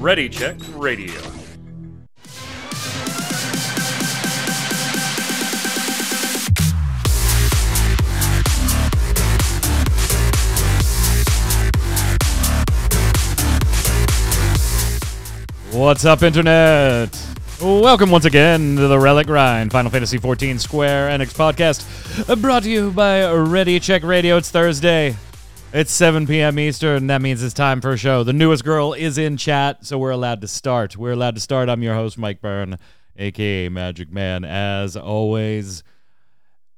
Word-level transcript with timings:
Ready 0.00 0.30
Check 0.30 0.56
Radio. 0.76 1.12
What's 15.72 16.06
up, 16.06 16.22
Internet? 16.22 17.21
Welcome 17.62 18.10
once 18.10 18.24
again 18.24 18.74
to 18.74 18.88
the 18.88 18.98
Relic 18.98 19.28
Grind 19.28 19.70
Final 19.70 19.88
Fantasy 19.88 20.18
XIV 20.18 20.58
Square 20.58 21.16
Enix 21.16 21.32
podcast, 21.32 22.28
uh, 22.28 22.34
brought 22.34 22.64
to 22.64 22.68
you 22.68 22.90
by 22.90 23.32
Ready 23.32 23.78
Check 23.78 24.02
Radio. 24.02 24.36
It's 24.36 24.50
Thursday. 24.50 25.14
It's 25.72 25.92
7 25.92 26.26
p.m. 26.26 26.58
Eastern. 26.58 27.06
That 27.06 27.22
means 27.22 27.40
it's 27.40 27.54
time 27.54 27.80
for 27.80 27.92
a 27.92 27.96
show. 27.96 28.24
The 28.24 28.32
newest 28.32 28.64
girl 28.64 28.94
is 28.94 29.16
in 29.16 29.36
chat, 29.36 29.86
so 29.86 29.96
we're 29.96 30.10
allowed 30.10 30.40
to 30.40 30.48
start. 30.48 30.96
We're 30.96 31.12
allowed 31.12 31.36
to 31.36 31.40
start. 31.40 31.68
I'm 31.68 31.84
your 31.84 31.94
host, 31.94 32.18
Mike 32.18 32.40
Byrne, 32.40 32.80
aka 33.16 33.68
Magic 33.68 34.10
Man. 34.10 34.44
As 34.44 34.96
always, 34.96 35.84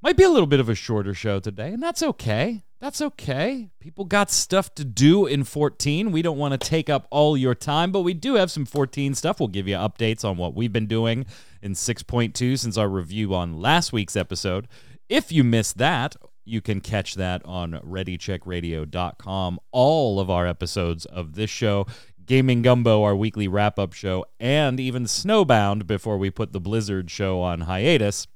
might 0.03 0.19
be 0.19 0.25
a 0.25 0.29
little 0.29 0.47
bit 0.47 0.61
of 0.61 0.69
a 0.69 0.75
shorter 0.75 1.15
show 1.15 1.41
today, 1.41 1.73
and 1.73 1.83
that's 1.83 2.03
okay. 2.03 2.63
That's 2.85 3.01
okay. 3.01 3.71
People 3.81 4.05
got 4.05 4.31
stuff 4.31 4.75
to 4.75 4.85
do 4.85 5.25
in 5.25 5.45
14. 5.45 6.13
We 6.13 6.21
don't 6.21 6.37
want 6.37 6.53
to 6.53 6.59
take 6.59 6.91
up 6.91 7.09
all 7.11 7.35
your 7.35 7.55
time, 7.55 7.91
but 7.91 8.03
we 8.03 8.13
do 8.13 8.35
have 8.35 8.51
some 8.51 8.67
14 8.67 9.15
stuff. 9.15 9.41
We'll 9.41 9.49
give 9.49 9.67
you 9.67 9.77
updates 9.77 10.23
on 10.23 10.37
what 10.37 10.55
we've 10.55 10.71
been 10.71 10.85
doing 10.85 11.25
in 11.63 11.73
6.2 11.73 12.59
since 12.59 12.77
our 12.77 12.91
review 12.91 13.35
on 13.35 13.59
last 13.59 13.95
week's 13.95 14.17
episode. 14.17 14.69
If 15.09 15.33
you 15.33 15.45
missed 15.45 15.79
that, 15.79 16.15
you 16.45 16.61
can 16.61 16.83
catch 16.83 17.15
that 17.15 17.41
on 17.47 17.73
readycheckradio.com. 17.73 19.61
All 19.73 20.21
of 20.21 20.29
our 20.29 20.47
episodes 20.47 21.07
of 21.07 21.37
this 21.37 21.49
show, 21.49 21.87
Gaming 22.27 22.61
Gumbo, 22.61 23.03
our 23.03 23.17
weekly 23.17 23.49
wrap 23.49 23.79
up 23.79 23.95
show, 23.95 24.27
and 24.39 24.79
even 24.79 25.05
Snowbound 25.05 25.87
before 25.87 26.19
we 26.19 26.29
put 26.29 26.53
the 26.53 26.61
Blizzard 26.61 27.11
show 27.11 27.41
on 27.41 27.63
hiatus 27.63 28.27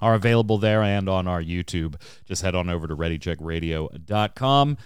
are 0.00 0.14
available 0.14 0.58
there 0.58 0.82
and 0.82 1.08
on 1.08 1.26
our 1.26 1.42
YouTube. 1.42 2.00
Just 2.24 2.42
head 2.42 2.54
on 2.54 2.68
over 2.68 2.86
to 2.86 2.96
readycheckradio.com. 2.96 4.78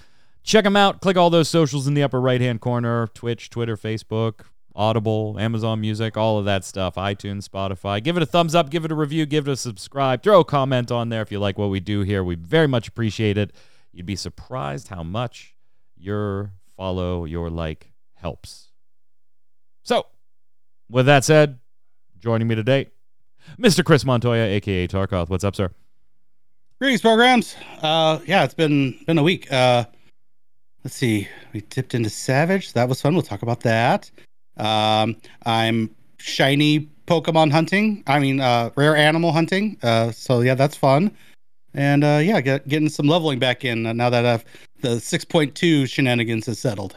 Check 0.43 0.65
them 0.65 0.77
out. 0.77 1.01
Click 1.01 1.17
all 1.17 1.31
those 1.31 1.49
socials 1.49 1.87
in 1.87 1.95
the 1.95 2.03
upper 2.03 2.21
right 2.21 2.41
hand 2.41 2.61
corner 2.61 3.07
Twitch, 3.09 3.51
Twitter, 3.51 3.77
Facebook, 3.77 4.41
Audible, 4.75 5.37
Amazon 5.39 5.81
Music, 5.81 6.17
all 6.17 6.39
of 6.39 6.45
that 6.47 6.65
stuff, 6.65 6.95
iTunes, 6.97 7.49
Spotify. 7.49 8.03
Give 8.03 8.17
it 8.17 8.23
a 8.23 8.27
thumbs 8.27 8.55
up, 8.55 8.71
give 8.71 8.85
it 8.85 8.93
a 8.93 8.95
review, 8.95 9.27
give 9.27 9.47
it 9.47 9.53
a 9.53 9.57
subscribe. 9.57 10.23
Throw 10.23 10.41
a 10.41 10.45
comment 10.45 10.91
on 10.91 11.11
there 11.11 11.23
if 11.23 11.31
you 11.31 11.39
like 11.39 11.59
what 11.59 11.71
we 11.71 11.81
do 11.81 12.01
here. 12.01 12.25
We 12.25 12.35
very 12.35 12.67
much 12.67 12.89
appreciate 12.89 13.37
it. 13.37 13.53
You'd 13.93 14.07
be 14.07 14.17
surprised 14.17 14.89
how 14.89 15.03
much 15.03 15.55
your 15.97 16.53
follow, 16.77 17.25
your 17.25 17.51
like 17.51 17.93
helps. 18.15 18.69
So, 19.83 20.07
with 20.89 21.07
that 21.07 21.25
said, 21.25 21.59
joining 22.19 22.49
me 22.49 22.55
today, 22.55 22.89
Mr. 23.59 23.85
Chris 23.85 24.05
Montoya, 24.05 24.45
aka 24.45 24.87
Tarkoth. 24.89 25.29
What's 25.29 25.45
up, 25.45 25.57
sir? 25.57 25.71
Greetings, 26.81 27.01
programs. 27.01 27.55
Uh, 27.81 28.19
yeah, 28.27 28.45
it's 28.45 28.55
been 28.55 28.99
been 29.07 29.19
a 29.19 29.23
week. 29.23 29.51
Uh, 29.53 29.85
let's 30.85 30.97
see. 30.97 31.29
We 31.53 31.61
dipped 31.63 31.95
into 31.95 32.11
Savage. 32.11 32.73
That 32.73 32.89
was 32.89 33.01
fun. 33.01 33.15
We'll 33.15 33.23
talk 33.23 33.43
about 33.43 33.61
that. 33.61 34.11
Um, 34.57 35.17
I'm 35.47 35.95
shiny 36.19 36.89
Pokemon 37.07 37.53
hunting. 37.53 38.03
I 38.07 38.19
mean, 38.19 38.41
uh, 38.41 38.71
rare 38.77 38.97
animal 38.97 39.33
hunting. 39.33 39.77
Uh, 39.83 40.13
so 40.13 40.41
yeah, 40.41 40.55
that's 40.55 40.77
fun. 40.77 41.17
And 41.75 42.05
uh, 42.05 42.21
yeah, 42.23 42.41
get, 42.41 42.69
getting 42.69 42.89
some 42.89 43.07
leveling 43.07 43.39
back 43.39 43.65
in 43.65 43.87
uh, 43.87 43.93
now 43.93 44.11
that 44.11 44.27
I've, 44.27 44.45
the 44.81 44.97
6.2 44.97 45.89
shenanigans 45.89 46.49
is 46.49 46.59
settled. 46.59 46.97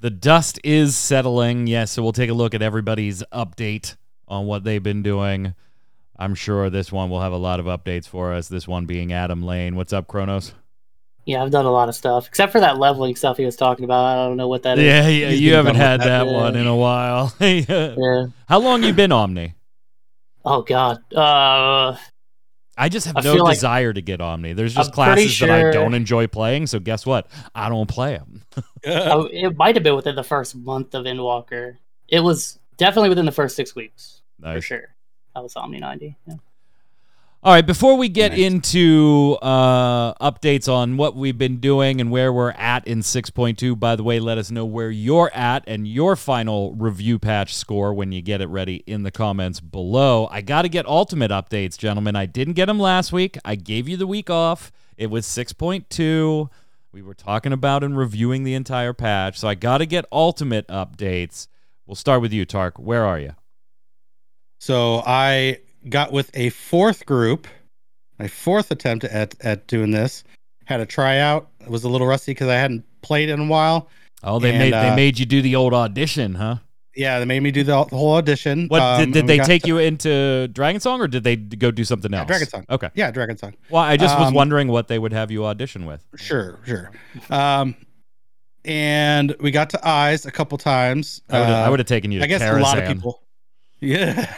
The 0.00 0.10
dust 0.10 0.58
is 0.64 0.96
settling. 0.96 1.66
Yes, 1.66 1.92
so 1.92 2.02
we'll 2.02 2.12
take 2.12 2.30
a 2.30 2.34
look 2.34 2.54
at 2.54 2.62
everybody's 2.62 3.22
update 3.32 3.96
on 4.28 4.46
what 4.46 4.64
they've 4.64 4.82
been 4.82 5.02
doing. 5.02 5.54
I'm 6.16 6.34
sure 6.34 6.70
this 6.70 6.92
one 6.92 7.10
will 7.10 7.20
have 7.20 7.32
a 7.32 7.38
lot 7.38 7.60
of 7.60 7.66
updates 7.66 8.06
for 8.06 8.32
us. 8.32 8.48
This 8.48 8.68
one 8.68 8.86
being 8.86 9.12
Adam 9.12 9.42
Lane. 9.42 9.76
What's 9.76 9.92
up, 9.92 10.06
Kronos? 10.06 10.54
Yeah, 11.26 11.42
I've 11.42 11.50
done 11.50 11.64
a 11.64 11.70
lot 11.70 11.88
of 11.88 11.94
stuff 11.94 12.28
except 12.28 12.52
for 12.52 12.60
that 12.60 12.78
leveling 12.78 13.16
stuff 13.16 13.38
he 13.38 13.46
was 13.46 13.56
talking 13.56 13.84
about. 13.84 14.04
I 14.04 14.14
don't 14.26 14.36
know 14.36 14.48
what 14.48 14.62
that 14.64 14.76
yeah, 14.78 15.06
is. 15.06 15.18
Yeah, 15.18 15.28
you 15.30 15.54
haven't 15.54 15.76
had 15.76 16.00
that, 16.00 16.24
that 16.24 16.26
one 16.26 16.54
in 16.54 16.66
a 16.66 16.76
while. 16.76 17.34
yeah. 17.40 18.26
How 18.46 18.58
long 18.58 18.82
you 18.82 18.92
been 18.92 19.10
Omni? 19.10 19.54
Oh 20.44 20.62
God. 20.62 20.98
Uh, 21.12 21.96
I 22.76 22.88
just 22.88 23.06
have 23.06 23.16
I 23.16 23.22
no 23.22 23.46
desire 23.46 23.88
like 23.88 23.94
to 23.94 24.02
get 24.02 24.20
Omni. 24.20 24.52
There's 24.52 24.74
just 24.74 24.90
I'm 24.90 24.94
classes 24.94 25.32
sure... 25.32 25.48
that 25.48 25.68
I 25.68 25.70
don't 25.70 25.94
enjoy 25.94 26.26
playing. 26.26 26.66
So 26.66 26.78
guess 26.78 27.06
what? 27.06 27.28
I 27.54 27.70
don't 27.70 27.88
play 27.88 28.18
them. 28.18 28.42
Oh, 28.86 29.28
it 29.32 29.56
might 29.56 29.76
have 29.76 29.82
been 29.82 29.96
within 29.96 30.16
the 30.16 30.24
first 30.24 30.54
month 30.54 30.94
of 30.94 31.06
Endwalker. 31.06 31.78
It 32.06 32.20
was 32.20 32.58
definitely 32.76 33.08
within 33.08 33.26
the 33.26 33.32
first 33.32 33.56
six 33.56 33.74
weeks. 33.74 34.22
Nice. 34.38 34.56
For 34.56 34.62
sure. 34.62 34.94
That 35.34 35.42
was 35.42 35.56
Omni 35.56 35.80
90. 35.80 36.16
Yeah. 36.26 36.34
All 37.44 37.52
right, 37.52 37.66
before 37.66 37.98
we 37.98 38.08
get 38.08 38.32
nice. 38.32 38.40
into 38.40 39.36
uh, 39.42 40.14
updates 40.14 40.66
on 40.66 40.96
what 40.96 41.14
we've 41.14 41.36
been 41.36 41.58
doing 41.58 42.00
and 42.00 42.10
where 42.10 42.32
we're 42.32 42.52
at 42.52 42.86
in 42.86 43.00
6.2, 43.00 43.78
by 43.78 43.96
the 43.96 44.02
way, 44.02 44.18
let 44.18 44.38
us 44.38 44.50
know 44.50 44.64
where 44.64 44.90
you're 44.90 45.30
at 45.34 45.62
and 45.66 45.86
your 45.86 46.16
final 46.16 46.72
review 46.72 47.18
patch 47.18 47.54
score 47.54 47.92
when 47.92 48.12
you 48.12 48.22
get 48.22 48.40
it 48.40 48.46
ready 48.46 48.76
in 48.86 49.02
the 49.02 49.10
comments 49.10 49.60
below. 49.60 50.26
I 50.30 50.40
got 50.40 50.62
to 50.62 50.70
get 50.70 50.86
ultimate 50.86 51.30
updates, 51.30 51.76
gentlemen. 51.76 52.16
I 52.16 52.24
didn't 52.24 52.54
get 52.54 52.64
them 52.64 52.80
last 52.80 53.12
week. 53.12 53.36
I 53.44 53.56
gave 53.56 53.90
you 53.90 53.98
the 53.98 54.06
week 54.06 54.30
off. 54.30 54.72
It 54.96 55.08
was 55.08 55.26
6.2. 55.26 56.48
We 56.92 57.02
were 57.02 57.12
talking 57.12 57.52
about 57.52 57.84
and 57.84 57.98
reviewing 57.98 58.44
the 58.44 58.54
entire 58.54 58.94
patch, 58.94 59.38
so 59.38 59.48
I 59.48 59.54
got 59.54 59.78
to 59.78 59.86
get 59.86 60.06
ultimate 60.10 60.66
updates. 60.68 61.48
We'll 61.86 61.94
start 61.94 62.22
with 62.22 62.32
you, 62.32 62.44
Tark. 62.44 62.78
Where 62.78 63.04
are 63.04 63.18
you? 63.18 63.34
So 64.60 65.02
I 65.06 65.58
got 65.88 66.12
with 66.12 66.30
a 66.34 66.50
fourth 66.50 67.04
group, 67.04 67.46
my 68.18 68.28
fourth 68.28 68.70
attempt 68.70 69.04
at 69.04 69.34
at 69.44 69.66
doing 69.66 69.90
this. 69.90 70.24
Had 70.64 70.80
a 70.80 70.86
tryout. 70.86 71.50
It 71.60 71.68
was 71.68 71.84
a 71.84 71.88
little 71.88 72.06
rusty 72.06 72.32
because 72.32 72.48
I 72.48 72.54
hadn't 72.54 72.84
played 73.02 73.28
in 73.28 73.38
a 73.40 73.46
while. 73.46 73.88
Oh, 74.22 74.38
they 74.38 74.50
and, 74.50 74.58
made 74.58 74.72
uh, 74.72 74.82
they 74.82 74.96
made 74.96 75.18
you 75.18 75.26
do 75.26 75.42
the 75.42 75.56
old 75.56 75.74
audition, 75.74 76.34
huh? 76.34 76.56
Yeah, 76.96 77.18
they 77.18 77.24
made 77.24 77.42
me 77.42 77.50
do 77.50 77.64
the, 77.64 77.84
the 77.84 77.96
whole 77.96 78.14
audition. 78.14 78.68
What 78.68 78.80
um, 78.80 79.00
did, 79.00 79.12
did 79.12 79.26
they 79.26 79.38
take 79.38 79.62
to, 79.62 79.68
you 79.68 79.78
into 79.78 80.48
Dragon 80.48 80.80
Song, 80.80 81.00
or 81.00 81.08
did 81.08 81.24
they 81.24 81.36
go 81.36 81.70
do 81.70 81.84
something 81.84 82.14
else? 82.14 82.22
Yeah, 82.22 82.26
Dragon 82.26 82.48
Song. 82.48 82.64
Okay. 82.70 82.90
Yeah, 82.94 83.10
Dragon 83.10 83.36
Song. 83.36 83.54
Well, 83.68 83.82
I 83.82 83.96
just 83.96 84.16
was 84.18 84.28
um, 84.28 84.34
wondering 84.34 84.68
what 84.68 84.88
they 84.88 84.98
would 84.98 85.12
have 85.12 85.30
you 85.30 85.44
audition 85.44 85.86
with. 85.86 86.06
Sure, 86.14 86.60
sure. 86.64 86.92
Um, 87.30 87.74
and 88.64 89.34
we 89.40 89.50
got 89.50 89.70
to 89.70 89.88
eyes 89.88 90.26
a 90.26 90.30
couple 90.30 90.58
times. 90.58 91.22
I 91.28 91.40
would, 91.40 91.48
uh, 91.48 91.76
have 91.76 91.86
taken 91.86 92.12
you. 92.12 92.22
I 92.22 92.26
guess 92.26 92.42
Karazhan. 92.42 92.58
a 92.58 92.62
lot 92.62 92.78
of 92.78 92.88
people. 92.88 93.20
Yeah. 93.80 94.32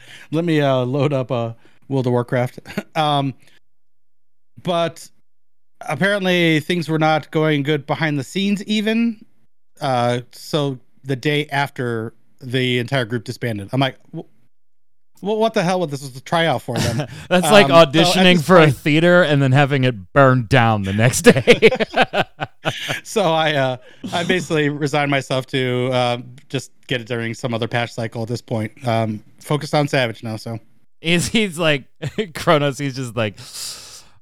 Let 0.32 0.46
me 0.46 0.62
uh, 0.62 0.78
load 0.78 1.12
up 1.12 1.30
uh, 1.30 1.52
World 1.88 2.06
of 2.06 2.12
Warcraft. 2.12 2.60
um, 2.96 3.34
but 4.62 5.10
apparently 5.82 6.60
things 6.60 6.88
were 6.88 6.98
not 6.98 7.30
going 7.30 7.64
good 7.64 7.86
behind 7.86 8.18
the 8.18 8.24
scenes 8.24 8.64
even. 8.64 9.22
Uh, 9.82 10.20
so 10.32 10.78
the 11.04 11.16
day 11.16 11.46
after 11.48 12.14
the 12.40 12.78
entire 12.78 13.04
group 13.04 13.24
disbanded, 13.24 13.68
I'm 13.72 13.80
like, 13.80 13.98
well, 15.22 15.36
what 15.36 15.54
the 15.54 15.62
hell 15.62 15.80
would 15.80 15.90
this 15.90 16.02
was 16.02 16.16
a 16.16 16.20
tryout 16.20 16.62
for 16.62 16.76
them? 16.76 17.08
That's 17.28 17.46
um, 17.46 17.52
like 17.52 17.66
auditioning 17.66 18.36
so 18.36 18.42
for 18.42 18.56
point, 18.58 18.70
a 18.70 18.74
theater 18.74 19.22
and 19.22 19.40
then 19.40 19.52
having 19.52 19.84
it 19.84 20.12
burned 20.12 20.48
down 20.48 20.82
the 20.82 20.92
next 20.92 21.22
day. 21.22 21.70
so 23.02 23.32
I, 23.32 23.54
uh, 23.54 23.76
I 24.12 24.24
basically 24.24 24.68
resigned 24.68 25.10
myself 25.10 25.46
to 25.46 25.90
uh, 25.92 26.18
just 26.48 26.72
get 26.86 27.00
it 27.00 27.06
during 27.06 27.34
some 27.34 27.54
other 27.54 27.68
patch 27.68 27.92
cycle 27.92 28.22
at 28.22 28.28
this 28.28 28.40
point. 28.42 28.86
Um, 28.86 29.22
focused 29.40 29.74
on 29.74 29.88
Savage 29.88 30.22
now. 30.22 30.36
So 30.36 30.58
is 31.00 31.28
he's 31.28 31.58
like 31.58 31.84
Kronos? 32.34 32.78
He's 32.78 32.96
just 32.96 33.16
like. 33.16 33.38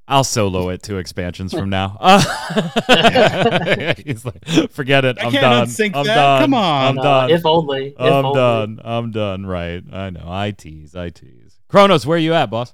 I'll 0.09 0.25
solo 0.25 0.69
it 0.69 0.83
two 0.83 0.99
expansions 0.99 1.53
from 1.53 1.69
now. 1.69 1.97
he's 4.05 4.25
like, 4.25 4.71
forget 4.71 5.05
it. 5.05 5.17
I'm 5.21 5.33
done. 5.33 5.69
I'm 5.69 5.69
that. 5.69 6.05
done. 6.05 6.43
Come 6.43 6.55
on. 6.55 6.87
I'm 6.87 6.97
done. 6.97 7.31
If 7.31 7.45
only. 7.45 7.89
If 7.89 8.01
I'm 8.01 8.25
only. 8.27 8.37
done. 8.37 8.81
I'm 8.85 9.11
done. 9.11 9.47
Right. 9.47 9.83
I 9.93 10.11
know. 10.11 10.25
I 10.25 10.53
tease. 10.53 10.95
I 10.95 11.11
tease. 11.11 11.59
Kronos, 11.69 12.07
where 12.07 12.17
are 12.17 12.21
you 12.21 12.35
at, 12.35 12.51
boss? 12.51 12.73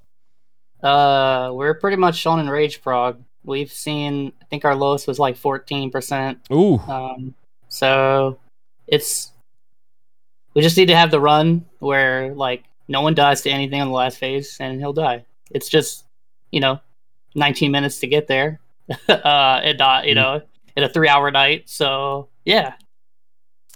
Uh, 0.82 1.52
we're 1.54 1.74
pretty 1.74 1.96
much 1.96 2.26
on 2.26 2.38
enrage 2.38 2.82
Prog. 2.82 3.22
We've 3.44 3.72
seen. 3.72 4.32
I 4.42 4.44
think 4.46 4.66
our 4.66 4.74
lowest 4.74 5.08
was 5.08 5.18
like 5.18 5.36
14 5.36 5.90
percent. 5.90 6.38
Ooh. 6.52 6.78
Um. 6.80 7.34
So 7.68 8.38
it's. 8.86 9.30
We 10.52 10.60
just 10.60 10.76
need 10.76 10.88
to 10.88 10.96
have 10.96 11.10
the 11.10 11.20
run 11.20 11.64
where 11.78 12.34
like 12.34 12.64
no 12.88 13.00
one 13.00 13.14
dies 13.14 13.40
to 13.42 13.50
anything 13.50 13.80
on 13.80 13.88
the 13.88 13.94
last 13.94 14.18
phase, 14.18 14.58
and 14.60 14.78
he'll 14.78 14.92
die. 14.92 15.24
It's 15.50 15.70
just, 15.70 16.04
you 16.50 16.60
know, 16.60 16.78
19 17.34 17.70
minutes 17.70 18.00
to 18.00 18.06
get 18.06 18.26
there. 18.26 18.60
uh, 19.08 19.60
and 19.62 19.78
not, 19.78 20.06
you 20.06 20.12
mm. 20.12 20.16
know, 20.16 20.42
in 20.76 20.82
a 20.82 20.88
three 20.88 21.08
hour 21.08 21.30
night. 21.30 21.68
So 21.68 22.28
yeah, 22.44 22.74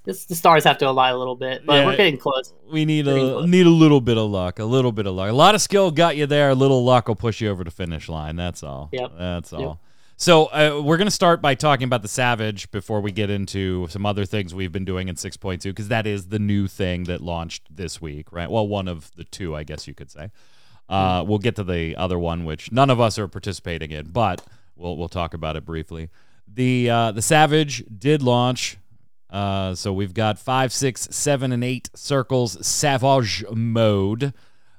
this, 0.04 0.24
the 0.26 0.34
stars 0.34 0.64
have 0.64 0.78
to 0.78 0.88
align 0.88 1.14
a 1.14 1.18
little 1.18 1.36
bit, 1.36 1.66
but 1.66 1.74
yeah, 1.74 1.86
we're 1.86 1.96
getting 1.96 2.16
close. 2.16 2.52
We 2.70 2.84
need 2.84 3.08
a 3.08 3.12
close. 3.12 3.46
need 3.46 3.66
a 3.66 3.70
little 3.70 4.00
bit 4.00 4.16
of 4.16 4.30
luck, 4.30 4.58
a 4.58 4.64
little 4.64 4.92
bit 4.92 5.06
of 5.06 5.14
luck. 5.14 5.30
A 5.30 5.32
lot 5.32 5.54
of 5.54 5.60
skill 5.60 5.90
got 5.90 6.16
you 6.16 6.26
there. 6.26 6.50
A 6.50 6.54
little 6.54 6.84
luck 6.84 7.08
will 7.08 7.16
push 7.16 7.40
you 7.40 7.50
over 7.50 7.64
the 7.64 7.70
finish 7.70 8.08
line. 8.08 8.36
That's 8.36 8.62
all. 8.62 8.88
Yep. 8.92 9.12
That's 9.18 9.52
all. 9.52 9.60
Yep. 9.60 9.76
So 10.18 10.46
uh, 10.46 10.80
we're 10.82 10.96
going 10.96 11.08
to 11.08 11.10
start 11.10 11.42
by 11.42 11.54
talking 11.54 11.84
about 11.84 12.00
the 12.00 12.08
Savage 12.08 12.70
before 12.70 13.02
we 13.02 13.12
get 13.12 13.28
into 13.28 13.86
some 13.90 14.06
other 14.06 14.24
things 14.24 14.54
we've 14.54 14.72
been 14.72 14.86
doing 14.86 15.08
in 15.08 15.14
6.2 15.14 15.62
because 15.62 15.88
that 15.88 16.06
is 16.06 16.28
the 16.28 16.38
new 16.38 16.68
thing 16.68 17.04
that 17.04 17.20
launched 17.20 17.76
this 17.76 18.00
week, 18.00 18.32
right? 18.32 18.50
Well, 18.50 18.66
one 18.66 18.88
of 18.88 19.10
the 19.16 19.24
two, 19.24 19.54
I 19.54 19.62
guess 19.62 19.86
you 19.86 19.92
could 19.92 20.10
say. 20.10 20.30
Uh, 20.88 21.24
we'll 21.26 21.38
get 21.38 21.56
to 21.56 21.64
the 21.64 21.96
other 21.96 22.18
one, 22.18 22.44
which 22.44 22.70
none 22.70 22.90
of 22.90 23.00
us 23.00 23.18
are 23.18 23.28
participating 23.28 23.90
in, 23.90 24.06
but 24.06 24.42
we'll 24.76 24.96
we'll 24.96 25.08
talk 25.08 25.34
about 25.34 25.56
it 25.56 25.64
briefly. 25.64 26.10
The 26.46 26.90
uh, 26.90 27.12
the 27.12 27.22
Savage 27.22 27.84
did 27.98 28.22
launch, 28.22 28.78
uh, 29.30 29.74
so 29.74 29.92
we've 29.92 30.14
got 30.14 30.38
five, 30.38 30.72
six, 30.72 31.08
seven, 31.10 31.52
and 31.52 31.64
eight 31.64 31.90
circles 31.94 32.64
Savage 32.64 33.44
mode. 33.50 34.32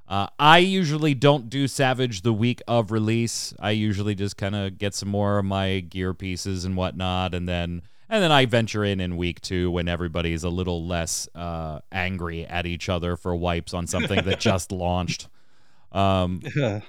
Uh, 0.08 0.28
I 0.40 0.60
usually 0.60 1.14
don't 1.14 1.50
do 1.50 1.68
Savage 1.68 2.22
the 2.22 2.32
week 2.32 2.62
of 2.66 2.92
release. 2.92 3.54
I 3.60 3.72
usually 3.72 4.16
just 4.16 4.38
kind 4.38 4.56
of 4.56 4.78
get 4.78 4.94
some 4.94 5.10
more 5.10 5.38
of 5.40 5.46
my 5.46 5.82
gear 5.82 6.14
pieces 6.14 6.64
and 6.64 6.78
whatnot, 6.78 7.34
and 7.34 7.50
then 7.50 7.82
and 8.08 8.24
then 8.24 8.32
I 8.32 8.46
venture 8.46 8.86
in 8.86 9.02
in 9.02 9.18
week 9.18 9.42
two 9.42 9.70
when 9.70 9.90
everybody's 9.90 10.46
a 10.46 10.50
little 10.50 10.86
less 10.86 11.28
uh, 11.36 11.80
angry 11.92 12.46
at 12.46 12.66
each 12.66 12.88
other 12.88 13.18
for 13.18 13.36
wipes 13.36 13.74
on 13.74 13.86
something 13.88 14.24
that 14.24 14.40
just 14.40 14.72
launched. 14.72 15.28
Um, 15.98 16.42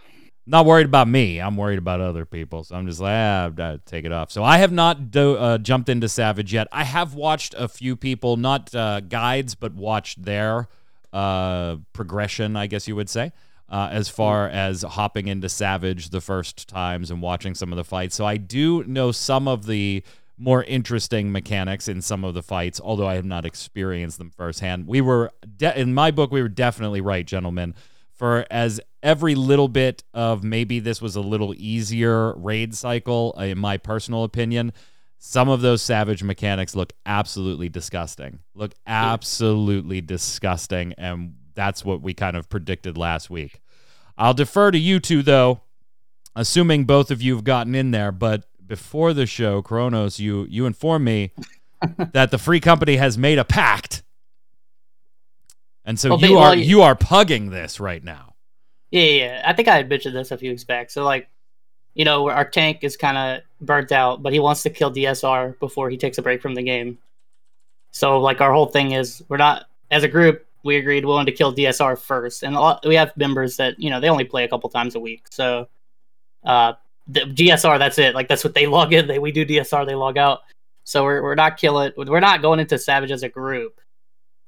not 0.47 0.65
worried 0.65 0.87
about 0.87 1.09
me. 1.09 1.41
I'm 1.41 1.57
worried 1.57 1.79
about 1.79 2.01
other 2.01 2.25
people. 2.25 2.65
So 2.65 2.75
I'm 2.75 2.87
just 2.87 3.01
like, 3.01 3.13
ah, 3.15 3.51
I'll 3.59 3.79
take 3.85 4.05
it 4.05 4.13
off. 4.13 4.33
So 4.33 4.43
I 4.43 4.59
have 4.59 4.73
not 4.73 5.11
do, 5.11 5.37
uh, 5.37 5.59
jumped 5.59 5.89
into 5.89 6.09
Savage 6.09 6.53
yet. 6.53 6.69
I 6.73 6.85
have 6.85 7.15
watched 7.15 7.55
a 7.57 7.69
few 7.69 7.97
people, 7.97 8.37
not 8.37 8.75
uh, 8.75 9.01
guides, 9.01 9.55
but 9.55 9.75
watched 9.75 10.23
their 10.23 10.69
uh, 11.13 11.77
progression, 11.93 12.57
I 12.57 12.67
guess 12.67 12.89
you 12.89 12.97
would 12.97 13.11
say, 13.11 13.33
uh, 13.69 13.89
as 13.91 14.09
far 14.09 14.49
as 14.49 14.83
hopping 14.83 15.29
into 15.29 15.49
Savage 15.51 16.11
the 16.11 16.23
first 16.23 16.67
times 16.67 17.11
and 17.11 17.21
watching 17.21 17.55
some 17.55 17.73
of 17.73 17.77
the 17.77 17.85
fights. 17.85 18.15
So 18.17 18.25
I 18.25 18.39
do 18.39 18.85
know 18.85 19.13
some 19.13 19.49
of 19.49 19.67
the 19.67 20.03
more 20.39 20.65
interesting 20.65 21.33
mechanics 21.33 21.89
in 21.89 22.01
some 22.01 22.25
of 22.25 22.33
the 22.33 22.43
fights, 22.43 22.81
although 22.83 23.09
I 23.09 23.17
have 23.17 23.25
not 23.25 23.45
experienced 23.45 24.19
them 24.19 24.31
firsthand. 24.31 24.87
We 24.87 25.01
were, 25.01 25.31
de- 25.57 25.79
in 25.79 25.93
my 25.93 26.11
book, 26.11 26.31
we 26.31 26.41
were 26.41 26.49
definitely 26.49 27.01
right, 27.01 27.27
gentlemen. 27.27 27.75
For 28.19 28.45
as 28.51 28.81
every 29.03 29.37
little 29.37 29.69
bit 29.69 30.03
of 30.13 30.43
maybe 30.43 30.81
this 30.81 31.01
was 31.01 31.15
a 31.15 31.21
little 31.21 31.55
easier 31.57 32.35
raid 32.37 32.75
cycle, 32.75 33.35
uh, 33.39 33.45
in 33.45 33.59
my 33.59 33.77
personal 33.77 34.25
opinion, 34.25 34.73
some 35.19 35.49
of 35.49 35.61
those 35.61 35.83
savage 35.83 36.23
mechanics 36.23 36.75
look 36.75 36.93
absolutely 37.07 37.69
disgusting. 37.69 38.41
Look 38.55 38.73
absolutely 38.87 40.01
disgusting. 40.01 40.95
And 40.99 41.35
that's 41.55 41.85
what 41.85 42.03
we 42.03 42.15
kind 42.15 42.37
of 42.37 42.49
predicted 42.49 42.97
last 42.97 43.31
week. 43.31 43.61
I'll 44.17 44.35
defer 44.35 44.71
to 44.71 44.79
you 44.79 45.01
two, 45.01 45.23
though, 45.23 45.63
assuming 46.35 46.85
both 46.85 47.11
of 47.11 47.23
you 47.23 47.35
have 47.35 47.45
gotten 47.45 47.75
in 47.75 47.91
there. 47.93 48.13
But 48.13 48.45
before 48.65 49.13
the 49.13 49.27
show, 49.27 49.63
Kronos, 49.63 50.19
you, 50.21 50.47
you 50.49 50.67
informed 50.67 51.05
me 51.05 51.33
that 52.13 52.31
the 52.31 52.39
free 52.39 52.61
company 52.61 52.97
has 52.97 53.17
made 53.17 53.39
a 53.39 53.45
pact. 53.45 54.03
And 55.89 55.99
so 55.99 56.11
Well, 56.11 56.21
you 56.21 56.37
are 56.37 56.55
you 56.55 56.83
are 56.83 56.95
pugging 56.95 57.51
this 57.51 57.81
right 57.81 58.05
now. 58.05 58.35
Yeah, 58.91 59.03
yeah, 59.03 59.25
yeah. 59.25 59.43
I 59.47 59.55
think 59.55 59.69
I 59.69 59.77
had 59.77 59.89
mentioned 59.89 60.15
this 60.15 60.31
a 60.31 60.37
few 60.37 60.51
weeks 60.51 60.63
back. 60.63 60.91
So 60.91 61.03
like, 61.03 61.31
you 61.95 62.05
know, 62.05 62.29
our 62.29 62.45
tank 62.45 62.81
is 62.83 62.95
kind 62.95 63.17
of 63.17 63.67
burnt 63.67 63.91
out, 63.91 64.23
but 64.23 64.35
he 64.35 64.39
wants 64.39 64.63
to 64.65 64.71
kill 64.71 64.93
DSR 64.93 65.59
before 65.59 65.89
he 65.89 65.97
takes 65.97 66.19
a 66.19 66.23
break 66.23 66.43
from 66.43 66.55
the 66.55 66.63
game. 66.63 66.99
So 67.91 68.21
like, 68.21 68.43
our 68.43 68.53
whole 68.53 68.67
thing 68.67 68.93
is 68.93 69.23
we're 69.31 69.39
not 69.39 69.65
as 69.91 70.05
a 70.05 70.09
group. 70.09 70.45
We 70.63 70.77
agreed 70.77 71.07
willing 71.07 71.25
to 71.25 71.33
kill 71.33 71.55
DSR 71.55 71.99
first, 71.99 72.43
and 72.43 72.55
a 72.55 72.61
lot, 72.61 72.85
we 72.87 72.95
have 72.97 73.17
members 73.17 73.57
that 73.57 73.81
you 73.81 73.89
know 73.89 73.99
they 73.99 74.11
only 74.11 74.25
play 74.25 74.45
a 74.45 74.49
couple 74.49 74.69
times 74.69 74.95
a 74.95 75.01
week. 75.01 75.25
So, 75.31 75.69
uh, 76.45 76.75
the 77.07 77.21
DSR 77.21 77.79
that's 77.79 77.99
it. 77.99 78.15
Like 78.15 78.29
that's 78.29 78.45
what 78.45 78.53
they 78.53 78.67
log 78.77 78.93
in. 78.93 79.07
They 79.07 79.19
we 79.19 79.33
do 79.33 79.47
DSR, 79.47 79.87
they 79.87 79.95
log 79.95 80.19
out. 80.19 80.41
So 80.85 81.03
we're 81.03 81.23
we're 81.23 81.35
not 81.35 81.57
killing. 81.57 81.93
We're 81.97 82.21
not 82.21 82.43
going 82.43 82.61
into 82.61 82.79
Savage 82.79 83.11
as 83.11 83.23
a 83.23 83.31
group 83.31 83.81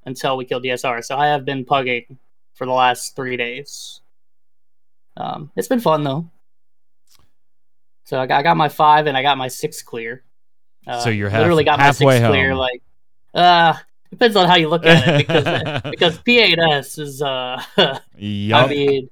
until 0.07 0.37
we 0.37 0.45
kill 0.45 0.61
DSR. 0.61 1.05
So 1.05 1.17
I 1.17 1.29
have 1.29 1.45
been 1.45 1.65
pugging 1.65 2.17
for 2.55 2.67
the 2.67 2.73
last 2.73 3.15
three 3.17 3.37
days. 3.37 4.01
Um, 5.17 5.51
it's 5.57 5.69
been 5.69 5.81
fun 5.81 6.03
though. 6.05 6.29
So 8.05 8.21
I 8.21 8.27
got, 8.27 8.41
I 8.41 8.43
got 8.43 8.57
my 8.57 8.69
five 8.69 9.07
and 9.07 9.17
I 9.17 9.23
got 9.23 9.39
my 9.39 9.49
six 9.49 9.83
clear. 9.83 10.25
Uh, 10.87 11.01
So 11.01 11.11
you're 11.11 11.29
half- 11.29 11.41
literally 11.41 11.65
got 11.65 11.79
my 11.79 11.85
halfway 11.85 12.19
six 12.19 12.27
clear. 12.29 12.51
home. 12.51 12.59
Like, 12.59 12.83
uh, 13.35 13.75
depends 14.11 14.35
on 14.37 14.49
how 14.49 14.57
you 14.57 14.69
look 14.69 14.85
at 14.85 15.07
it 15.07 15.19
because 15.27 15.83
because 15.91 16.19
P8S 16.19 16.99
is 16.99 17.23
uh, 17.23 17.63
Yup. 18.17 18.67
I 18.67 18.69
mean, 18.69 19.11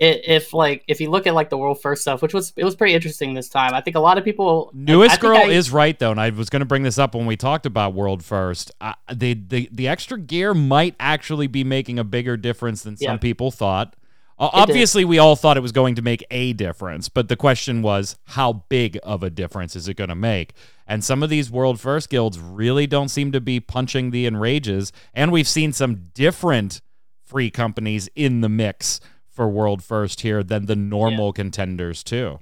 if 0.00 0.52
like 0.54 0.84
if 0.86 1.00
you 1.00 1.10
look 1.10 1.26
at 1.26 1.34
like 1.34 1.50
the 1.50 1.58
world 1.58 1.80
first 1.80 2.02
stuff, 2.02 2.22
which 2.22 2.32
was 2.34 2.52
it 2.56 2.64
was 2.64 2.76
pretty 2.76 2.94
interesting 2.94 3.34
this 3.34 3.48
time. 3.48 3.74
I 3.74 3.80
think 3.80 3.96
a 3.96 4.00
lot 4.00 4.18
of 4.18 4.24
people 4.24 4.70
Newest 4.74 5.10
I 5.10 5.14
think 5.14 5.20
girl 5.22 5.36
I- 5.38 5.52
is 5.52 5.70
right 5.70 5.98
though, 5.98 6.10
and 6.10 6.20
I 6.20 6.30
was 6.30 6.48
going 6.50 6.60
to 6.60 6.66
bring 6.66 6.82
this 6.82 6.98
up 6.98 7.14
when 7.14 7.26
we 7.26 7.36
talked 7.36 7.66
about 7.66 7.94
World 7.94 8.24
First. 8.24 8.70
Uh, 8.80 8.92
the 9.12 9.34
the 9.34 9.68
the 9.72 9.88
extra 9.88 10.18
gear 10.18 10.54
might 10.54 10.94
actually 11.00 11.46
be 11.46 11.64
making 11.64 11.98
a 11.98 12.04
bigger 12.04 12.36
difference 12.36 12.82
than 12.82 12.96
some 12.96 13.14
Yeah. 13.14 13.16
people 13.18 13.50
thought. 13.50 13.96
Uh, 14.40 14.44
It 14.52 14.56
did. 14.56 14.62
obviously, 14.70 15.04
we 15.04 15.18
all 15.18 15.34
thought 15.34 15.56
it 15.56 15.60
was 15.62 15.72
going 15.72 15.96
to 15.96 16.02
make 16.02 16.24
a 16.30 16.52
difference, 16.52 17.08
but 17.08 17.26
the 17.28 17.34
question 17.34 17.82
was, 17.82 18.14
how 18.26 18.62
big 18.68 18.96
of 19.02 19.24
a 19.24 19.30
difference 19.30 19.74
is 19.74 19.88
it 19.88 19.94
going 19.94 20.10
to 20.10 20.14
make? 20.14 20.52
And 20.86 21.02
some 21.02 21.24
of 21.24 21.28
these 21.28 21.50
World 21.50 21.80
First 21.80 22.08
guilds 22.08 22.38
really 22.38 22.86
don't 22.86 23.08
seem 23.08 23.32
to 23.32 23.40
be 23.40 23.58
punching 23.58 24.12
the 24.12 24.26
enrages, 24.26 24.92
and 25.12 25.32
we've 25.32 25.48
seen 25.48 25.72
some 25.72 26.10
different 26.14 26.80
free 27.24 27.50
companies 27.50 28.08
in 28.14 28.40
the 28.40 28.48
mix 28.48 29.00
for 29.38 29.48
World 29.48 29.84
First 29.84 30.22
here 30.22 30.42
than 30.42 30.66
the 30.66 30.74
normal 30.74 31.32
contenders 31.32 32.02
too. 32.02 32.40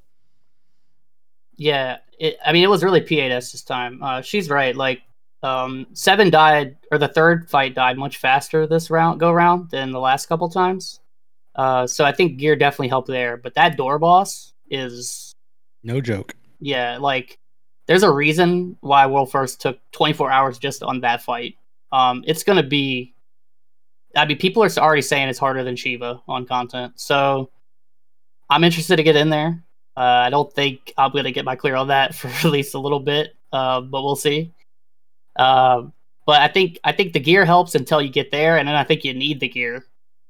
Yeah, 1.57 1.99
it, 2.19 2.39
I 2.45 2.53
mean, 2.55 2.65
it 2.65 2.71
was 2.71 2.83
really 2.83 3.03
P8S 3.03 3.53
this 3.53 3.63
time. 3.63 4.03
Uh, 4.03 4.23
she's 4.23 4.49
right. 4.49 4.75
Like, 4.75 5.03
um, 5.43 5.87
seven 5.93 6.31
died, 6.31 6.79
or 6.91 6.97
the 6.97 7.07
third 7.09 7.51
fight 7.51 7.75
died 7.75 7.99
much 7.99 8.17
faster 8.17 8.67
this 8.67 8.89
round 8.91 9.21
go 9.21 9.31
round 9.31 9.69
than 9.71 9.91
the 9.91 10.01
last 10.01 10.27
couple 10.27 10.49
times. 10.49 11.01
Uh, 11.55 11.87
so 11.87 12.03
I 12.03 12.13
think 12.13 12.39
gear 12.39 12.57
definitely 12.57 12.89
helped 12.89 13.09
there. 13.09 13.37
But 13.37 13.55
that 13.57 13.77
door 13.77 13.99
boss 13.99 14.55
is, 14.71 15.33
No 15.83 16.01
joke. 16.01 16.35
yeah, 16.61 16.97
like, 16.99 17.39
there's 17.87 18.03
a 18.05 18.11
reason 18.11 18.79
why 18.81 19.05
World 19.07 19.31
First 19.31 19.61
took 19.61 19.79
24 19.93 20.31
hours 20.31 20.59
just 20.59 20.83
on 20.83 21.01
that 21.03 21.23
fight. 21.23 21.57
Um, 21.93 22.25
it's 22.27 22.43
gonna 22.43 22.63
be, 22.63 23.15
I 24.17 24.27
mean, 24.27 24.39
people 24.39 24.63
are 24.65 24.71
already 24.79 25.03
saying 25.03 25.29
it's 25.29 25.39
harder 25.39 25.63
than 25.63 25.77
Shiva 25.77 26.21
on 26.27 26.47
content. 26.47 26.95
So 26.97 27.51
I'm 28.49 28.65
interested 28.65 28.97
to 28.97 29.03
get 29.03 29.17
in 29.17 29.29
there. 29.31 29.63
Uh, 29.97 30.01
I 30.01 30.31
don't 30.31 30.53
think 30.53 30.93
I'm 30.99 31.13
gonna 31.13 31.31
get 31.31 31.45
my 31.45 31.57
clear 31.57 31.77
on 31.77 31.89
that 31.89 32.15
for 32.17 32.29
at 32.29 32.45
least 32.45 32.75
a 32.75 32.79
little 32.79 33.01
bit, 33.01 33.35
uh, 33.53 33.81
but 33.81 34.03
we'll 34.03 34.17
see. 34.17 34.53
Um, 35.37 35.93
but 36.27 36.43
I 36.43 36.49
think 36.49 36.79
I 36.83 36.93
think 36.93 37.13
the 37.13 37.21
gear 37.21 37.45
helps 37.45 37.75
until 37.75 38.03
you 38.03 38.09
get 38.11 38.31
there, 38.31 38.59
and 38.59 38.67
then 38.67 38.75
I 38.75 38.85
think 38.85 39.05
you 39.05 39.15
need 39.15 39.41
the 39.41 39.49
gear 39.49 39.85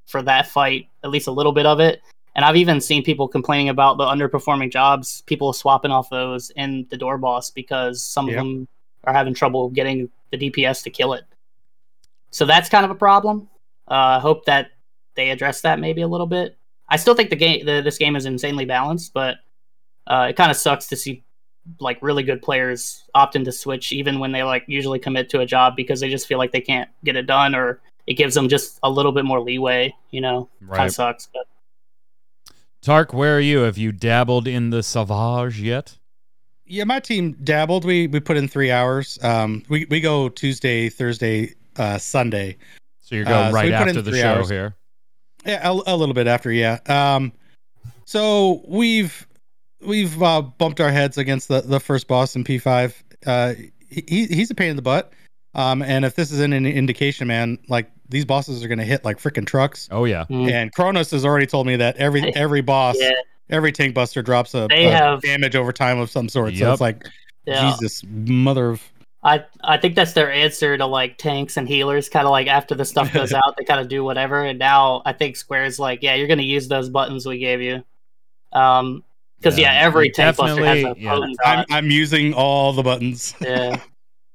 for 0.05 0.21
that 0.21 0.47
fight, 0.47 0.87
at 1.03 1.09
least 1.09 1.27
a 1.27 1.31
little 1.31 1.51
bit 1.51 1.65
of 1.65 1.79
it. 1.79 2.01
And 2.35 2.45
I've 2.45 2.55
even 2.55 2.79
seen 2.79 3.03
people 3.03 3.27
complaining 3.27 3.69
about 3.69 3.97
the 3.97 4.05
underperforming 4.05 4.71
jobs, 4.71 5.23
people 5.25 5.51
swapping 5.53 5.91
off 5.91 6.09
those 6.09 6.51
in 6.51 6.85
the 6.91 6.97
door 6.97 7.17
boss 7.17 7.49
because 7.49 8.03
some 8.03 8.27
Yep. 8.27 8.37
of 8.37 8.45
them 8.45 8.67
are 9.05 9.13
having 9.13 9.33
trouble 9.33 9.69
getting 9.69 10.09
the 10.31 10.37
DPS 10.37 10.83
to 10.83 10.91
kill 10.91 11.13
it. 11.13 11.23
So 12.29 12.45
that's 12.45 12.69
kind 12.69 12.85
of 12.85 12.91
a 12.91 12.95
problem. 12.95 13.49
Uh, 13.89 14.17
I 14.17 14.19
hope 14.19 14.45
that 14.45 14.71
they 15.15 15.29
address 15.29 15.61
that 15.61 15.79
maybe 15.79 16.01
a 16.01 16.07
little 16.07 16.27
bit. 16.27 16.57
I 16.89 16.97
still 16.97 17.15
think 17.15 17.29
the 17.29 17.35
game, 17.35 17.65
the, 17.65 17.81
this 17.81 17.97
game 17.97 18.15
is 18.15 18.25
insanely 18.25 18.65
balanced, 18.65 19.13
but 19.13 19.37
uh, 20.07 20.27
it 20.29 20.35
kind 20.35 20.51
of 20.51 20.57
sucks 20.57 20.87
to 20.87 20.95
see 20.95 21.23
like 21.81 21.97
really 22.01 22.23
good 22.23 22.41
players 22.41 23.03
opting 23.15 23.43
to 23.43 23.51
switch 23.51 23.91
even 23.91 24.19
when 24.19 24.31
they 24.31 24.41
like 24.43 24.63
usually 24.67 24.99
commit 24.99 25.29
to 25.29 25.41
a 25.41 25.45
job 25.45 25.75
because 25.75 25.99
they 25.99 26.09
just 26.09 26.25
feel 26.27 26.37
like 26.37 26.51
they 26.53 26.61
can't 26.61 26.89
get 27.03 27.17
it 27.17 27.23
done 27.27 27.53
or 27.53 27.81
it 28.05 28.13
gives 28.13 28.33
them 28.33 28.47
just 28.47 28.79
a 28.83 28.89
little 28.89 29.11
bit 29.11 29.25
more 29.25 29.41
leeway. 29.41 29.93
You 30.11 30.21
know, 30.21 30.49
kind 30.61 30.71
Right. 30.71 30.85
of 30.85 30.93
sucks. 30.93 31.27
But 31.33 31.45
Tark, 32.81 33.13
where 33.13 33.35
are 33.35 33.41
you? 33.41 33.59
Have 33.59 33.77
you 33.77 33.91
dabbled 33.91 34.47
in 34.47 34.69
the 34.69 34.81
Sauvage 34.81 35.59
yet? 35.59 35.97
Yeah, 36.65 36.83
my 36.85 36.99
team 36.99 37.33
dabbled. 37.43 37.83
We 37.85 38.07
we 38.07 38.19
put 38.19 38.37
in 38.37 38.47
three 38.47 38.71
hours. 38.71 39.17
Um, 39.21 39.63
we 39.69 39.85
we 39.89 39.99
go 39.99 40.29
Tuesday, 40.29 40.89
Thursday, 40.89 41.53
uh, 41.77 41.97
Sunday. 41.97 42.57
So 43.07 43.15
you're 43.15 43.23
going 43.23 43.47
Uh, 43.47 43.51
right 43.51 43.65
we 43.71 43.71
put 43.77 43.87
after 43.87 44.01
the 44.01 44.17
show 44.17 44.27
hours. 44.33 44.49
here. 44.49 44.75
Yeah, 45.45 45.65
a, 45.65 45.71
a 45.71 45.95
little 45.95 46.13
bit 46.13 46.27
after. 46.27 46.51
Yeah. 46.51 46.79
Um, 46.87 47.31
so 48.05 48.61
we've 48.67 49.25
we've 49.81 50.21
uh, 50.21 50.41
bumped 50.41 50.81
our 50.81 50.91
heads 50.91 51.17
against 51.17 51.47
the 51.47 51.61
the 51.61 51.79
first 51.79 52.09
boss 52.09 52.35
in 52.35 52.43
P 52.43 52.57
five. 52.57 53.01
Uh, 53.25 53.53
he 53.89 54.25
he's 54.25 54.51
a 54.51 54.55
pain 54.55 54.71
in 54.71 54.75
the 54.75 54.81
butt. 54.81 55.13
Um, 55.55 55.81
and 55.81 56.03
if 56.03 56.15
this 56.15 56.31
isn't 56.33 56.51
an 56.53 56.65
indication, 56.65 57.27
man, 57.27 57.57
like 57.69 57.89
these 58.09 58.25
bosses 58.25 58.61
are 58.61 58.67
gonna 58.67 58.83
hit 58.83 59.05
like 59.05 59.19
freaking 59.19 59.47
trucks. 59.47 59.87
Oh 59.89 60.03
yeah. 60.03 60.25
mm, 60.29 60.51
And 60.51 60.73
Kronos 60.73 61.09
has 61.11 61.23
already 61.23 61.47
told 61.47 61.65
me 61.65 61.77
that 61.77 61.95
every 61.95 62.35
every 62.35 62.61
boss, 62.61 62.97
yeah, 62.99 63.11
every 63.49 63.71
tank 63.71 63.95
buster 63.95 64.21
drops 64.21 64.53
a, 64.53 64.67
They 64.69 64.87
a 64.87 64.91
have- 64.91 65.21
damage 65.21 65.55
over 65.55 65.71
time 65.71 65.97
of 65.97 66.11
some 66.11 66.27
sort. 66.27 66.55
So 66.55 66.71
it's 66.73 66.81
like 66.81 67.07
yeah. 67.45 67.71
Jesus, 67.71 68.03
mother 68.05 68.71
of 68.71 68.83
I 69.27 69.43
I 69.61 69.77
think 69.77 69.95
that's 69.95 70.13
their 70.13 70.31
answer 70.31 70.77
to 70.77 70.85
like 70.85 71.17
tanks 71.17 71.57
and 71.57 71.67
healers. 71.67 72.07
Kind 72.07 72.25
of 72.25 72.31
like 72.31 72.47
after 72.47 72.75
the 72.75 72.85
stuff 72.85 73.11
goes 73.13 73.33
out, 73.33 73.57
they 73.57 73.65
kind 73.65 73.81
of 73.81 73.89
do 73.89 74.03
whatever. 74.03 74.43
And 74.43 74.57
now 74.57 75.01
I 75.05 75.11
think 75.11 75.35
Square's 75.35 75.79
like, 75.79 76.01
yeah, 76.01 76.15
you're 76.15 76.29
gonna 76.29 76.43
use 76.43 76.69
those 76.69 76.89
buttons 76.89 77.25
we 77.25 77.37
gave 77.37 77.61
you. 77.61 77.83
Um, 78.53 79.03
Because 79.37 79.59
yeah, 79.59 79.73
Yeah, 79.73 79.85
every 79.85 80.07
it 80.07 80.15
tank 80.15 80.37
buster 80.37 80.65
has 80.65 80.83
a 80.83 80.95
yeah. 80.97 81.11
potent 81.11 81.37
I'm. 81.43 81.65
I'm 81.69 81.91
using 81.91 82.33
all 82.33 82.71
the 82.71 82.83
buttons. 82.83 83.35
Yeah, 83.41 83.81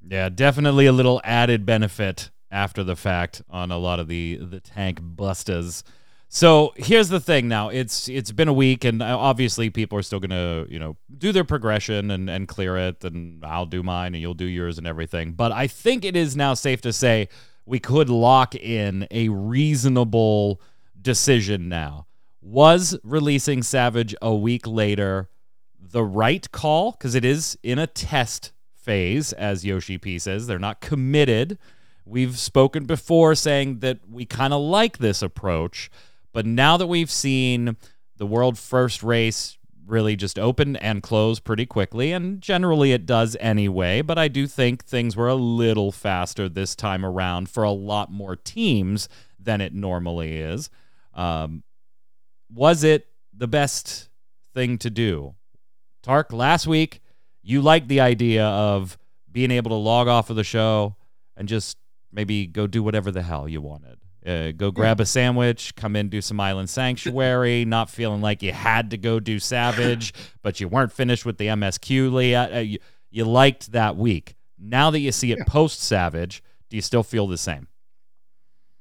Yeah, 0.07 0.29
definitely 0.29 0.85
a 0.85 0.93
little 0.93 1.23
added 1.25 1.65
benefit 1.65 2.31
after 2.51 2.85
the 2.85 2.95
fact 2.97 3.41
on 3.49 3.73
a 3.73 3.79
lot 3.79 3.99
of 3.99 4.09
the 4.09 4.37
the 4.37 4.61
tank 4.61 4.99
busters. 5.01 5.85
So 6.35 6.73
here's 6.77 7.11
the 7.11 7.21
thing. 7.21 7.47
Now 7.47 7.69
it's 7.69 8.09
it's 8.09 8.33
been 8.33 8.49
a 8.49 8.55
week, 8.55 8.87
and 8.87 9.03
uh, 9.03 9.19
obviously 9.19 9.69
people 9.69 9.99
are 9.99 10.03
still 10.03 10.19
gonna 10.19 10.65
you 10.67 10.79
know 10.79 10.97
do 11.19 11.31
their 11.31 11.45
progression 11.45 12.11
and 12.11 12.31
and 12.31 12.49
clear 12.49 12.79
it, 12.79 13.05
and 13.05 13.45
I'll 13.45 13.67
do 13.67 13.83
mine, 13.83 14.15
and 14.15 14.23
you'll 14.23 14.33
do 14.33 14.47
yours, 14.47 14.79
and 14.79 14.87
everything. 14.87 15.33
But 15.33 15.53
I 15.53 15.67
think 15.67 16.07
it 16.07 16.17
is 16.17 16.35
now 16.35 16.55
safe 16.55 16.81
to 16.83 16.93
say 16.93 17.29
we 17.67 17.79
could 17.79 18.09
lock 18.09 18.55
in 18.55 19.07
a 19.11 19.29
reasonable 19.29 20.63
decision 20.99 21.69
now. 21.69 22.07
Was 22.41 22.99
releasing 23.05 23.63
Savage 23.63 24.15
a 24.23 24.35
week 24.35 24.67
later 24.67 25.29
the 25.79 26.03
right 26.03 26.51
call 26.51 26.93
because 26.93 27.15
it 27.15 27.27
is 27.27 27.59
in 27.63 27.79
a 27.79 27.87
test 27.87 28.53
phase, 28.75 29.35
as 29.35 29.67
Yoshi 29.67 29.99
P 29.99 30.19
says. 30.19 30.47
They're 30.47 30.59
not 30.59 30.81
committed. 30.81 31.59
We've 32.07 32.39
spoken 32.39 32.87
before 32.87 33.35
saying 33.35 33.81
that 33.81 33.99
we 34.11 34.25
kind 34.25 34.55
of 34.55 34.63
like 34.63 34.97
this 34.97 35.21
approach, 35.21 35.91
but 36.33 36.47
now 36.47 36.77
that 36.77 36.87
we've 36.87 37.11
seen 37.11 37.77
the 38.17 38.27
world 38.27 38.59
first 38.59 39.03
race 39.03 39.59
really 39.87 40.17
just 40.17 40.39
open 40.39 40.77
and 40.77 41.03
close 41.03 41.41
pretty 41.41 41.67
quickly, 41.67 42.13
and 42.13 42.41
generally 42.41 42.93
it 42.93 43.05
does 43.07 43.37
anyway, 43.41 44.01
but 44.01 44.19
I 44.19 44.29
do 44.29 44.47
think 44.47 44.85
things 44.85 45.17
were 45.17 45.29
a 45.29 45.35
little 45.35 45.93
faster 45.93 46.49
this 46.49 46.75
time 46.75 47.05
around 47.05 47.49
for 47.49 47.65
a 47.65 47.71
lot 47.71 48.11
more 48.11 48.37
teams 48.37 49.09
than 49.39 49.61
it 49.61 49.75
normally 49.75 50.39
is. 50.39 50.71
Um, 51.15 51.63
was 52.51 52.85
it 52.85 53.07
the 53.33 53.49
best 53.49 54.09
thing 54.55 54.79
to 54.79 54.91
do? 54.91 55.35
Tark, 56.03 56.33
last 56.33 56.67
week, 56.67 57.01
you 57.43 57.61
liked 57.61 57.89
the 57.89 58.01
idea 58.01 58.47
of 58.47 58.97
being 59.31 59.51
able 59.51 59.71
to 59.71 59.77
log 59.77 60.09
off 60.09 60.31
of 60.31 60.37
the 60.37 60.45
show 60.45 60.97
and 61.37 61.49
just 61.49 61.77
maybe 62.13 62.47
go 62.47 62.67
do 62.67 62.83
whatever 62.83 63.11
the 63.11 63.23
hell 63.23 63.49
you 63.49 63.61
wanted. 63.61 63.99
Uh, 64.25 64.53
go 64.53 64.71
grab 64.71 65.01
a 65.01 65.07
sandwich, 65.07 65.75
come 65.75 65.97
in, 65.97 66.09
do 66.09 66.21
some 66.21 66.39
Island 66.39 66.71
Sanctuary, 66.71 67.65
not 67.67 67.91
feeling 67.91 68.21
like 68.21 68.43
you 68.43 68.53
had 68.53 68.91
to 68.91 68.97
go 68.97 69.19
do 69.19 69.39
Savage, 69.39 70.15
but 70.43 70.61
you 70.61 70.69
weren't 70.69 70.93
finished 70.93 71.27
with 71.27 71.39
the 71.39 71.47
MSQ. 71.49 72.13
Leah. 72.13 72.51
Uh, 72.55 72.59
you, 72.61 72.79
you 73.11 73.25
liked 73.25 73.73
that 73.73 73.97
week. 73.97 74.37
Now 74.59 74.91
that 74.91 75.01
you 75.01 75.13
see 75.13 75.33
it 75.33 75.47
post 75.47 75.81
Savage, 75.81 76.43
do 76.71 76.77
you 76.77 76.83
still 76.83 77.03
feel 77.03 77.27
the 77.27 77.37
same? 77.37 77.69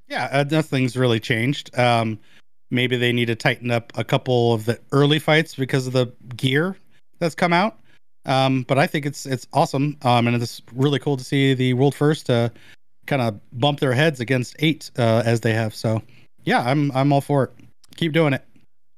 Yeah, 0.08 0.30
uh, 0.32 0.46
nothing's 0.50 0.96
really 0.96 1.20
changed. 1.20 1.78
Um, 1.78 2.20
maybe 2.70 2.98
they 2.98 3.12
need 3.12 3.26
to 3.26 3.36
tighten 3.36 3.72
up 3.72 3.92
a 3.96 4.04
couple 4.04 4.54
of 4.54 4.66
the 4.66 4.80
early 4.92 5.20
fights 5.20 5.56
because 5.56 5.88
of 5.88 5.94
the 5.94 6.14
gear 6.36 6.78
that's 7.20 7.36
come 7.36 7.54
out. 7.54 7.80
Um, 8.26 8.64
but 8.64 8.78
I 8.78 8.88
think 8.88 9.06
it's 9.06 9.26
it's 9.26 9.48
awesome. 9.54 9.98
Um, 10.04 10.28
and 10.28 10.42
it's 10.42 10.62
really 10.74 11.00
cool 11.00 11.18
to 11.18 11.24
see 11.24 11.54
the 11.54 11.74
world 11.74 11.96
first 11.96 12.30
uh, 12.30 12.50
kind 13.08 13.22
of 13.22 13.39
bump 13.51 13.79
their 13.79 13.93
heads 13.93 14.20
against 14.20 14.55
eight 14.60 14.91
uh, 14.98 15.24
as 15.25 15.41
they 15.41 15.53
have. 15.53 15.75
So 15.75 16.01
yeah, 16.43 16.62
I'm 16.62 16.91
I'm 16.91 17.12
all 17.13 17.22
for 17.22 17.46
it. 17.46 17.51
Keep 17.96 18.13
doing 18.13 18.34
it. 18.34 18.43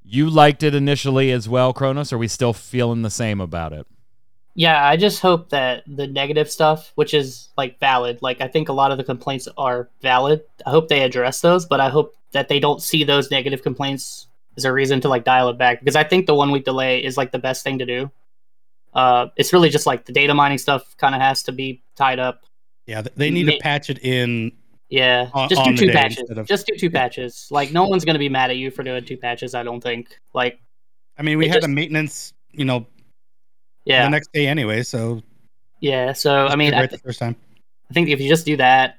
You 0.04 0.30
liked 0.30 0.64
it 0.64 0.76
initially 0.76 1.32
as 1.32 1.50
well, 1.50 1.74
Kronos. 1.74 2.14
Are 2.14 2.18
we 2.18 2.28
still 2.28 2.54
feeling 2.54 3.02
the 3.02 3.10
same 3.10 3.42
about 3.42 3.74
it? 3.74 3.88
yeah. 4.56 4.86
I 4.86 4.98
just 4.98 5.22
hope 5.22 5.50
that 5.50 5.84
the 5.88 6.08
negative 6.08 6.50
stuff, 6.50 6.92
which 6.96 7.14
is 7.14 7.50
like 7.58 7.80
valid, 7.80 8.20
like 8.22 8.40
I 8.42 8.48
think 8.48 8.70
a 8.70 8.74
lot 8.74 8.92
of 8.92 8.98
the 8.98 9.04
complaints 9.04 9.48
are 9.58 9.90
valid. 10.02 10.44
I 10.66 10.70
hope 10.70 10.90
they 10.90 11.02
address 11.02 11.42
those, 11.42 11.66
but 11.66 11.80
I 11.80 11.90
hope 11.90 12.16
that 12.34 12.50
they 12.50 12.60
don't 12.60 12.82
see 12.82 13.04
those 13.04 13.32
negative 13.32 13.64
complaints 13.64 14.28
as 14.58 14.66
a 14.66 14.74
reason 14.74 15.02
to 15.02 15.10
like 15.10 15.24
dial 15.24 15.50
it 15.50 15.58
back 15.58 15.80
because 15.80 15.96
I 15.96 16.04
think 16.04 16.28
the 16.28 16.36
one 16.36 16.52
week 16.52 16.66
delay 16.66 17.04
is 17.04 17.18
like 17.18 17.32
the 17.32 17.40
best 17.40 17.64
thing 17.64 17.80
to 17.80 17.86
do. 17.86 18.12
Uh, 18.94 19.28
it's 19.38 19.54
really 19.54 19.70
just 19.70 19.88
like 19.88 20.06
the 20.06 20.14
data 20.14 20.34
mining 20.36 20.60
stuff 20.60 20.96
kind 20.98 21.16
of 21.16 21.22
has 21.22 21.44
to 21.44 21.52
be 21.52 21.82
tied 21.96 22.20
up. 22.20 22.46
Yeah, 22.86 23.02
they 23.16 23.30
need 23.30 23.46
to 23.46 23.58
patch 23.60 23.90
it 23.90 24.00
in. 24.04 24.52
Yeah, 24.90 25.30
On- 25.34 25.50
just 25.50 25.64
do 25.64 25.76
two 25.76 25.92
patches. 25.92 26.30
of- 26.30 26.48
Just 26.48 26.68
do 26.68 26.76
two 26.78 26.90
patches. 26.90 27.48
Like 27.50 27.72
no 27.72 27.88
one's 27.88 28.06
gonna 28.06 28.20
be 28.20 28.30
mad 28.30 28.52
at 28.52 28.58
you 28.58 28.70
for 28.72 28.84
doing 28.84 29.04
two 29.06 29.18
patches. 29.18 29.56
I 29.56 29.64
don't 29.64 29.82
think. 29.82 30.18
Like 30.34 30.60
I 31.18 31.24
mean, 31.24 31.38
we 31.38 31.48
had 31.48 31.56
just- 31.56 31.66
a 31.66 31.70
maintenance, 31.70 32.34
you 32.52 32.66
know, 32.66 32.86
yeah, 33.86 34.04
the 34.04 34.10
next 34.10 34.32
day 34.34 34.48
anyway. 34.48 34.84
So 34.84 35.22
yeah. 35.80 36.14
So 36.14 36.48
I 36.48 36.56
mean, 36.56 36.74
I, 36.74 36.80
th- 36.88 36.92
the 36.92 36.98
first 37.00 37.20
time. 37.20 37.36
I 37.90 37.94
think 37.94 38.10
if 38.10 38.20
you 38.22 38.28
just 38.30 38.46
do 38.46 38.58
that, 38.58 38.98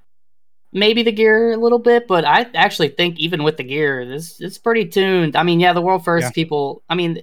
maybe 0.73 1.03
the 1.03 1.13
gear 1.13 1.53
a 1.53 1.57
little 1.57 1.79
bit, 1.79 2.07
but 2.09 2.25
I 2.25 2.47
actually 2.55 2.89
think 2.89 3.19
even 3.19 3.43
with 3.43 3.57
the 3.57 3.65
gear, 3.65 4.05
this 4.07 4.41
it's 4.41 4.59
pretty 4.59 4.87
tuned. 4.87 5.37
I 5.37 5.43
mean, 5.43 5.61
yeah, 5.61 5.73
the 5.73 5.81
world 5.83 6.05
first 6.05 6.25
Yeah. 6.25 6.31
people. 6.31 6.83
I 6.89 6.95
mean, 6.95 7.21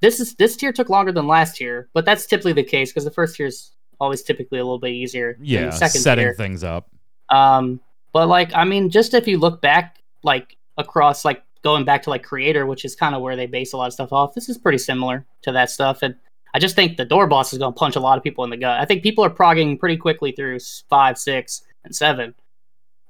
this 0.00 0.20
is 0.20 0.34
this 0.36 0.56
tier 0.56 0.72
took 0.72 0.88
longer 0.88 1.12
than 1.12 1.26
last 1.26 1.56
tier, 1.56 1.88
but 1.94 2.04
that's 2.04 2.26
typically 2.26 2.52
the 2.52 2.62
case 2.64 2.90
because 2.90 3.04
the 3.04 3.10
first 3.10 3.36
tier 3.36 3.46
is 3.46 3.72
always 4.00 4.22
typically 4.22 4.58
a 4.58 4.64
little 4.64 4.78
bit 4.78 4.92
easier. 4.92 5.36
Yeah, 5.40 5.70
setting 5.70 6.24
tier. 6.24 6.34
things 6.34 6.64
up. 6.64 6.88
Um, 7.28 7.80
but 8.12 8.28
like, 8.28 8.54
I 8.54 8.64
mean, 8.64 8.90
just 8.90 9.14
if 9.14 9.26
you 9.26 9.38
look 9.38 9.60
back, 9.60 9.98
like 10.22 10.56
across, 10.76 11.24
like 11.24 11.42
going 11.62 11.84
back 11.84 12.02
to 12.04 12.10
like 12.10 12.22
creator, 12.22 12.66
which 12.66 12.84
is 12.84 12.94
kind 12.94 13.14
of 13.14 13.22
where 13.22 13.36
they 13.36 13.46
base 13.46 13.72
a 13.72 13.76
lot 13.76 13.86
of 13.86 13.92
stuff 13.92 14.12
off. 14.12 14.34
This 14.34 14.48
is 14.48 14.58
pretty 14.58 14.78
similar 14.78 15.26
to 15.42 15.52
that 15.52 15.70
stuff, 15.70 16.02
and 16.02 16.14
I 16.54 16.60
just 16.60 16.76
think 16.76 16.96
the 16.96 17.04
door 17.04 17.26
boss 17.26 17.52
is 17.52 17.58
going 17.58 17.74
to 17.74 17.78
punch 17.78 17.96
a 17.96 18.00
lot 18.00 18.16
of 18.16 18.22
people 18.22 18.44
in 18.44 18.50
the 18.50 18.56
gut. 18.56 18.78
I 18.80 18.84
think 18.84 19.02
people 19.02 19.24
are 19.24 19.30
progging 19.30 19.76
pretty 19.76 19.96
quickly 19.96 20.32
through 20.32 20.60
five, 20.88 21.18
six, 21.18 21.62
and 21.82 21.94
seven, 21.94 22.34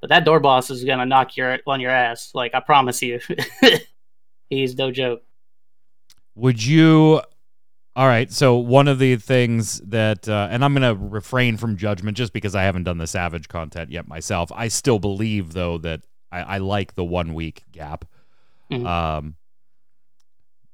but 0.01 0.09
that 0.09 0.25
door 0.25 0.41
boss 0.41 0.71
is 0.71 0.85
going 0.85 0.99
to 0.99 1.07
knock 1.07 1.37
your 1.37 1.59
on 1.67 1.81
your 1.81 1.91
ass. 1.91 2.31
Like 2.35 2.55
I 2.55 2.61
promise 2.61 3.03
you, 3.03 3.21
he's 4.51 4.77
no 4.77 4.91
joke. 4.91 5.23
Would 6.37 6.65
you? 6.65 7.21
All 7.97 8.07
right. 8.09 8.31
So 8.33 8.57
one 8.57 8.89
of 8.89 8.99
the 8.99 9.17
things 9.17 9.79
that, 9.81 10.29
uh, 10.29 10.49
and 10.51 10.65
I'm 10.65 10.75
going 10.75 10.83
to 10.97 11.01
refrain 11.01 11.57
from 11.57 11.77
judgment 11.77 12.17
just 12.17 12.33
because 12.33 12.55
I 12.57 12.65
haven't 12.65 12.85
done 12.85 12.99
the 12.99 13.07
Savage 13.07 13.47
content 13.49 13.93
yet 13.93 14.09
myself. 14.09 14.51
I 14.55 14.67
still 14.69 14.99
believe 14.99 15.53
though 15.53 15.79
that 15.79 16.01
I, 16.33 16.41
I 16.41 16.59
like 16.59 16.95
the 16.95 17.05
one 17.05 17.35
week 17.35 17.63
gap, 17.71 18.05
Mhm. 18.73 18.85
um, 18.85 19.37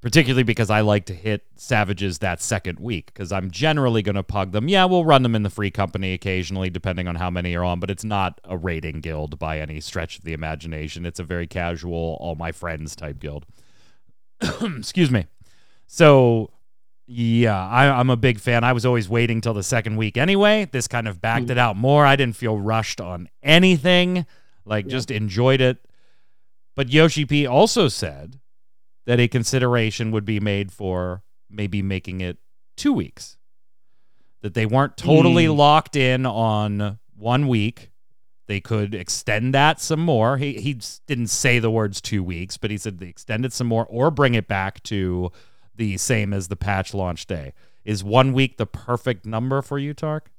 particularly 0.01 0.45
because 0.45 0.71
I 0.71 0.81
like 0.81 1.05
to 1.07 1.15
hit 1.15 1.43
Savages 1.57 2.21
that 2.21 2.41
second 2.41 2.81
week 2.81 3.07
because 3.13 3.33
I'm 3.33 3.51
generally 3.51 4.01
going 4.01 4.15
to 4.15 4.23
pug 4.23 4.53
them. 4.53 4.67
Yeah, 4.67 4.87
we'll 4.87 5.05
run 5.05 5.23
them 5.23 5.35
in 5.35 5.43
the 5.43 5.51
free 5.51 5.71
company 5.71 6.15
occasionally, 6.15 6.71
depending 6.71 7.07
on 7.07 7.17
how 7.17 7.29
many 7.29 7.55
are 7.55 7.65
on, 7.65 7.81
but 7.81 7.91
it's 7.91 8.05
not 8.05 8.41
a 8.45 8.57
rating 8.57 9.03
guild 9.03 9.39
by 9.39 9.61
any 9.61 9.79
stretch 9.81 10.17
of 10.17 10.25
the 10.25 10.33
imagination. 10.33 11.05
It's 11.05 11.21
a 11.21 11.25
very 11.25 11.47
casual, 11.47 12.17
all 12.19 12.35
my 12.35 12.51
friends 12.51 12.97
type 12.97 13.19
guild. 13.21 13.45
Excuse 14.63 15.11
me. 15.11 15.27
So, 15.87 16.51
yeah, 17.13 17.67
I, 17.67 17.89
I'm 17.99 18.09
a 18.09 18.17
big 18.17 18.39
fan. 18.39 18.63
I 18.63 18.73
was 18.73 18.87
always 18.87 19.09
waiting 19.09 19.41
till 19.41 19.53
the 19.55 19.65
second 19.65 19.97
week 19.97 20.17
anyway. 20.17 20.69
This 20.71 20.87
kind 20.87 21.09
of 21.09 21.21
backed 21.21 21.47
Hmm. 21.47 21.51
it 21.53 21.59
out 21.59 21.77
more. 21.77 22.07
I 22.07 22.15
didn't 22.15 22.37
feel 22.37 22.57
rushed 22.57 23.01
on 23.01 23.29
anything, 23.43 24.27
like, 24.65 24.85
Yeah. 24.87 24.91
just 24.93 25.11
enjoyed 25.11 25.61
it. 25.61 25.79
But 26.77 26.91
Yoshi 26.93 27.25
P 27.27 27.47
also 27.47 27.89
said 27.89 28.39
that 29.07 29.19
a 29.19 29.27
consideration 29.27 30.13
would 30.13 30.25
be 30.25 30.39
made 30.39 30.71
for 30.71 31.23
maybe 31.51 31.83
making 31.83 32.21
it 32.21 32.39
two 32.77 32.93
weeks. 32.93 33.37
That 34.43 34.55
they 34.55 34.65
weren't 34.65 34.97
totally 34.97 35.47
Hmm. 35.47 35.57
locked 35.57 35.97
in 35.97 36.25
on 36.27 36.99
one 37.17 37.49
week. 37.49 37.91
They 38.47 38.61
could 38.61 38.95
extend 38.95 39.53
that 39.55 39.81
some 39.81 40.01
more. 40.01 40.37
He 40.39 40.55
he 40.61 40.79
didn't 41.07 41.27
say 41.29 41.59
the 41.59 41.71
words 41.71 42.01
two 42.01 42.23
weeks, 42.23 42.57
but 42.57 42.71
he 42.71 42.79
said 42.79 42.99
they 42.99 43.07
extend 43.09 43.45
it 43.45 43.53
some 43.53 43.67
more 43.67 43.87
or 43.87 44.11
bring 44.13 44.35
it 44.35 44.47
back 44.49 44.83
to 44.85 45.31
the 45.81 45.97
same 45.97 46.35
as 46.35 46.49
the 46.49 46.57
patch 46.57 46.93
launch 46.93 47.27
day. 47.27 47.55
Is 47.87 48.05
one 48.05 48.35
week 48.35 48.59
the 48.59 48.67
perfect 48.67 49.25
number 49.25 49.63
for 49.63 49.79
you, 49.79 49.95
Tark? 49.95 50.31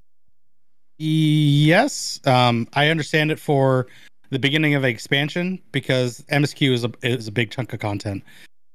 Yes, 0.98 2.20
um, 2.24 2.68
I 2.74 2.88
understand 2.88 3.32
it 3.32 3.40
for 3.40 3.88
the 4.30 4.38
beginning 4.38 4.74
of 4.74 4.84
an 4.84 4.90
expansion 4.90 5.60
because 5.72 6.24
MSQ 6.30 6.72
is 6.72 6.84
a 6.84 6.92
is 7.02 7.26
a 7.26 7.32
big 7.32 7.50
chunk 7.50 7.72
of 7.72 7.80
content, 7.80 8.22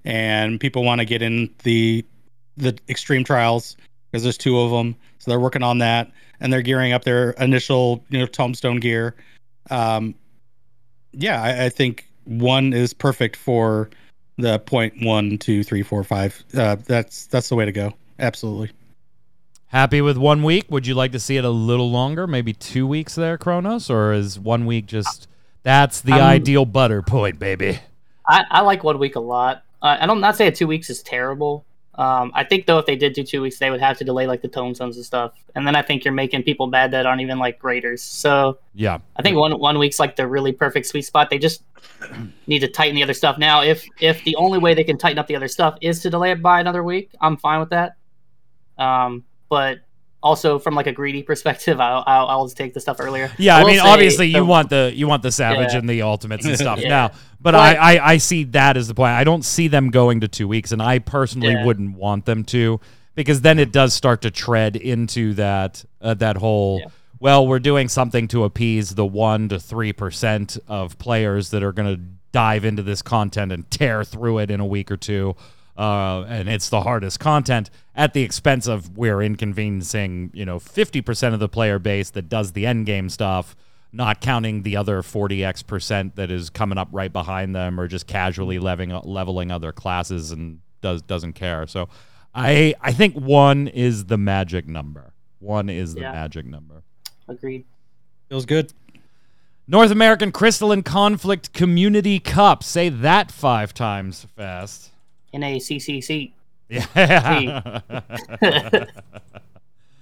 and 0.04 0.60
people 0.60 0.84
want 0.84 1.00
to 1.00 1.06
get 1.06 1.22
in 1.22 1.50
the 1.64 2.04
the 2.58 2.78
extreme 2.90 3.24
trials 3.24 3.78
because 4.12 4.24
there's 4.24 4.38
two 4.38 4.60
of 4.60 4.70
them, 4.70 4.94
so 5.20 5.32
they're 5.32 5.40
working 5.40 5.64
on 5.64 5.78
that 5.78 6.12
and 6.42 6.52
they're 6.52 6.62
gearing 6.62 6.92
up 6.92 7.06
their 7.06 7.32
initial 7.32 8.04
you 8.10 8.20
know 8.20 8.26
tomestone 8.26 8.82
gear. 8.82 9.16
Um, 9.70 10.14
yeah, 11.14 11.42
I, 11.42 11.66
I 11.66 11.70
think 11.70 12.10
one 12.26 12.74
is 12.74 12.94
perfect 12.94 13.38
for 13.38 13.90
the 14.38 14.60
point 14.60 14.94
one, 15.01 15.38
two, 15.38 15.63
three, 15.63 15.84
four, 15.84 16.03
five. 16.03 16.44
Uh, 16.56 16.75
that's 16.86 17.27
that's 17.27 17.50
the 17.50 17.56
way 17.56 17.65
to 17.65 17.72
go. 17.72 17.94
Absolutely. 18.20 18.72
Happy 19.67 20.00
with 20.01 20.17
one 20.17 20.44
week? 20.44 20.65
Would 20.70 20.88
you 20.88 20.94
like 20.94 21.12
to 21.12 21.20
see 21.20 21.36
it 21.38 21.44
a 21.44 21.50
little 21.50 21.91
longer? 21.91 22.25
Maybe 22.25 22.53
two 22.53 22.88
weeks 22.88 23.15
there, 23.15 23.38
Kronos? 23.38 23.89
Or 23.89 24.13
is 24.13 24.39
one 24.39 24.65
week 24.65 24.86
just 24.86 25.27
that's 25.63 26.01
the 26.01 26.13
Um, 26.13 26.22
ideal 26.22 26.65
butter 26.65 27.01
point, 27.01 27.38
baby? 27.38 27.79
I, 28.27 28.44
I 28.50 28.62
like 28.62 28.84
one 28.84 28.98
week 29.00 29.15
a 29.15 29.20
lot. 29.20 29.63
Uh, 29.82 29.98
I 30.00 30.06
don't 30.06 30.22
not 30.22 30.38
say 30.38 30.50
two 30.51 30.67
weeks 30.67 30.89
is 30.89 31.03
terrible. 31.03 31.65
Um, 31.98 32.32
I 32.36 32.44
think 32.44 32.68
though, 32.68 32.77
if 32.77 32.86
they 32.86 32.96
did 32.96 33.13
do 33.13 33.24
two 33.24 33.42
weeks, 33.42 33.58
they 33.58 33.72
would 33.72 33.80
have 33.80 33.98
to 33.98 34.04
delay 34.04 34.27
like 34.27 34.44
the 34.44 34.48
tomestones 34.48 34.98
and 34.98 35.06
stuff, 35.06 35.34
and 35.56 35.66
then 35.66 35.75
I 35.75 35.82
think 35.82 36.06
you're 36.06 36.13
making 36.13 36.44
people 36.44 36.68
bad 36.68 36.92
that 36.92 37.08
aren't 37.08 37.22
even 37.22 37.39
like 37.39 37.58
graders. 37.58 38.04
So 38.04 38.60
Yeah. 38.75 39.00
I 39.16 39.24
think 39.24 39.36
one 39.36 39.58
one 39.60 39.80
week's 39.80 40.00
like 40.00 40.16
the 40.16 40.27
really 40.27 40.51
perfect 40.51 40.86
sweet 40.86 41.04
spot. 41.04 41.32
They 41.32 41.39
just 41.39 41.63
need 42.48 42.60
to 42.60 42.68
tighten 42.68 42.96
the 42.96 43.01
other 43.01 43.16
stuff. 43.16 43.39
Now, 43.39 43.63
if 43.63 43.84
if 44.00 44.24
the 44.25 44.36
only 44.36 44.60
way 44.60 44.75
they 44.75 44.84
can 44.84 44.98
tighten 44.98 45.18
up 45.18 45.25
the 45.25 45.36
other 45.36 45.48
stuff 45.48 45.77
is 45.82 46.01
to 46.04 46.10
delay 46.12 46.32
it 46.32 46.42
by 46.42 46.60
another 46.60 46.84
week, 46.84 47.10
I'm 47.20 47.36
fine 47.36 47.60
with 47.60 47.72
that. 47.72 47.96
Um, 48.77 49.24
but 49.50 49.80
also 50.27 50.60
from 50.60 50.75
like 50.75 50.88
a 50.88 50.91
greedy 50.91 51.24
perspective, 51.24 51.79
I'll 51.88 52.03
I'll, 52.05 52.27
I'll 52.27 52.46
just 52.46 52.57
take 52.57 52.74
the 52.74 52.79
stuff 52.79 52.98
earlier. 53.00 53.31
Yeah, 53.38 53.57
I 53.57 53.63
will 53.63 53.69
mean, 53.72 53.79
obviously, 53.79 54.27
you 54.27 54.46
want 54.46 54.69
the 54.69 54.91
you 54.93 55.07
want 55.07 55.24
the 55.24 55.31
savage 55.31 55.72
Yeah. 55.74 55.79
and 55.79 55.89
the 55.89 56.01
ultimates 56.01 56.46
and 56.46 56.57
stuff 56.65 56.79
Yeah. 56.79 56.89
now, 56.89 57.07
but 57.41 57.53
But- 57.53 57.55
I, 57.55 57.75
I 57.96 58.12
I 58.13 58.17
see 58.17 58.43
that 58.46 58.77
as 58.77 58.88
the 58.88 58.93
point. 58.93 59.12
I 59.13 59.24
don't 59.24 59.43
see 59.46 59.67
them 59.67 59.89
going 59.89 60.19
to 60.22 60.27
two 60.27 60.48
weeks, 60.48 60.72
and 60.72 60.81
I 60.81 61.00
personally 61.00 61.53
Yeah. 61.53 61.65
wouldn't 61.65 61.98
want 61.98 62.25
them 62.25 62.43
to 62.46 62.79
because 63.15 63.41
then 63.41 63.57
it 63.57 63.72
does 63.72 63.93
start 63.93 64.22
to 64.24 64.29
tread 64.31 64.75
into 64.75 65.34
that 65.36 65.84
uh, 66.01 66.13
that 66.15 66.38
whole. 66.38 66.91
Well, 67.19 67.48
we're 67.48 67.57
doing 67.60 67.88
something 67.89 68.27
to 68.27 68.43
appease 68.43 68.93
the 68.93 69.05
one 69.05 69.50
to 69.50 69.60
three 69.60 69.91
percent 69.93 70.57
of 70.67 71.00
players 71.00 71.50
that 71.50 71.63
are 71.63 71.72
going 71.74 71.96
to 71.96 72.01
dive 72.31 72.63
into 72.65 72.84
this 72.84 73.01
content 73.01 73.51
and 73.51 73.69
tear 73.72 74.03
through 74.03 74.38
it 74.39 74.51
in 74.51 74.60
a 74.60 74.65
week 74.65 74.91
or 74.91 74.98
two. 74.98 75.36
Uh, 75.77 76.24
and 76.27 76.50
it's 76.50 76.69
the 76.69 76.81
hardest 76.81 77.19
content 77.19 77.69
at 77.96 78.13
the 78.13 78.24
expense 78.24 78.65
of 78.67 78.98
we're 78.98 79.22
inconveniencing, 79.22 80.31
you 80.34 80.43
know, 80.46 80.60
50% 80.60 81.34
of 81.34 81.39
the 81.39 81.48
player 81.50 81.77
base 81.77 82.10
that 82.12 82.29
does 82.29 82.53
the 82.53 82.65
end 82.65 82.86
game 82.88 83.10
stuff, 83.10 83.55
not 83.91 84.19
counting 84.19 84.63
the 84.63 84.75
other 84.75 85.01
40x 85.03 85.65
percent 85.67 86.15
that 86.15 86.31
is 86.31 86.50
coming 86.50 86.77
up 86.79 86.88
right 86.91 87.13
behind 87.13 87.55
them 87.55 87.79
or 87.79 87.88
just 87.88 88.07
casually 88.07 88.57
leveling, 88.60 88.89
leveling 89.03 89.51
other 89.51 89.72
classes 89.72 90.31
and 90.31 90.60
does 90.81 91.01
doesn't 91.03 91.34
care. 91.34 91.67
So 91.67 91.89
I 92.34 92.74
I 92.81 92.91
think 92.91 93.15
one 93.15 93.67
is 93.67 94.05
the 94.05 94.17
magic 94.17 94.67
number. 94.67 95.13
One 95.39 95.69
is 95.69 95.93
the 95.93 96.01
Yeah. 96.01 96.12
magic 96.12 96.46
number. 96.46 96.81
Agreed. 97.27 97.65
Feels 98.29 98.46
good. 98.46 98.74
North 99.67 99.91
American 99.91 100.31
Crystalline 100.31 100.81
Conflict 100.84 101.53
Community 101.53 102.19
Cup. 102.19 102.63
Say 102.63 102.89
that 102.89 103.31
five 103.31 103.74
times 103.74 104.25
fast. 104.36 104.91
NACCC. 105.41 106.32
Yeah. 106.70 107.82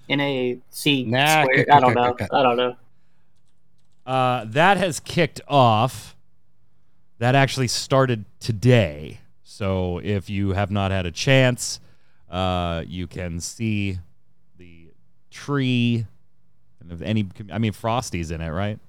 NAC 0.09 0.59
Nah, 1.07 1.43
square. 1.43 1.65
I 1.71 1.79
don't 1.79 1.93
know. 1.93 2.15
I 2.31 2.43
don't 2.43 2.57
know. 2.57 2.75
uh, 4.05 4.45
that 4.47 4.77
has 4.77 4.99
kicked 4.99 5.41
off. 5.47 6.15
That 7.19 7.33
actually 7.35 7.67
started 7.69 8.25
today. 8.39 9.19
So 9.43 9.99
if 10.03 10.29
you 10.29 10.51
have 10.53 10.69
not 10.69 10.91
had 10.91 11.05
a 11.05 11.11
chance, 11.11 11.79
uh, 12.29 12.83
you 12.85 13.07
can 13.07 13.39
see 13.39 13.99
the 14.57 14.89
tree. 15.31 16.05
And 16.81 16.91
if 16.91 17.01
any, 17.01 17.27
I 17.51 17.57
mean, 17.59 17.71
Frosty's 17.71 18.31
in 18.31 18.41
it, 18.41 18.49
right? 18.49 18.79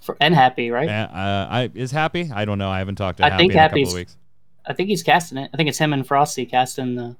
For, 0.00 0.16
and 0.20 0.34
happy, 0.34 0.70
right? 0.70 0.88
Uh, 0.88 1.46
I 1.50 1.70
is 1.74 1.90
happy. 1.90 2.30
I 2.34 2.44
don't 2.46 2.58
know. 2.58 2.70
I 2.70 2.78
haven't 2.78 2.94
talked 2.96 3.18
to 3.18 3.26
I 3.26 3.30
Happy 3.30 3.42
think 3.42 3.52
in 3.52 3.58
a 3.58 3.68
couple 3.68 3.82
of 3.88 3.92
weeks. 3.94 4.16
I 4.66 4.72
think 4.72 4.88
he's 4.88 5.02
casting 5.02 5.38
it. 5.38 5.50
I 5.52 5.56
think 5.56 5.68
it's 5.68 5.78
him 5.78 5.92
and 5.92 6.06
Frosty 6.06 6.46
casting 6.46 6.94
the. 6.96 7.16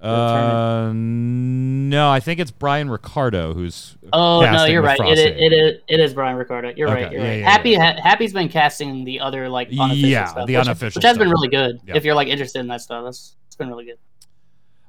Uh, 0.00 0.92
no, 0.94 2.10
I 2.10 2.20
think 2.20 2.38
it's 2.38 2.50
Brian 2.50 2.90
Ricardo 2.90 3.54
who's. 3.54 3.96
Oh 4.12 4.40
no, 4.40 4.66
you're 4.66 4.82
right. 4.82 4.98
It 5.00 5.18
it 5.18 5.52
is. 5.52 5.80
It 5.88 6.00
is 6.00 6.12
Brian 6.14 6.36
Ricardo. 6.36 6.72
You're 6.76 6.88
Okay, 6.90 7.02
right. 7.04 7.12
You're 7.12 7.22
yeah, 7.22 7.28
right. 7.28 7.38
yeah, 7.40 7.50
Happy. 7.50 7.70
yeah. 7.70 7.94
Ha- 7.94 8.00
Happy's 8.02 8.32
been 8.34 8.48
casting 8.50 9.04
the 9.04 9.20
other 9.20 9.48
like 9.48 9.68
unofficial 9.68 10.08
Yeah, 10.08 10.26
stuff, 10.26 10.46
the 10.46 10.56
which, 10.56 10.66
unofficial 10.66 10.98
which 11.00 11.04
has 11.04 11.16
been 11.16 11.30
really 11.30 11.48
good. 11.48 11.80
If 11.86 12.04
you're 12.04 12.14
like 12.14 12.28
interested 12.28 12.58
in 12.60 12.66
that 12.68 12.82
stuff, 12.82 13.04
that's 13.04 13.36
it's 13.46 13.56
been 13.56 13.68
really 13.68 13.86
good. 13.86 13.98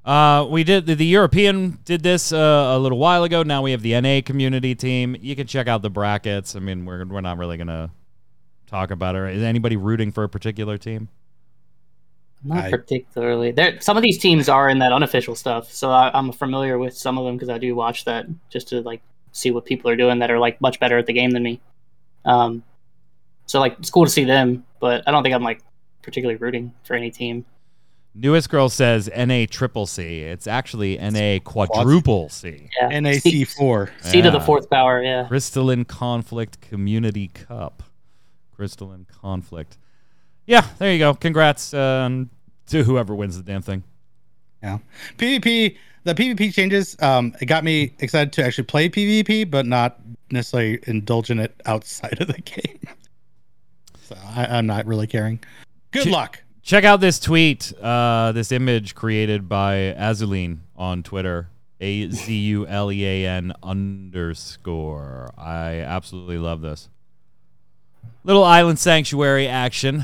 Uh, 0.06 0.46
we 0.50 0.64
did 0.64 0.86
the, 0.86 0.96
the 0.96 1.06
European 1.06 1.80
did 1.84 2.04
this 2.04 2.32
uh, 2.32 2.38
a 2.38 2.80
little 2.80 2.98
while 2.98 3.24
ago. 3.24 3.44
Now 3.44 3.62
we 3.62 3.72
have 3.72 3.82
the 3.82 4.00
NA 4.00 4.22
community 4.26 4.76
team. 4.76 5.16
You 5.22 5.36
can 5.36 5.48
check 5.48 5.68
out 5.68 5.82
the 5.82 5.90
brackets. 5.90 6.56
I 6.56 6.60
mean, 6.60 6.86
we're 6.86 7.06
we're 7.06 7.22
not 7.22 7.38
really 7.38 7.58
gonna 7.58 7.92
talk 8.68 8.92
about 8.92 9.16
it. 9.16 9.36
Is 9.36 9.44
anybody 9.44 9.78
rooting 9.78 10.12
for 10.12 10.24
a 10.26 10.30
particular 10.30 10.78
team? 10.78 11.08
Not 12.44 12.66
I- 12.66 12.70
particularly. 12.72 13.52
There, 13.52 13.80
some 13.82 13.98
of 13.98 14.04
these 14.04 14.18
teams 14.18 14.48
are 14.50 14.70
in 14.70 14.80
that 14.80 14.94
unofficial 14.94 15.36
stuff, 15.36 15.72
so 15.72 15.90
I, 15.92 16.12
I'm 16.18 16.32
familiar 16.32 16.78
with 16.78 16.96
some 16.96 17.18
of 17.18 17.26
them 17.26 17.36
because 17.36 17.50
I 17.50 17.58
do 17.58 17.76
watch 17.76 18.06
that 18.06 18.28
just 18.50 18.70
to 18.70 18.82
like 18.82 19.02
see 19.32 19.52
what 19.52 19.66
people 19.66 19.90
are 19.92 19.96
doing 19.96 20.20
that 20.20 20.32
are 20.32 20.40
like 20.40 20.60
much 20.62 20.80
better 20.80 20.98
at 20.98 21.06
the 21.06 21.14
game 21.14 21.32
than 21.32 21.44
me. 21.44 21.60
Um, 22.26 22.64
so 23.46 23.60
like 23.60 23.78
it's 23.80 23.90
cool 23.90 24.06
to 24.06 24.12
see 24.12 24.24
them, 24.24 24.66
but 24.80 25.04
I 25.08 25.12
don't 25.12 25.24
think 25.24 25.34
I'm 25.34 25.44
like 25.44 25.62
particularly 26.02 26.38
rooting 26.38 26.74
for 26.84 26.96
any 26.96 27.12
team. 27.12 27.46
Newest 28.14 28.50
girl 28.50 28.68
says 28.68 29.10
NA 29.16 29.46
triple 29.50 29.86
C. 29.86 30.22
It's 30.22 30.48
actually 30.48 30.98
NA 30.98 31.38
quadruple 31.44 32.30
C. 32.30 32.70
Yeah, 32.82 32.90
NAC4. 32.90 33.90
C 34.02 34.22
to 34.24 34.32
the 34.32 34.40
fourth 34.40 34.70
power. 34.70 35.04
Yeah, 35.04 35.28
Crystalline 35.28 35.86
Conflict 35.86 36.60
Community 36.62 37.28
Cup. 37.28 37.84
Crystalline 38.56 39.06
Conflict. 39.22 39.78
Yeah, 40.48 40.66
there 40.80 40.92
you 40.92 40.98
go. 40.98 41.14
Congrats 41.14 41.74
um, 41.74 42.30
to 42.68 42.84
whoever 42.84 43.14
wins 43.14 43.38
the 43.38 43.44
damn 43.44 43.62
thing. 43.62 43.84
Yeah, 44.64 44.80
PvP, 45.18 45.78
the 46.04 46.16
PvP 46.16 46.54
changes, 46.54 46.96
um, 47.02 47.36
it 47.40 47.46
got 47.46 47.64
me 47.64 47.94
excited 48.00 48.34
to 48.34 48.46
actually 48.46 48.64
play 48.64 48.90
PvP, 48.90 49.50
but 49.52 49.66
not 49.66 50.00
necessarily 50.32 50.80
indulge 50.88 51.30
in 51.30 51.40
it 51.40 51.54
outside 51.66 52.20
of 52.22 52.28
the 52.28 52.42
game. 52.42 52.80
So 54.02 54.16
I, 54.36 54.46
I'm 54.46 54.66
not 54.66 54.86
really 54.86 55.06
caring. 55.06 55.40
Good 55.92 56.06
Ch- 56.06 56.12
luck. 56.12 56.42
Check 56.64 56.84
out 56.84 57.02
this 57.02 57.20
tweet, 57.20 57.72
uh, 57.82 58.32
this 58.32 58.52
image 58.52 58.96
created 58.96 59.48
by 59.48 59.96
Azulean 59.98 60.60
on 60.76 61.04
Twitter. 61.04 61.50
A 61.80 62.10
Z 62.10 62.34
U 62.34 62.66
L 62.66 62.92
E 62.92 63.06
A 63.06 63.28
N 63.28 63.54
underscore. 63.62 65.32
I 65.38 65.76
absolutely 65.76 66.40
love 66.40 66.62
this. 66.62 66.90
Little 68.24 68.44
island 68.44 68.80
sanctuary 68.80 69.48
action. 69.48 70.04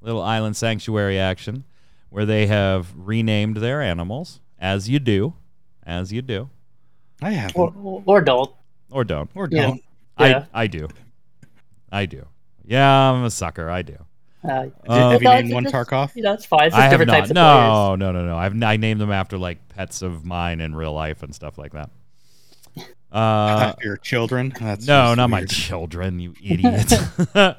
Little 0.00 0.22
island 0.22 0.56
sanctuary 0.56 1.18
action 1.18 1.64
where 2.08 2.24
they 2.26 2.46
have 2.46 2.92
renamed 2.96 3.58
their 3.58 3.80
animals, 3.82 4.40
as 4.58 4.88
you 4.88 4.98
do. 4.98 5.34
As 5.84 6.12
you 6.12 6.22
do. 6.22 6.50
I 7.22 7.30
have. 7.32 7.54
or, 7.54 8.02
or 8.06 8.18
adult. 8.18 8.56
Or 8.90 9.04
don't. 9.04 9.30
or 9.34 9.48
yeah. 9.50 9.62
don't. 9.62 9.82
Yeah. 10.18 10.44
I, 10.54 10.62
I 10.62 10.66
do. 10.66 10.88
I 11.92 12.06
do. 12.06 12.26
Yeah, 12.64 12.88
I'm 13.10 13.24
a 13.24 13.30
sucker. 13.30 13.70
I 13.70 13.82
do. 13.82 13.96
Uh, 14.42 14.66
Uh, 14.86 15.10
have 15.10 15.22
you 15.22 15.28
no, 15.28 15.34
named 15.40 15.52
one 15.52 15.64
just- 15.64 15.74
Tarkov? 15.74 16.14
You 16.16 16.22
know, 16.22 16.32
it's 16.32 16.46
fine. 16.46 16.68
It's 16.68 16.76
I 16.76 16.82
have 16.82 17.00
not. 17.00 17.06
types 17.06 17.30
of 17.30 17.34
players. 17.34 17.34
No, 17.34 17.96
no, 17.96 18.12
no, 18.12 18.24
no. 18.26 18.36
I've 18.36 18.60
I 18.62 18.76
named 18.76 19.00
them 19.00 19.12
after 19.12 19.36
like 19.38 19.68
pets 19.68 20.02
of 20.02 20.24
mine 20.24 20.60
in 20.60 20.74
real 20.74 20.92
life 20.92 21.22
and 21.22 21.34
stuff 21.34 21.58
like 21.58 21.72
that. 21.72 21.90
Uh, 23.12 23.74
your 23.82 23.96
children? 23.96 24.52
That's 24.60 24.86
no, 24.86 25.06
just 25.08 25.16
not 25.16 25.30
my 25.30 25.44
children, 25.44 26.20
you 26.20 26.32
idiot. 26.40 26.92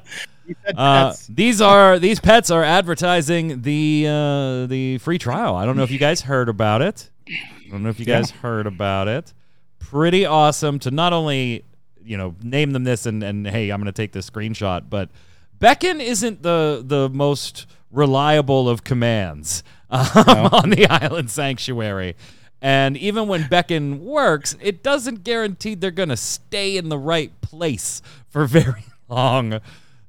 Uh, 0.76 1.14
these 1.28 1.60
are 1.60 1.98
these 1.98 2.20
pets 2.20 2.50
are 2.50 2.64
advertising 2.64 3.62
the 3.62 4.06
uh, 4.08 4.66
the 4.66 4.98
free 4.98 5.18
trial. 5.18 5.54
I 5.56 5.64
don't 5.64 5.76
know 5.76 5.82
if 5.82 5.90
you 5.90 5.98
guys 5.98 6.20
heard 6.22 6.48
about 6.48 6.82
it. 6.82 7.10
I 7.28 7.70
don't 7.70 7.82
know 7.82 7.88
if 7.88 7.98
you 8.00 8.06
Yeah. 8.06 8.18
guys 8.18 8.30
heard 8.30 8.66
about 8.66 9.08
it. 9.08 9.32
Pretty 9.78 10.24
awesome 10.26 10.78
to 10.80 10.90
not 10.90 11.12
only 11.12 11.64
you 12.04 12.16
know 12.16 12.34
name 12.42 12.72
them 12.72 12.84
this 12.84 13.06
and 13.06 13.22
and 13.22 13.46
hey, 13.46 13.70
I'm 13.70 13.78
going 13.80 13.86
to 13.86 13.92
take 13.92 14.12
this 14.12 14.28
screenshot, 14.28 14.84
but 14.90 15.10
Beckon 15.58 16.00
isn't 16.00 16.42
the 16.42 16.82
the 16.84 17.08
most 17.10 17.66
reliable 17.90 18.68
of 18.68 18.84
commands 18.84 19.62
um, 19.90 20.06
No. 20.26 20.48
on 20.52 20.70
the 20.70 20.86
island 20.88 21.30
sanctuary. 21.30 22.16
And 22.64 22.96
even 22.96 23.26
when 23.26 23.48
Beckon 23.48 24.04
works, 24.04 24.56
it 24.62 24.82
doesn't 24.84 25.24
guarantee 25.24 25.74
they're 25.74 25.90
going 25.90 26.08
to 26.10 26.16
stay 26.16 26.76
in 26.76 26.88
the 26.90 26.96
right 26.98 27.38
place 27.40 28.00
for 28.28 28.46
very 28.46 28.84
long. 29.08 29.60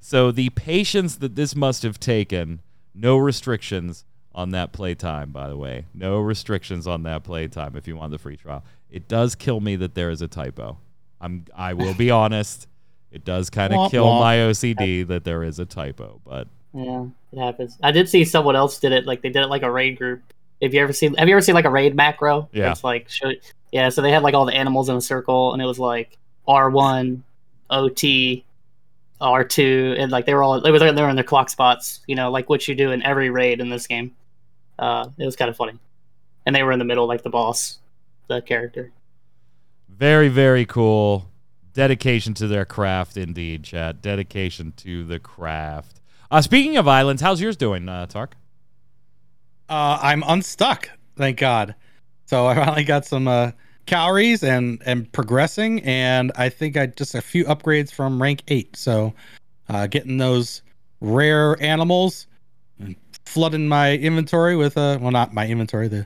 So 0.06 0.32
the 0.32 0.50
patience 0.50 1.16
that 1.16 1.36
this 1.36 1.56
must 1.56 1.82
have 1.84 1.98
taken, 1.98 2.60
no 2.94 3.16
restrictions 3.16 4.04
on 4.36 4.50
that 4.50 4.74
playtime, 4.74 5.32
by 5.32 5.48
the 5.48 5.56
way. 5.56 5.86
No 5.94 6.20
restrictions 6.20 6.86
on 6.86 7.04
that 7.04 7.24
playtime 7.24 7.78
if 7.78 7.88
you 7.88 7.96
want 7.96 8.12
the 8.12 8.18
free 8.18 8.36
trial. 8.36 8.66
It 8.92 9.08
does 9.08 9.34
kill 9.34 9.62
me 9.62 9.78
that 9.78 9.96
there 9.96 10.10
is 10.10 10.22
a 10.22 10.28
typo. 10.28 10.78
I'm 11.22 11.46
I 11.56 11.72
will 11.74 11.94
be 11.94 12.12
honest. 12.24 12.68
It 13.14 13.24
does 13.24 13.50
kind 13.50 13.74
of 13.74 13.92
kill 13.92 14.06
womp. 14.06 14.20
my 14.20 14.36
OCD 14.38 15.08
that 15.08 15.24
there 15.24 15.42
is 15.42 15.58
a 15.60 15.66
typo, 15.66 16.20
but 16.26 16.50
Yeah, 16.74 17.06
it 17.32 17.40
happens. 17.40 17.78
I 17.82 17.92
did 17.92 18.10
see 18.10 18.26
someone 18.26 18.58
else 18.58 18.80
did 18.80 18.92
it. 18.92 19.06
Like 19.06 19.22
they 19.22 19.30
did 19.30 19.44
it 19.44 19.48
like 19.48 19.64
a 19.64 19.72
raid 19.72 19.98
group. 19.98 20.22
Have 20.62 20.74
you 20.74 20.82
ever 20.82 20.92
seen? 20.92 21.14
Have 21.14 21.30
you 21.30 21.34
ever 21.34 21.42
seen 21.42 21.56
like 21.56 21.64
a 21.64 21.70
raid 21.70 21.96
macro? 21.96 22.50
Yeah. 22.52 22.72
It's 22.72 22.84
like 22.84 23.08
show, 23.10 23.32
yeah. 23.72 23.88
So 23.88 24.02
they 24.02 24.12
had 24.12 24.22
like 24.22 24.34
all 24.34 24.46
the 24.46 24.54
animals 24.54 24.90
in 24.90 24.98
a 24.98 25.02
circle, 25.02 25.54
and 25.54 25.62
it 25.62 25.66
was 25.66 25.80
like 25.80 26.18
R 26.46 26.70
one, 26.70 27.24
OT, 27.70 28.44
R 29.24 29.44
two, 29.44 29.96
and 29.98 30.12
like 30.12 30.26
they 30.26 30.34
were 30.34 30.44
all 30.44 30.62
they 30.62 30.72
were 30.72 30.80
they 30.80 31.02
were 31.02 31.10
in 31.10 31.16
their 31.16 31.24
clock 31.24 31.50
spots. 31.50 32.02
You 32.08 32.16
know, 32.16 32.30
like 32.30 32.50
what 32.50 32.68
you 32.68 32.76
do 32.76 32.92
in 32.92 33.02
every 33.02 33.30
raid 33.30 33.60
in 33.60 33.70
this 33.70 33.88
game. 33.88 34.16
Uh, 34.78 35.10
it 35.18 35.26
was 35.26 35.36
kind 35.36 35.50
of 35.50 35.56
funny, 35.56 35.80
and 36.46 36.56
they 36.56 36.64
were 36.64 36.72
in 36.72 36.80
the 36.80 36.86
middle, 36.86 37.08
like 37.08 37.24
the 37.24 37.30
boss, 37.30 37.80
the 38.28 38.42
character. 38.42 38.92
Very, 39.88 40.28
very 40.28 40.66
cool. 40.66 41.30
Dedication 41.74 42.34
to 42.36 42.48
their 42.48 42.66
craft, 42.66 43.18
indeed, 43.18 43.64
chat. 43.64 44.02
Dedication 44.02 44.74
to 44.78 45.04
the 45.04 45.20
craft. 45.20 46.02
Uh, 46.30 46.42
speaking 46.42 46.78
of 46.78 46.88
islands, 46.88 47.22
how's 47.22 47.40
yours 47.40 47.56
doing, 47.56 47.88
uh, 47.88 48.06
Tark? 48.08 48.36
Uh, 49.70 49.98
I'm 50.02 50.24
unstuck, 50.26 50.90
thank 51.16 51.38
God. 51.38 51.76
So 52.26 52.48
I 52.48 52.56
finally 52.56 52.84
got 52.84 53.06
some 53.06 53.28
uh, 53.28 53.52
calories 53.86 54.44
and 54.44 54.82
and 54.86 55.12
progressing, 55.12 55.82
and 55.84 56.32
I 56.36 56.50
think 56.50 56.78
I 56.78 56.88
just 56.88 57.16
a 57.16 57.22
few 57.22 57.46
upgrades 57.46 57.92
from 57.92 58.22
rank 58.22 58.44
eight. 58.48 58.76
So 58.76 59.14
uh, 59.70 59.88
getting 59.88 60.18
those 60.18 60.62
rare 61.02 61.62
animals, 61.62 62.28
and 62.80 62.96
flooding 63.26 63.68
my 63.68 63.94
inventory 63.98 64.56
with 64.56 64.78
uh, 64.78 64.98
well, 65.02 65.12
not 65.12 65.34
my 65.34 65.48
inventory, 65.48 65.88
the, 65.88 66.06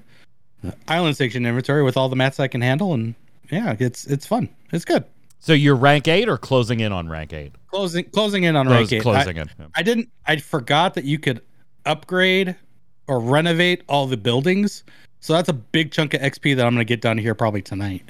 the 0.63 0.73
island 0.87 1.15
station 1.15 1.45
inventory 1.45 1.83
with 1.83 1.97
all 1.97 2.09
the 2.09 2.15
mats 2.15 2.39
I 2.39 2.47
can 2.47 2.61
handle, 2.61 2.93
and 2.93 3.15
yeah, 3.51 3.75
it's 3.79 4.05
it's 4.05 4.25
fun. 4.25 4.49
It's 4.71 4.85
good. 4.85 5.03
So 5.39 5.53
you're 5.53 5.75
rank 5.75 6.07
eight 6.07 6.27
or 6.27 6.37
closing 6.37 6.79
in 6.79 6.91
on 6.91 7.07
rank 7.09 7.31
eight? 7.31 7.53
Closing 7.67 8.05
closing 8.05 8.43
in 8.43 8.55
on 8.55 8.65
Close- 8.65 8.75
rank 8.91 8.93
eight. 8.93 8.99
I- 8.99 9.03
Closing 9.03 9.37
in. 9.37 9.49
yeah. 9.59 9.65
I 9.75 9.83
didn't. 9.83 10.09
I 10.25 10.37
forgot 10.37 10.95
that 10.95 11.03
you 11.05 11.19
could 11.19 11.41
upgrade 11.85 12.55
or 13.07 13.19
renovate 13.19 13.83
all 13.87 14.07
the 14.07 14.17
buildings. 14.17 14.83
So 15.27 15.33
that's 15.33 15.49
a 15.49 15.53
big 15.53 15.91
chunk 15.91 16.13
of 16.13 16.21
XP 16.21 16.55
that 16.55 16.65
I'm 16.65 16.73
gonna 16.73 16.85
get 16.85 17.01
done 17.01 17.17
here 17.17 17.35
probably 17.35 17.61
tonight. 17.61 18.01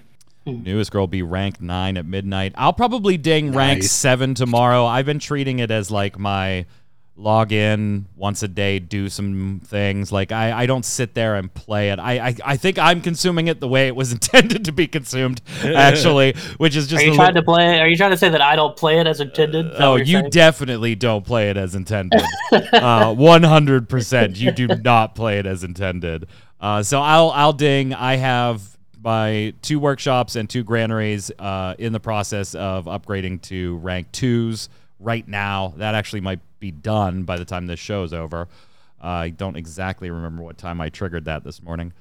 Newest 0.46 0.92
girl 0.92 1.08
be 1.08 1.24
rank 1.24 1.60
nine 1.60 1.98
at 1.98 2.06
midnight. 2.06 2.54
I'll 2.56 2.74
probably 2.74 3.18
ding 3.18 3.54
rank 3.54 3.80
Nice. 3.80 3.92
seven 3.92 4.36
tomorrow. 4.36 4.86
I've 4.86 5.08
been 5.08 5.18
treating 5.18 5.58
it 5.58 5.72
as 5.72 5.90
like 5.90 6.20
my 6.20 6.68
log 7.16 7.52
in 7.52 8.06
once 8.16 8.44
a 8.44 8.48
day, 8.48 8.78
do 8.78 9.10
some 9.10 9.60
things. 9.66 10.12
Like 10.12 10.32
I, 10.32 10.52
I 10.62 10.66
don't 10.68 10.86
sit 10.86 11.16
there 11.16 11.34
and 11.38 11.52
play 11.52 11.90
it. 11.90 11.98
I, 11.98 12.28
I, 12.28 12.36
I 12.46 12.56
think 12.58 12.78
I'm 12.78 13.02
consuming 13.02 13.48
it 13.48 13.60
the 13.62 13.68
way 13.68 13.88
it 13.88 13.96
was 13.96 14.12
intended 14.18 14.66
to 14.66 14.72
be 14.72 14.86
consumed, 14.86 15.42
actually, 15.64 16.36
which 16.60 16.76
is 16.76 16.86
just 16.86 17.04
Are 17.04 17.08
you 17.08 17.16
trying 17.16 17.34
li- 17.34 17.42
to 17.42 17.44
play? 17.44 17.80
Are 17.80 17.88
you 17.88 17.98
trying 17.98 18.12
to 18.12 18.18
say 18.18 18.30
that 18.30 18.42
I 18.42 18.56
don't 18.56 18.78
play 18.78 19.00
it 19.00 19.08
as 19.08 19.20
intended? 19.22 19.66
Is 19.66 19.72
that 19.72 19.82
Oh, 19.82 19.96
you're 19.96 20.20
saying? 20.22 20.30
definitely 20.30 20.94
don't 20.94 21.26
play 21.26 21.50
it 21.50 21.58
as 21.58 21.74
intended. 21.74 22.22
Uh, 22.72 23.14
One 23.14 23.42
hundred 23.44 23.90
percent, 23.90 24.38
you 24.40 24.52
do 24.52 24.68
not 24.68 25.16
play 25.16 25.40
it 25.40 25.46
as 25.48 25.64
intended. 25.64 26.28
Uh, 26.60 26.84
so 26.84 27.02
I'll 27.02 27.30
I'll 27.32 27.54
ding. 27.54 27.94
I 27.94 28.16
have 28.16 28.78
my 29.02 29.54
two 29.62 29.80
workshops 29.80 30.36
and 30.36 30.50
two 30.50 30.64
granaries 30.64 31.32
uh, 31.40 31.76
in 31.78 31.94
the 31.94 32.00
process 32.00 32.56
of 32.56 32.86
upgrading 32.86 33.42
to 33.44 33.78
rank 33.78 34.12
twos 34.12 34.70
right 35.00 35.28
now. 35.28 35.74
That 35.78 35.96
actually 35.96 36.22
might 36.22 36.40
be 36.60 36.72
done 36.72 37.24
by 37.24 37.38
the 37.38 37.46
time 37.46 37.68
this 37.68 37.80
show 37.80 38.04
is 38.04 38.14
over. 38.14 38.48
Uh, 39.02 39.08
I 39.08 39.30
don't 39.30 39.56
exactly 39.56 40.10
remember 40.10 40.42
what 40.42 40.58
time 40.58 40.82
I 40.82 40.90
triggered 40.90 41.26
that 41.26 41.44
this 41.44 41.62
morning. 41.62 41.94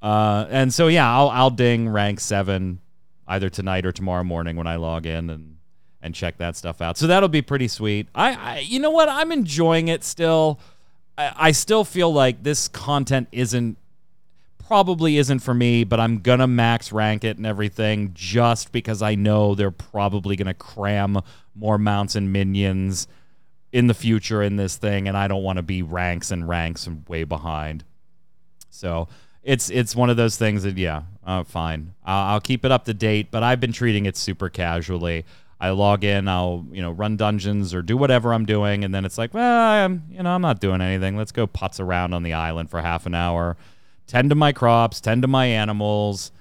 Uh, 0.00 0.46
and 0.48 0.72
so 0.72 0.86
yeah, 0.86 1.10
I'll 1.10 1.30
I'll 1.30 1.50
ding 1.50 1.88
rank 1.88 2.20
seven 2.20 2.80
either 3.26 3.48
tonight 3.48 3.84
or 3.86 3.92
tomorrow 3.92 4.24
morning 4.24 4.56
when 4.56 4.66
I 4.66 4.76
log 4.76 5.06
in 5.06 5.30
and 5.30 5.56
and 6.00 6.14
check 6.14 6.36
that 6.38 6.54
stuff 6.54 6.80
out. 6.80 6.98
So 6.98 7.06
that'll 7.06 7.30
be 7.30 7.42
pretty 7.42 7.66
sweet. 7.66 8.08
I, 8.14 8.34
I 8.34 8.58
you 8.60 8.78
know 8.78 8.90
what? 8.90 9.08
I'm 9.08 9.32
enjoying 9.32 9.88
it 9.88 10.04
still. 10.04 10.60
I, 11.16 11.32
I 11.36 11.52
still 11.52 11.84
feel 11.84 12.12
like 12.12 12.42
this 12.42 12.68
content 12.68 13.28
isn't 13.32 13.78
probably 14.66 15.18
isn't 15.18 15.40
for 15.40 15.54
me, 15.54 15.84
but 15.84 16.00
I'm 16.00 16.20
gonna 16.20 16.46
max 16.46 16.92
rank 16.92 17.24
it 17.24 17.36
and 17.36 17.46
everything 17.46 18.10
just 18.14 18.72
because 18.72 19.02
I 19.02 19.14
know 19.14 19.54
they're 19.54 19.70
probably 19.70 20.36
gonna 20.36 20.54
cram 20.54 21.20
more 21.54 21.78
mounts 21.78 22.14
and 22.14 22.32
minions 22.32 23.06
in 23.72 23.88
the 23.88 23.94
future 23.94 24.42
in 24.42 24.56
this 24.56 24.76
thing, 24.76 25.08
and 25.08 25.16
I 25.16 25.26
don't 25.28 25.42
want 25.42 25.56
to 25.56 25.62
be 25.62 25.82
ranks 25.82 26.30
and 26.30 26.48
ranks 26.48 26.86
and 26.86 27.06
way 27.08 27.24
behind. 27.24 27.84
So 28.70 29.08
it's 29.42 29.68
it's 29.68 29.94
one 29.94 30.10
of 30.10 30.16
those 30.16 30.36
things 30.36 30.62
that 30.62 30.78
yeah, 30.78 31.02
uh, 31.24 31.44
fine. 31.44 31.94
I'll, 32.04 32.34
I'll 32.34 32.40
keep 32.40 32.64
it 32.64 32.72
up 32.72 32.84
to 32.86 32.94
date, 32.94 33.30
but 33.30 33.42
I've 33.42 33.60
been 33.60 33.72
treating 33.72 34.06
it 34.06 34.16
super 34.16 34.48
casually. 34.48 35.24
I 35.60 35.70
log 35.70 36.04
in, 36.04 36.28
I'll 36.28 36.66
you 36.72 36.82
know 36.82 36.90
run 36.90 37.16
dungeons 37.16 37.74
or 37.74 37.82
do 37.82 37.96
whatever 37.96 38.32
I'm 38.32 38.46
doing, 38.46 38.84
and 38.84 38.94
then 38.94 39.04
it's 39.04 39.18
like, 39.18 39.34
well, 39.34 39.84
I'm 39.84 40.04
you 40.10 40.22
know 40.22 40.30
I'm 40.30 40.42
not 40.42 40.60
doing 40.60 40.80
anything. 40.80 41.16
Let's 41.16 41.32
go 41.32 41.46
putz 41.46 41.80
around 41.80 42.14
on 42.14 42.22
the 42.22 42.32
island 42.32 42.70
for 42.70 42.80
half 42.80 43.06
an 43.06 43.14
hour, 43.14 43.56
tend 44.06 44.30
to 44.30 44.36
my 44.36 44.52
crops, 44.52 45.00
tend 45.00 45.22
to 45.22 45.28
my 45.28 45.46
animals. 45.46 46.32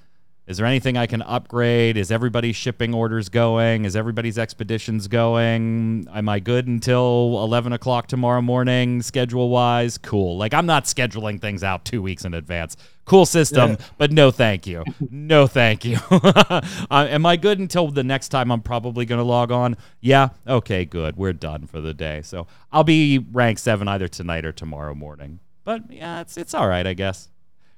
Is 0.46 0.58
there 0.58 0.66
anything 0.66 0.98
I 0.98 1.08
can 1.08 1.22
upgrade? 1.22 1.96
Is 1.96 2.12
everybody's 2.12 2.58
shipping 2.58 2.94
orders 2.94 3.30
going? 3.30 3.86
Is 3.86 3.96
everybody's 3.96 4.38
expeditions 4.38 5.08
going? 5.08 6.06
Am 6.14 6.28
I 6.28 6.42
good 6.42 6.68
until 6.68 7.40
11 7.44 7.72
o'clock 7.72 8.08
tomorrow 8.08 8.42
morning, 8.42 9.02
schedule 9.02 9.50
wise? 9.50 9.98
Cool. 9.98 10.36
Like, 10.38 10.54
I'm 10.54 10.66
not 10.66 10.84
scheduling 10.84 11.40
things 11.40 11.64
out 11.64 11.86
two 11.86 12.02
weeks 12.02 12.26
in 12.26 12.34
advance. 12.34 12.76
Cool 13.06 13.26
system, 13.26 13.78
but 13.98 14.12
no 14.12 14.32
thank 14.32 14.68
you. 14.68 14.84
No 15.10 15.48
thank 15.48 15.86
you. 15.86 15.98
uh, 16.12 16.62
am 16.92 17.26
I 17.26 17.38
good 17.38 17.60
until 17.60 17.88
the 17.88 18.04
next 18.04 18.30
time 18.30 18.52
I'm 18.52 18.62
probably 18.62 19.06
going 19.06 19.20
to 19.20 19.26
log 19.26 19.50
on? 19.50 19.78
Yeah. 20.02 20.30
Okay, 20.46 20.84
good. 20.84 21.16
We're 21.16 21.34
done 21.34 21.68
for 21.68 21.80
the 21.80 21.94
day. 21.94 22.22
So 22.22 22.48
I'll 22.70 22.84
be 22.84 23.18
rank 23.18 23.60
seven 23.60 23.88
either 23.88 24.10
tonight 24.10 24.44
or 24.44 24.52
tomorrow 24.52 24.94
morning. 24.94 25.40
But 25.64 25.90
yeah, 25.90 26.20
it's, 26.20 26.36
it's 26.36 26.54
all 26.54 26.68
right, 26.68 26.86
I 26.86 26.94
guess. 26.94 27.30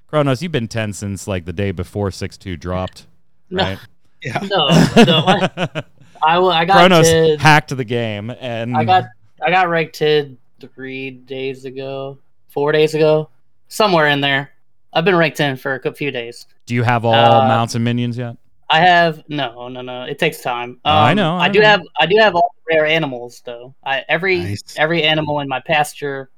Kronos, 0.08 0.42
you've 0.42 0.52
been 0.52 0.68
10 0.68 0.92
since 0.92 1.26
like 1.26 1.44
the 1.44 1.52
day 1.52 1.70
before 1.72 2.10
6 2.10 2.36
2 2.38 2.56
dropped, 2.56 3.06
No. 3.50 3.64
right? 3.64 3.78
Yeah. 4.22 4.38
No, 4.42 4.66
no. 5.04 5.24
I, 5.26 5.82
I, 6.22 6.38
will- 6.38 6.50
I 6.50 6.64
got 6.64 6.76
Kronos 6.78 7.06
Tid- 7.06 7.40
hacked 7.40 7.76
the 7.76 7.84
game 7.84 8.30
and 8.40 8.76
I 8.76 8.84
got 8.84 9.04
I 9.44 9.50
got 9.50 9.68
ranked 9.68 9.94
Tid 9.96 10.36
three 10.74 11.10
days 11.10 11.64
ago, 11.66 12.18
four 12.48 12.72
days 12.72 12.94
ago, 12.94 13.28
somewhere 13.68 14.06
in 14.08 14.20
there. 14.20 14.50
I've 14.92 15.04
been 15.04 15.14
ranked 15.16 15.40
in 15.40 15.56
for 15.56 15.80
a 15.84 15.92
few 15.92 16.10
days. 16.10 16.46
do 16.64 16.74
you 16.74 16.82
have 16.82 17.04
all 17.04 17.12
uh, 17.14 17.46
mounts 17.46 17.74
and 17.74 17.84
minions 17.84 18.16
yet? 18.16 18.36
I 18.70 18.80
have 18.80 19.22
no, 19.28 19.68
no, 19.68 19.82
no. 19.82 20.04
It 20.04 20.18
takes 20.18 20.40
time. 20.40 20.80
Oh, 20.84 20.90
I 20.90 21.12
know, 21.14 21.36
I 21.36 21.44
I, 21.44 21.48
do 21.50 21.60
know. 21.60 21.66
have 21.66 21.82
I 22.00 22.06
do 22.06 22.16
have 22.16 22.34
all 22.34 22.52
the 22.66 22.74
rare 22.74 22.86
animals 22.86 23.42
though. 23.44 23.74
I 23.84 24.04
every 24.08 24.38
Nice. 24.38 24.74
every 24.78 25.02
animal 25.02 25.40
in 25.40 25.48
my 25.48 25.60
pasture 25.60 26.30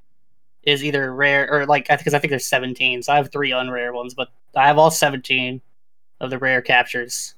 is 0.63 0.85
either 0.85 1.15
rare 1.15 1.51
or 1.51 1.67
like 1.67 1.89
because 1.89 2.15
I 2.15 2.19
think 2.19 2.31
there's 2.31 2.47
17. 2.47 3.03
So 3.03 3.13
I 3.13 3.17
have 3.17 3.33
three 3.33 3.51
unrare 3.51 3.93
ones, 3.93 4.15
but 4.15 4.29
I 4.57 4.67
have 4.67 4.79
all 4.79 4.91
17 4.91 5.61
of 6.21 6.31
the 6.31 6.39
rare 6.39 6.61
captures. 6.63 7.35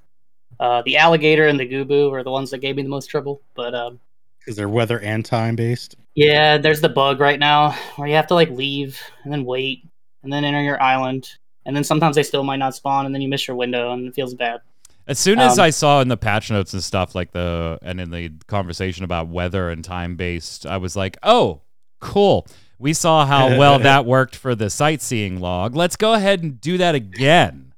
Uh, 0.58 0.82
the 0.84 0.96
alligator 0.96 1.46
and 1.46 1.58
the 1.58 1.68
goobbue 1.68 2.12
are 2.12 2.22
the 2.24 2.30
ones 2.30 2.50
that 2.50 2.58
gave 2.58 2.76
me 2.76 2.82
the 2.82 2.88
most 2.88 3.06
trouble. 3.06 3.40
But 3.54 3.74
um, 3.74 4.00
Because 4.38 4.56
they're 4.56 4.68
weather 4.68 4.98
and 5.00 5.24
time 5.24 5.56
based. 5.56 5.96
yeah, 6.14 6.58
there's 6.58 6.80
the 6.80 6.88
bug 6.88 7.20
right 7.20 7.38
now 7.38 7.70
where 7.96 8.08
you 8.08 8.14
have 8.14 8.26
to 8.28 8.34
like 8.34 8.50
leave 8.50 9.00
and 9.24 9.32
then 9.32 9.44
wait 9.44 9.84
and 10.22 10.32
then 10.32 10.44
enter 10.44 10.62
your 10.62 10.80
island. 10.82 11.30
And 11.66 11.76
then 11.76 11.84
sometimes 11.84 12.16
they 12.16 12.22
still 12.22 12.42
might 12.42 12.56
not 12.56 12.74
spawn, 12.74 13.04
and 13.04 13.14
then 13.14 13.20
you 13.20 13.28
miss 13.28 13.46
your 13.46 13.56
window, 13.56 13.92
and 13.92 14.08
it 14.08 14.14
feels 14.14 14.34
bad. 14.34 14.60
As 15.06 15.18
soon 15.18 15.38
as 15.38 15.58
um, 15.58 15.64
I 15.64 15.70
saw 15.70 16.00
in 16.00 16.08
the 16.08 16.16
patch 16.16 16.50
notes 16.50 16.72
and 16.72 16.82
stuff 16.82 17.14
like 17.14 17.32
the 17.32 17.78
and 17.82 18.00
in 18.00 18.10
the 18.10 18.30
conversation 18.46 19.04
about 19.04 19.28
weather 19.28 19.68
and 19.68 19.84
time 19.84 20.16
based, 20.16 20.64
I 20.66 20.78
was 20.78 20.96
like, 20.96 21.18
"Oh, 21.22 21.60
cool. 22.00 22.46
We 22.80 22.94
saw 22.94 23.24
how 23.26 23.56
well 23.58 23.78
that 23.78 24.06
worked 24.06 24.34
for 24.34 24.54
the 24.54 24.70
sightseeing 24.70 25.38
log. 25.40 25.76
Let's 25.76 25.96
go 25.96 26.14
ahead 26.14 26.42
and 26.42 26.60
do 26.60 26.78
that 26.78 26.94
again. 26.94 27.72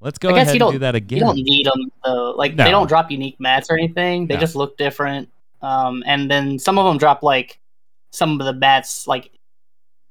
Let's 0.00 0.18
go 0.18 0.30
I 0.30 0.32
guess 0.34 0.48
ahead 0.48 0.62
and 0.62 0.72
do 0.72 0.78
that 0.78 0.94
again. 0.94 1.18
You 1.18 1.24
don't 1.24 1.36
need 1.36 1.66
them 1.66 1.90
though. 2.04 2.30
Like 2.36 2.54
No. 2.54 2.64
they 2.64 2.70
don't 2.70 2.86
drop 2.88 3.10
unique 3.10 3.38
mats 3.38 3.68
or 3.70 3.76
anything. 3.76 4.26
They 4.26 4.34
No. 4.34 4.40
just 4.40 4.56
look 4.56 4.76
different. 4.78 5.28
Um, 5.60 6.02
and 6.06 6.30
then 6.30 6.58
some 6.58 6.78
of 6.78 6.86
them 6.86 6.98
drop 6.98 7.22
like 7.22 7.58
some 8.10 8.40
of 8.40 8.46
the 8.46 8.52
mats 8.54 9.06
like. 9.06 9.30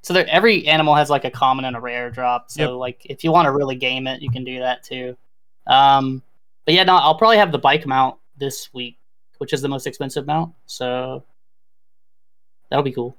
So 0.04 0.13
there, 0.13 0.28
every 0.30 0.67
animal 0.67 0.93
has 0.95 1.10
like 1.10 1.26
a 1.26 1.32
common 1.32 1.65
and 1.65 1.76
a 1.76 1.80
rare 1.82 2.10
drop. 2.12 2.52
So 2.52 2.62
Yep. 2.62 2.71
like 2.80 3.02
if 3.06 3.23
you 3.23 3.32
want 3.32 3.45
to 3.47 3.52
really 3.52 3.76
game 3.76 4.08
it, 4.08 4.21
you 4.21 4.30
can 4.30 4.43
do 4.43 4.60
that 4.60 4.84
too. 4.84 5.17
Um, 5.65 6.21
but 6.65 6.73
yeah, 6.76 6.84
no, 6.84 6.95
I'll 6.95 7.15
probably 7.17 7.38
have 7.38 7.52
the 7.52 7.58
bike 7.60 7.86
mount 7.86 8.17
this 8.38 8.73
week, 8.73 8.97
which 9.39 9.52
is 9.54 9.62
the 9.62 9.67
most 9.69 9.88
expensive 9.88 10.28
mount. 10.28 10.54
So 10.65 11.23
that'll 12.69 12.84
be 12.84 12.91
cool. 12.91 13.15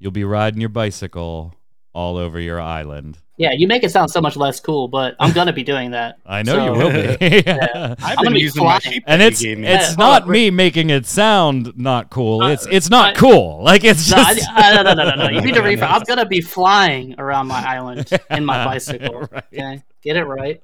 You'll 0.00 0.10
be 0.12 0.24
riding 0.24 0.60
your 0.60 0.70
bicycle 0.70 1.54
all 1.92 2.16
over 2.16 2.40
your 2.40 2.60
island. 2.60 3.18
Yeah, 3.36 3.52
you 3.52 3.66
make 3.66 3.84
it 3.84 3.90
sound 3.90 4.10
so 4.10 4.20
much 4.20 4.36
less 4.36 4.60
cool, 4.60 4.86
but 4.88 5.14
I'm 5.18 5.32
gonna 5.32 5.52
be 5.52 5.62
doing 5.62 5.92
that. 5.92 6.16
I 6.26 6.42
know 6.42 6.62
you 6.64 6.72
will 6.72 6.90
be. 6.90 7.42
Yeah. 7.46 7.94
I've 8.02 8.18
I'm 8.18 8.24
been 8.24 8.24
gonna 8.24 8.30
be 8.34 8.44
my 8.46 8.50
flying. 8.50 8.80
sheep 8.80 9.04
And 9.06 9.22
it's 9.22 9.40
you 9.42 9.52
it's 9.52 9.90
Yeah, 9.90 9.94
not 9.96 10.22
on. 10.24 10.30
me 10.30 10.50
making 10.50 10.90
it 10.90 11.06
sound 11.06 11.72
not 11.76 12.10
cool. 12.10 12.42
Uh, 12.42 12.50
It's 12.50 12.66
it's 12.70 12.90
not 12.90 13.10
I- 13.16 13.18
cool. 13.18 13.62
Like 13.62 13.84
it's 13.84 14.10
No, 14.10 14.18
I, 14.18 14.34
just 14.34 14.48
I, 14.52 14.74
no, 14.74 14.82
no, 14.82 14.94
no, 14.94 15.04
no, 15.10 15.14
no. 15.16 15.28
You 15.30 15.40
need 15.40 15.54
to 15.54 15.60
Yeah, 15.60 15.66
rephrase. 15.68 15.80
no. 15.80 15.86
I'm 15.86 16.02
gonna 16.02 16.26
be 16.26 16.40
flying 16.42 17.14
around 17.18 17.46
my 17.46 17.62
island 17.66 18.10
in 18.30 18.44
my 18.44 18.62
bicycle. 18.64 19.20
Right. 19.20 19.44
Okay, 19.54 19.82
get 20.02 20.16
it 20.16 20.24
right. 20.24 20.62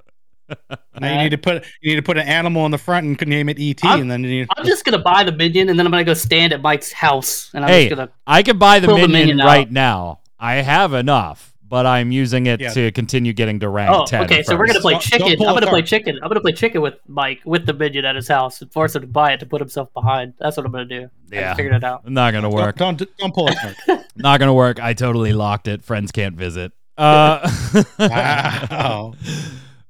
Now 1.01 1.13
you 1.17 1.23
need 1.25 1.31
to 1.31 1.39
put 1.39 1.65
you 1.81 1.91
need 1.91 1.97
to 1.97 2.03
put 2.03 2.17
an 2.19 2.27
animal 2.27 2.65
in 2.67 2.71
the 2.71 2.79
front 2.79 3.07
and 3.07 3.29
name 3.29 3.49
it 3.49 3.59
ET, 3.59 3.85
I'm- 3.85 4.01
and 4.03 4.11
then 4.11 4.25
you 4.25 4.47
I'm 4.57 4.65
just 4.65 4.85
gonna 4.85 4.99
buy 4.99 5.25
the 5.25 5.33
minion 5.33 5.69
and 5.69 5.79
then 5.79 5.87
I'm 5.87 5.91
gonna 5.93 6.05
go 6.05 6.15
stand 6.15 6.53
at 6.53 6.63
Mike's 6.63 6.93
house 6.93 7.51
and 7.55 7.65
I'm 7.65 7.71
Hey, 7.71 7.89
just 7.89 7.97
gonna. 7.97 8.11
I 8.27 8.43
can 8.43 8.59
buy 8.59 8.79
the 8.81 8.87
Pull 8.89 8.97
the 8.97 9.03
minion, 9.09 9.29
minion 9.37 9.41
out. 9.41 9.47
right 9.47 9.71
now. 9.71 10.21
I 10.39 10.57
have 10.57 10.93
enough, 10.93 11.55
but 11.67 11.87
I'm 11.87 12.13
using 12.13 12.47
it 12.47 12.61
Yeah. 12.61 12.71
to 12.75 12.93
continue 12.93 13.33
getting 13.33 13.59
to 13.61 13.69
rank 13.69 13.91
Oh, 13.91 14.05
10. 14.07 14.25
okay. 14.25 14.43
So 14.43 14.55
we're 14.57 14.67
gonna 14.67 14.81
play 14.81 14.99
chicken. 14.99 15.33
I'm 15.41 15.55
gonna 15.55 15.67
play 15.67 15.83
chicken. 15.83 16.19
I'm 16.23 16.29
gonna 16.29 16.41
play 16.41 16.53
chicken 16.53 16.83
with 16.83 16.95
Mike 17.09 17.41
with 17.45 17.67
the 17.67 17.73
minion 17.73 18.05
at 18.05 18.15
his 18.17 18.29
house 18.29 18.61
and 18.61 18.71
force 18.73 18.95
him 18.95 19.01
to 19.03 19.09
buy 19.09 19.33
it 19.33 19.41
to 19.41 19.47
put 19.47 19.61
himself 19.61 19.93
behind. 19.95 20.35
That's 20.39 20.57
what 20.57 20.67
I'm 20.67 20.73
gonna 20.73 20.85
do. 20.85 21.09
Yeah. 21.33 21.55
figured 21.55 21.75
it 21.75 21.85
out. 21.85 22.09
Not 22.09 22.33
gonna 22.33 22.51
work. 22.51 22.77
Don't 22.77 22.97
don't, 22.99 23.11
don't 23.19 23.35
pull 23.35 23.49
it. 23.49 24.07
Not 24.17 24.39
gonna 24.41 24.55
work. 24.55 24.79
I 24.83 24.93
totally 24.95 25.33
locked 25.33 25.67
it. 25.69 25.83
Friends 25.85 26.13
can't 26.13 26.37
visit. 26.37 26.73
Uh, 26.99 27.51
wow. 27.99 29.13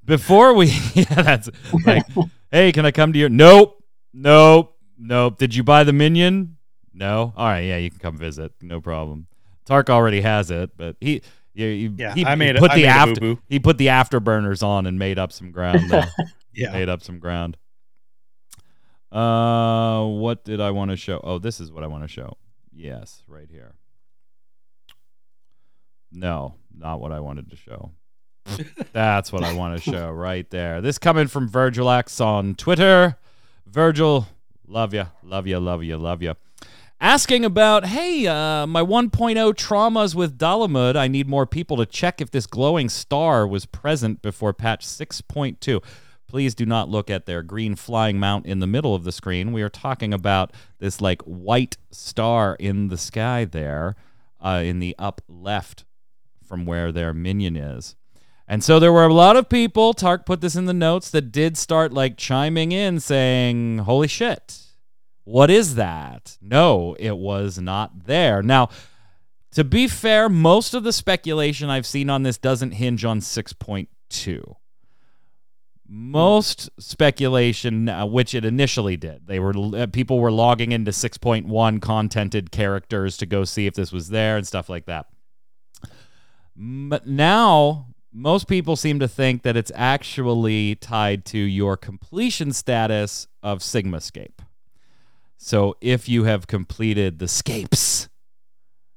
before 0.06 0.54
we, 0.54 0.66
yeah, 0.94 1.04
that's 1.22 1.50
like, 1.84 2.04
hey, 2.50 2.72
can 2.72 2.86
I 2.86 2.90
come 2.92 3.12
to 3.12 3.18
your? 3.18 3.28
Nope, 3.28 3.82
nope, 4.14 4.76
nope. 4.98 5.36
Did 5.38 5.54
you 5.54 5.62
buy 5.64 5.84
the 5.84 5.92
minion? 5.92 6.56
No. 6.94 7.34
All 7.36 7.46
right, 7.46 7.60
yeah, 7.60 7.76
you 7.76 7.90
can 7.90 7.98
come 7.98 8.16
visit. 8.16 8.52
No 8.62 8.80
problem. 8.80 9.26
Tark 9.66 9.90
already 9.90 10.20
has 10.22 10.50
it, 10.50 10.70
but 10.76 10.96
he 11.00 11.20
You, 11.52 11.66
you, 11.66 11.94
Yeah, 11.98 12.14
he, 12.14 12.24
I 12.24 12.30
he 12.30 12.36
made 12.36 12.56
a- 12.56 12.58
put 12.60 12.70
I 12.70 12.76
the 12.76 12.82
made 12.82 12.88
after 12.88 13.36
he 13.48 13.58
put 13.58 13.76
the 13.78 13.88
afterburners 13.88 14.62
on 14.62 14.86
and 14.86 14.98
made 14.98 15.18
up 15.18 15.32
some 15.32 15.50
ground. 15.52 15.92
Yeah. 16.54 16.72
made 16.72 16.88
up 16.88 17.02
some 17.02 17.18
ground. 17.18 17.58
Uh, 19.12 20.04
what 20.06 20.42
did 20.44 20.58
I 20.58 20.70
want 20.70 20.90
to 20.90 20.96
show? 20.96 21.20
Oh, 21.22 21.38
this 21.38 21.60
is 21.60 21.70
what 21.70 21.84
I 21.84 21.86
want 21.86 22.04
to 22.04 22.08
show. 22.08 22.38
Yes, 22.72 23.22
right 23.28 23.48
here. 23.50 23.74
No, 26.10 26.54
not 26.74 27.00
what 27.00 27.12
I 27.12 27.20
wanted 27.20 27.50
to 27.50 27.56
show. 27.56 27.90
That's 28.92 29.32
what 29.32 29.42
I 29.42 29.52
want 29.52 29.76
to 29.76 29.90
show 29.90 30.10
right 30.10 30.48
there. 30.50 30.80
This 30.80 30.98
coming 30.98 31.26
from 31.26 31.48
Virgil 31.48 31.90
X 31.90 32.20
on 32.20 32.54
Twitter. 32.54 33.16
Virgil, 33.66 34.28
love 34.66 34.94
you, 34.94 35.06
love 35.22 35.46
you, 35.46 35.58
love 35.58 35.82
you, 35.82 35.96
love 35.96 36.22
you. 36.22 36.34
Asking 37.00 37.44
about, 37.44 37.86
hey, 37.86 38.26
uh, 38.26 38.66
my 38.66 38.82
1.0 38.82 39.10
traumas 39.54 40.14
with 40.14 40.38
Dalamud. 40.38 40.96
I 40.96 41.08
need 41.08 41.28
more 41.28 41.44
people 41.46 41.76
to 41.76 41.84
check 41.84 42.22
if 42.22 42.30
this 42.30 42.46
glowing 42.46 42.88
star 42.88 43.46
was 43.46 43.66
present 43.66 44.22
before 44.22 44.54
patch 44.54 44.86
6.2. 44.86 45.82
Please 46.26 46.54
do 46.54 46.64
not 46.64 46.88
look 46.88 47.10
at 47.10 47.26
their 47.26 47.42
green 47.42 47.76
flying 47.76 48.18
mount 48.18 48.46
in 48.46 48.60
the 48.60 48.66
middle 48.66 48.94
of 48.94 49.04
the 49.04 49.12
screen. 49.12 49.52
We 49.52 49.62
are 49.62 49.68
talking 49.68 50.14
about 50.14 50.52
this 50.78 51.00
like 51.00 51.22
white 51.22 51.76
star 51.90 52.56
in 52.58 52.88
the 52.88 52.98
sky 52.98 53.44
there, 53.44 53.94
uh, 54.40 54.62
in 54.64 54.78
the 54.78 54.94
up 54.98 55.20
left 55.28 55.84
from 56.42 56.64
where 56.64 56.92
their 56.92 57.12
minion 57.12 57.56
is. 57.56 57.94
And 58.48 58.62
so 58.62 58.78
there 58.78 58.92
were 58.92 59.06
a 59.06 59.12
lot 59.12 59.36
of 59.36 59.48
people, 59.48 59.92
Tark 59.92 60.24
put 60.24 60.40
this 60.40 60.54
in 60.54 60.66
the 60.66 60.74
notes, 60.74 61.10
that 61.10 61.32
did 61.32 61.56
start 61.56 61.92
like 61.92 62.16
chiming 62.16 62.72
in 62.72 63.00
saying, 63.00 63.78
Holy 63.78 64.06
shit, 64.06 64.60
what 65.24 65.50
is 65.50 65.74
that? 65.74 66.38
No, 66.40 66.94
it 67.00 67.16
was 67.16 67.58
not 67.58 68.06
there. 68.06 68.42
Now, 68.42 68.68
to 69.52 69.64
be 69.64 69.88
fair, 69.88 70.28
most 70.28 70.74
of 70.74 70.84
the 70.84 70.92
speculation 70.92 71.70
I've 71.70 71.86
seen 71.86 72.08
on 72.08 72.22
this 72.22 72.38
doesn't 72.38 72.72
hinge 72.72 73.04
on 73.04 73.20
6.2. 73.20 74.54
Most 75.88 76.68
speculation, 76.78 77.88
uh, 77.88 78.06
which 78.06 78.34
it 78.34 78.44
initially 78.44 78.96
did, 78.96 79.26
they 79.26 79.38
were 79.38 79.54
uh, 79.74 79.86
people 79.86 80.18
were 80.18 80.32
logging 80.32 80.72
into 80.72 80.90
6.1 80.90 81.80
contented 81.80 82.50
characters 82.50 83.16
to 83.16 83.26
go 83.26 83.44
see 83.44 83.66
if 83.66 83.74
this 83.74 83.92
was 83.92 84.08
there 84.08 84.36
and 84.36 84.46
stuff 84.46 84.68
like 84.68 84.86
that. 84.86 85.06
But 86.56 87.06
now, 87.06 87.94
most 88.16 88.48
people 88.48 88.76
seem 88.76 88.98
to 88.98 89.06
think 89.06 89.42
that 89.42 89.58
it's 89.58 89.70
actually 89.74 90.74
tied 90.76 91.26
to 91.26 91.38
your 91.38 91.76
completion 91.76 92.50
status 92.50 93.28
of 93.42 93.58
Sigmascape. 93.58 94.38
So 95.36 95.76
if 95.82 96.08
you 96.08 96.24
have 96.24 96.46
completed 96.46 97.18
the 97.18 97.28
scapes, 97.28 98.08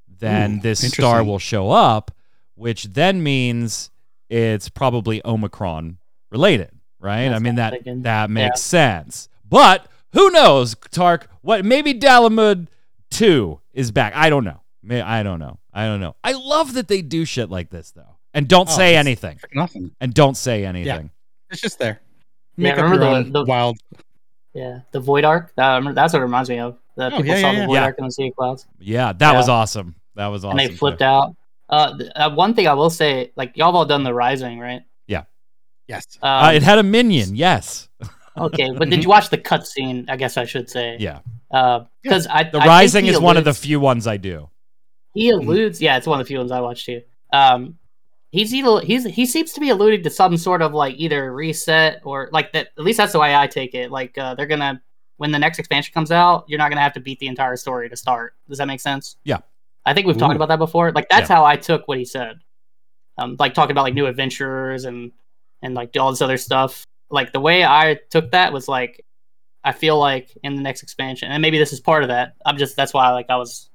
then 0.08 0.56
Ooh, 0.56 0.62
this 0.62 0.88
star 0.88 1.22
will 1.22 1.38
show 1.38 1.70
up, 1.70 2.12
which 2.56 2.86
then 2.86 3.22
means 3.22 3.92
it's 4.30 4.70
probably 4.70 5.22
Omicron 5.26 5.98
related, 6.32 6.72
right? 7.00 7.28
That's 7.28 7.36
I 7.36 7.40
mean 7.40 7.56
that 7.56 7.74
thinking. 7.74 8.04
that 8.04 8.30
makes 8.30 8.62
sense. 8.62 9.28
But 9.48 9.86
who 10.14 10.30
knows, 10.32 10.76
Tark? 10.92 11.30
What 11.42 11.66
maybe 11.66 11.94
Dalamud 11.94 12.68
2 13.12 13.60
is 13.74 13.92
back. 13.92 14.14
I 14.16 14.30
don't 14.30 14.46
know. 14.46 14.62
May 14.82 15.02
I 15.02 15.24
don't 15.24 15.40
know. 15.40 15.60
I 15.74 15.86
don't 15.88 16.00
know. 16.00 16.16
I 16.24 16.32
love 16.32 16.74
that 16.76 16.88
they 16.88 17.02
do 17.02 17.26
shit 17.26 17.50
like 17.50 17.70
this 17.70 17.92
though. 17.92 18.16
And 18.34 18.48
don't 18.48 18.70
Oh, 18.70 18.72
say 18.72 18.96
anything. 18.96 19.40
Nothing. 19.54 19.92
And 20.00 20.14
don't 20.14 20.38
say 20.38 20.66
anything. 20.66 20.86
Yeah. 21.06 21.50
It's 21.52 21.62
just 21.62 21.80
there. 21.80 22.02
Yeah, 22.58 22.64
Make 22.64 22.74
up 22.74 22.84
remember 22.84 23.04
your 23.06 23.12
the- 23.14 23.18
own 23.28 23.32
the- 23.32 23.46
wild. 23.46 23.78
Yeah, 24.54 24.80
the 24.92 25.00
Void 25.00 25.26
Ark. 25.26 25.54
That, 25.56 25.96
that's 25.96 26.14
what 26.14 26.20
it 26.20 26.24
reminds 26.24 26.50
me 26.50 26.60
of. 26.60 26.78
The 26.96 27.06
Oh, 27.08 27.10
people 27.18 27.26
yeah, 27.28 27.36
saw 27.42 27.48
yeah, 27.48 27.54
the 27.54 27.60
yeah. 27.62 27.66
Void 27.68 27.74
Yeah. 27.76 27.84
Ark 27.84 27.96
in 28.00 28.06
the 28.06 28.12
Sea 28.12 28.28
of 28.30 28.36
Clouds, 28.36 28.68
Yeah, 28.80 29.14
that 29.14 29.34
was 29.36 29.48
awesome. 29.50 29.96
That 30.16 30.28
was 30.28 30.44
awesome. 30.44 30.60
and 30.60 30.70
they 30.70 30.76
flipped 30.76 31.00
too. 31.00 31.06
out. 31.06 31.36
Uh, 31.70 31.98
th- 31.98 32.12
uh, 32.16 32.32
one 32.32 32.54
thing 32.56 32.68
I 32.68 32.74
will 32.74 32.90
say, 32.90 33.32
like 33.36 33.56
y'all 33.56 33.68
have 33.68 33.76
all 33.76 33.86
done 33.86 34.04
the 34.04 34.14
Rising, 34.14 34.60
right? 34.60 34.82
Yeah. 35.08 35.24
Yes. 35.88 36.06
Um, 36.22 36.46
Uh, 36.46 36.52
it 36.54 36.64
had 36.64 36.78
a 36.80 36.84
minion, 36.84 37.36
yes. 37.36 37.88
okay, 38.38 38.72
but 38.76 38.90
did 38.90 39.04
you 39.04 39.10
watch 39.10 39.30
the 39.30 39.38
cutscene? 39.38 40.06
I 40.10 40.18
guess 40.18 40.36
I 40.38 40.46
should 40.46 40.70
say. 40.70 40.98
Yeah. 41.00 41.20
Because 42.04 42.28
I 42.28 42.44
The 42.44 42.60
I 42.60 42.66
Rising 42.68 43.06
he 43.06 43.12
is 43.12 43.20
one 43.20 43.38
of 43.38 43.44
the 43.44 43.54
few 43.54 43.80
ones 43.80 44.06
I 44.08 44.18
do. 44.18 44.50
he 45.14 45.30
alludes. 45.32 45.82
Yeah, 45.82 45.98
it's 45.98 46.06
one 46.08 46.20
of 46.20 46.26
the 46.26 46.28
few 46.28 46.38
ones 46.40 46.52
I 46.52 46.60
watched 46.60 46.86
too. 46.86 47.02
Um, 47.34 47.78
he's 48.32 48.54
either, 48.54 48.80
he's 48.82 49.06
he 49.06 49.26
seems 49.26 49.54
to 49.54 49.60
be 49.60 49.70
alluding 49.70 50.04
to 50.04 50.10
some 50.10 50.38
sort 50.38 50.62
of 50.62 50.74
like 50.74 50.96
either 50.98 51.34
reset 51.34 52.02
or 52.04 52.30
like 52.32 52.54
that. 52.54 52.70
At 52.78 52.84
least 52.84 52.98
that's 52.98 53.14
the 53.14 53.20
way 53.20 53.36
I 53.36 53.48
take 53.48 53.74
it. 53.74 53.92
Like 53.92 54.18
uh, 54.18 54.36
they're 54.36 54.46
gonna 54.46 54.82
when 55.18 55.32
the 55.32 55.40
next 55.40 55.60
expansion 55.60 55.94
comes 55.94 56.12
out, 56.12 56.46
you're 56.48 56.60
not 56.60 56.70
gonna 56.70 56.82
have 56.82 56.94
to 56.94 57.00
beat 57.00 57.20
the 57.20 57.28
entire 57.28 57.56
story 57.56 57.90
to 57.90 57.96
start. 57.96 58.36
Does 58.48 58.58
that 58.60 58.68
make 58.68 58.80
sense? 58.80 59.18
Yeah. 59.24 59.40
I 59.86 59.94
think 59.94 60.08
we've 60.08 60.16
Ooh. 60.16 60.20
talked 60.20 60.36
about 60.36 60.50
that 60.50 60.60
before. 60.60 60.92
Like 60.92 61.10
that's 61.10 61.30
how 61.30 61.46
I 61.46 61.56
took 61.56 61.88
what 61.88 61.98
he 61.98 62.06
said. 62.06 62.40
Um, 63.18 63.36
like 63.40 63.54
talking 63.54 63.72
about 63.72 63.84
like 63.84 63.94
new 63.94 64.06
adventures 64.06 64.86
and 64.86 65.12
and 65.62 65.74
like 65.74 65.96
all 65.98 66.12
this 66.12 66.22
other 66.22 66.38
stuff. 66.38 66.84
Like 67.10 67.34
the 67.34 67.40
way 67.40 67.66
I 67.66 68.00
took 68.12 68.32
that 68.32 68.54
was 68.54 68.68
like, 68.68 69.04
I 69.64 69.72
feel 69.72 69.98
like 69.98 70.30
in 70.44 70.56
the 70.56 70.62
next 70.62 70.84
expansion, 70.84 71.32
and 71.32 71.42
maybe 71.42 71.58
this 71.58 71.74
is 71.74 71.80
part 71.80 72.04
of 72.04 72.10
that. 72.10 72.36
I'm 72.46 72.58
just 72.58 72.76
that's 72.76 72.94
why 72.94 73.12
like 73.12 73.30
I 73.30 73.36
was 73.36 73.70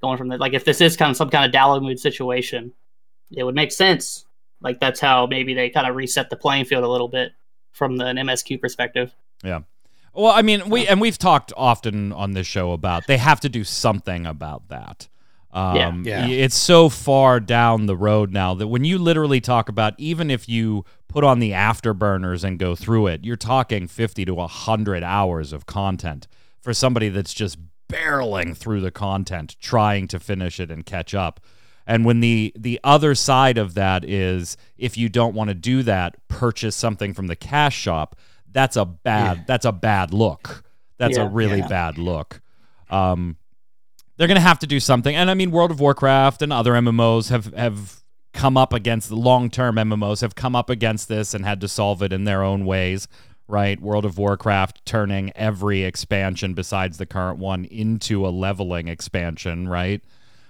going 0.00 0.16
from 0.16 0.28
that. 0.28 0.40
like 0.40 0.54
if 0.54 0.64
this 0.64 0.80
is 0.80 0.96
kind 0.96 1.10
of 1.10 1.16
some 1.16 1.28
kind 1.28 1.44
of 1.44 1.52
Dalamud 1.52 1.98
situation, 1.98 2.72
it 3.30 3.44
would 3.44 3.54
make 3.54 3.72
sense. 3.72 4.24
Like 4.60 4.80
that's 4.80 5.00
how 5.00 5.26
maybe 5.26 5.54
they 5.54 5.70
kind 5.70 5.86
of 5.88 5.94
reset 5.96 6.30
the 6.30 6.36
playing 6.36 6.64
field 6.64 6.84
a 6.84 6.88
little 6.88 7.08
bit 7.08 7.32
from 7.72 7.96
the, 7.96 8.06
an 8.06 8.16
MSQ 8.16 8.60
perspective. 8.60 9.14
Yeah. 9.44 9.60
Well, 10.14 10.32
I 10.32 10.42
mean, 10.42 10.68
we 10.68 10.86
and 10.88 11.00
we've 11.00 11.18
talked 11.18 11.52
often 11.56 12.12
on 12.12 12.32
this 12.32 12.46
show 12.46 12.72
about 12.72 13.06
they 13.06 13.18
have 13.18 13.38
to 13.40 13.48
do 13.48 13.62
something 13.62 14.26
about 14.26 14.68
that. 14.68 15.08
Um, 15.52 16.02
Yeah. 16.04 16.26
y- 16.26 16.32
It's 16.32 16.56
so 16.56 16.88
far 16.88 17.38
down 17.40 17.86
the 17.86 17.96
road 17.96 18.32
now 18.32 18.52
that 18.54 18.66
when 18.66 18.84
you 18.84 18.98
literally 18.98 19.40
talk 19.40 19.68
about, 19.68 19.94
even 19.96 20.30
if 20.30 20.48
you 20.48 20.84
put 21.06 21.24
on 21.24 21.38
the 21.38 21.52
afterburners 21.52 22.42
and 22.44 22.58
go 22.58 22.74
through 22.74 23.06
it, 23.06 23.24
you're 23.24 23.36
talking 23.36 23.86
50 23.86 24.24
to 24.24 24.34
100 24.34 25.02
hours 25.04 25.52
of 25.52 25.66
content 25.66 26.26
for 26.60 26.74
somebody 26.74 27.08
that's 27.08 27.32
just 27.32 27.58
barreling 27.90 28.56
through 28.56 28.80
the 28.80 28.90
content, 28.90 29.56
trying 29.60 30.06
to 30.08 30.18
finish 30.20 30.58
it 30.60 30.70
and 30.70 30.84
catch 30.84 31.14
up. 31.14 31.40
And 31.88 32.04
when 32.04 32.20
the 32.20 32.52
the 32.56 32.78
other 32.84 33.16
side 33.16 33.58
of 33.58 33.74
that 33.74 34.04
is 34.04 34.56
if 34.76 34.96
you 34.96 35.08
don't 35.08 35.34
want 35.34 35.48
to 35.48 35.54
do 35.54 35.82
that, 35.82 36.14
purchase 36.28 36.76
something 36.76 37.14
from 37.14 37.26
the 37.26 37.34
cash 37.34 37.76
shop. 37.76 38.14
That's 38.52 38.76
a 38.76 38.84
bad 38.84 39.38
Yeah. 39.38 39.44
that's 39.48 39.64
a 39.64 39.72
bad 39.72 40.12
look. 40.12 40.62
That's 40.98 41.16
a 41.16 41.26
really 41.26 41.58
Yeah. 41.58 41.68
bad 41.68 41.98
look. 41.98 42.40
Um, 42.90 43.36
they're 44.16 44.26
going 44.28 44.36
to 44.36 44.40
have 44.40 44.58
to 44.60 44.66
do 44.66 44.80
something. 44.80 45.14
And 45.16 45.30
I 45.30 45.34
mean, 45.34 45.50
World 45.50 45.70
of 45.70 45.80
Warcraft 45.80 46.42
and 46.42 46.52
other 46.52 46.72
MMOs 46.74 47.30
have 47.30 47.52
have 47.54 48.00
come 48.34 48.56
up 48.56 48.72
against 48.72 49.08
the 49.08 49.16
long 49.16 49.48
term 49.48 49.76
MMOs 49.76 50.20
have 50.20 50.34
come 50.34 50.54
up 50.54 50.68
against 50.70 51.08
this 51.08 51.32
and 51.34 51.44
had 51.44 51.60
to 51.62 51.68
solve 51.68 52.02
it 52.02 52.12
in 52.12 52.24
their 52.24 52.42
own 52.42 52.64
ways. 52.66 53.08
Right, 53.50 53.80
World 53.80 54.04
of 54.04 54.18
Warcraft 54.18 54.84
turning 54.84 55.32
every 55.34 55.82
expansion 55.82 56.52
besides 56.52 56.98
the 56.98 57.06
current 57.06 57.38
one 57.38 57.64
into 57.64 58.26
a 58.26 58.28
leveling 58.28 58.88
expansion. 58.88 59.68
Right, 59.68 60.02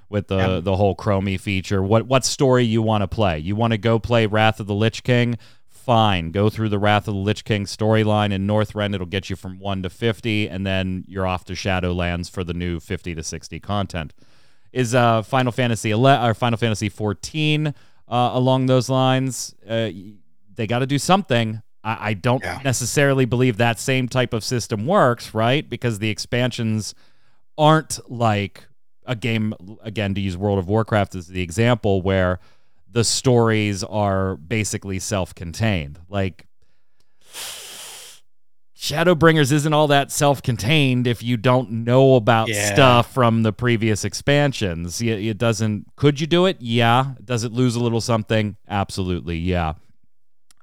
with 0.09 0.29
the 0.29 0.37
Yeah. 0.37 0.61
the 0.61 0.77
whole 0.77 0.94
Chromie 0.97 1.38
feature. 1.40 1.83
What 1.83 2.07
what 2.07 2.25
story 2.25 2.64
you 2.64 2.83
want 2.83 3.03
to 3.03 3.09
play? 3.09 3.38
You 3.38 3.55
want 3.57 3.73
to 3.73 3.79
go 3.79 3.99
play 3.99 4.27
Wrath 4.27 4.61
of 4.61 4.66
the 4.66 4.75
Lich 4.75 5.03
King? 5.03 5.37
Fine, 5.68 6.33
go 6.33 6.51
through 6.51 6.68
the 6.68 6.79
Wrath 6.79 7.09
of 7.09 7.14
the 7.14 7.21
Lich 7.21 7.44
King 7.44 7.64
storyline 7.64 8.31
in 8.31 8.47
Northrend. 8.47 8.94
It'll 8.94 9.07
get 9.07 9.31
you 9.31 9.37
from 9.37 9.59
one 9.59 9.83
to 9.85 9.88
fifty, 9.90 10.47
and 10.49 10.66
then 10.66 11.05
you're 11.09 11.27
off 11.27 11.44
to 11.47 11.55
Shadowlands 11.55 12.31
for 12.31 12.44
the 12.44 12.53
new 12.53 12.79
fifty 12.79 13.14
to 13.14 13.23
sixty 13.23 13.59
content. 13.59 14.12
Is 14.71 14.94
uh, 14.94 15.23
Final 15.23 15.51
Fantasy 15.51 15.90
11 15.90 16.29
or 16.29 16.35
Final 16.35 16.59
Fantasy 16.59 16.90
14 16.90 17.68
uh, 17.68 17.73
along 18.35 18.66
those 18.66 18.90
lines? 18.90 19.55
Uh, 19.66 19.88
they 20.55 20.66
got 20.66 20.81
to 20.81 20.87
do 20.87 20.99
something. 20.99 21.62
I, 21.83 22.11
I 22.11 22.14
don't 22.14 22.42
Yeah. 22.44 22.61
necessarily 22.62 23.25
believe 23.25 23.57
that 23.57 23.81
same 23.81 24.09
type 24.09 24.35
of 24.35 24.44
system 24.44 24.85
works, 24.85 25.33
right? 25.33 25.66
Because 25.66 26.01
the 26.01 26.11
expansions 26.11 26.94
aren't 27.57 27.99
like 28.11 28.68
a 29.09 29.16
game 29.16 29.53
again 29.83 30.14
to 30.14 30.21
use 30.21 30.37
World 30.37 30.59
of 30.61 30.68
Warcraft 30.68 31.16
as 31.16 31.27
the 31.27 31.42
example 31.42 32.03
where 32.03 32.38
the 32.90 33.03
stories 33.03 33.83
are 33.83 34.37
basically 34.37 34.99
self-contained. 35.01 35.99
Like 36.09 36.47
Shadowbringers 38.77 39.51
isn't 39.51 39.73
all 39.73 39.88
that 39.88 40.12
self-contained 40.12 41.09
if 41.09 41.21
you 41.23 41.37
don't 41.37 41.71
know 41.85 42.14
about 42.14 42.49
Yeah. 42.49 42.73
stuff 42.73 43.12
from 43.12 43.42
the 43.42 43.53
previous 43.53 44.05
expansions. 44.05 45.01
It, 45.03 45.18
it 45.27 45.37
doesn't. 45.38 45.87
Could 45.97 46.21
you 46.21 46.29
do 46.29 46.47
it? 46.47 46.59
Yeah. 46.61 47.14
Does 47.25 47.42
it 47.42 47.53
lose 47.53 47.75
a 47.75 47.81
little 47.81 48.01
something? 48.01 48.57
Absolutely. 48.68 49.38
Yeah. 49.38 49.75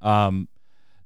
Um, 0.01 0.47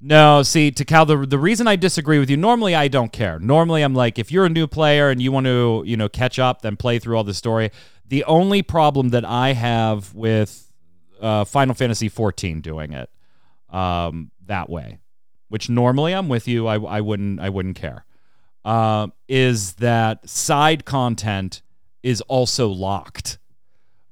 no, 0.01 0.43
see, 0.43 0.71
Takal, 0.71 1.07
the 1.07 1.25
the 1.25 1.37
reason 1.37 1.67
I 1.67 1.75
disagree 1.75 2.19
with 2.19 2.29
you, 2.29 2.37
normally 2.37 2.75
I 2.75 2.87
don't 2.87 3.11
care. 3.11 3.39
Normally 3.39 3.81
I'm 3.81 3.93
like, 3.93 4.17
if 4.17 4.31
you're 4.31 4.45
a 4.45 4.49
new 4.49 4.67
player 4.67 5.09
and 5.09 5.21
you 5.21 5.31
want 5.31 5.45
to, 5.45 5.83
you 5.85 5.97
know, 5.97 6.09
catch 6.09 6.39
up, 6.39 6.61
then 6.61 6.77
play 6.77 6.99
through 6.99 7.17
all 7.17 7.23
the 7.23 7.33
story. 7.33 7.71
The 8.07 8.23
only 8.23 8.61
problem 8.61 9.09
that 9.09 9.25
I 9.25 9.53
have 9.53 10.13
with 10.15 10.71
uh, 11.21 11.43
Final 11.45 11.75
Fantasy 11.75 12.09
14 12.09 12.61
doing 12.61 12.93
it 12.93 13.09
um, 13.69 14.31
that 14.45 14.69
way, 14.69 14.99
which 15.49 15.69
normally 15.69 16.13
I'm 16.13 16.29
with 16.29 16.47
you, 16.47 16.65
I, 16.67 16.79
I 16.79 17.01
wouldn't 17.01 17.39
I 17.39 17.49
wouldn't 17.49 17.75
care, 17.75 18.05
uh, 18.65 19.07
is 19.27 19.73
that 19.73 20.27
side 20.29 20.85
content 20.85 21.61
is 22.01 22.21
also 22.21 22.69
locked 22.69 23.37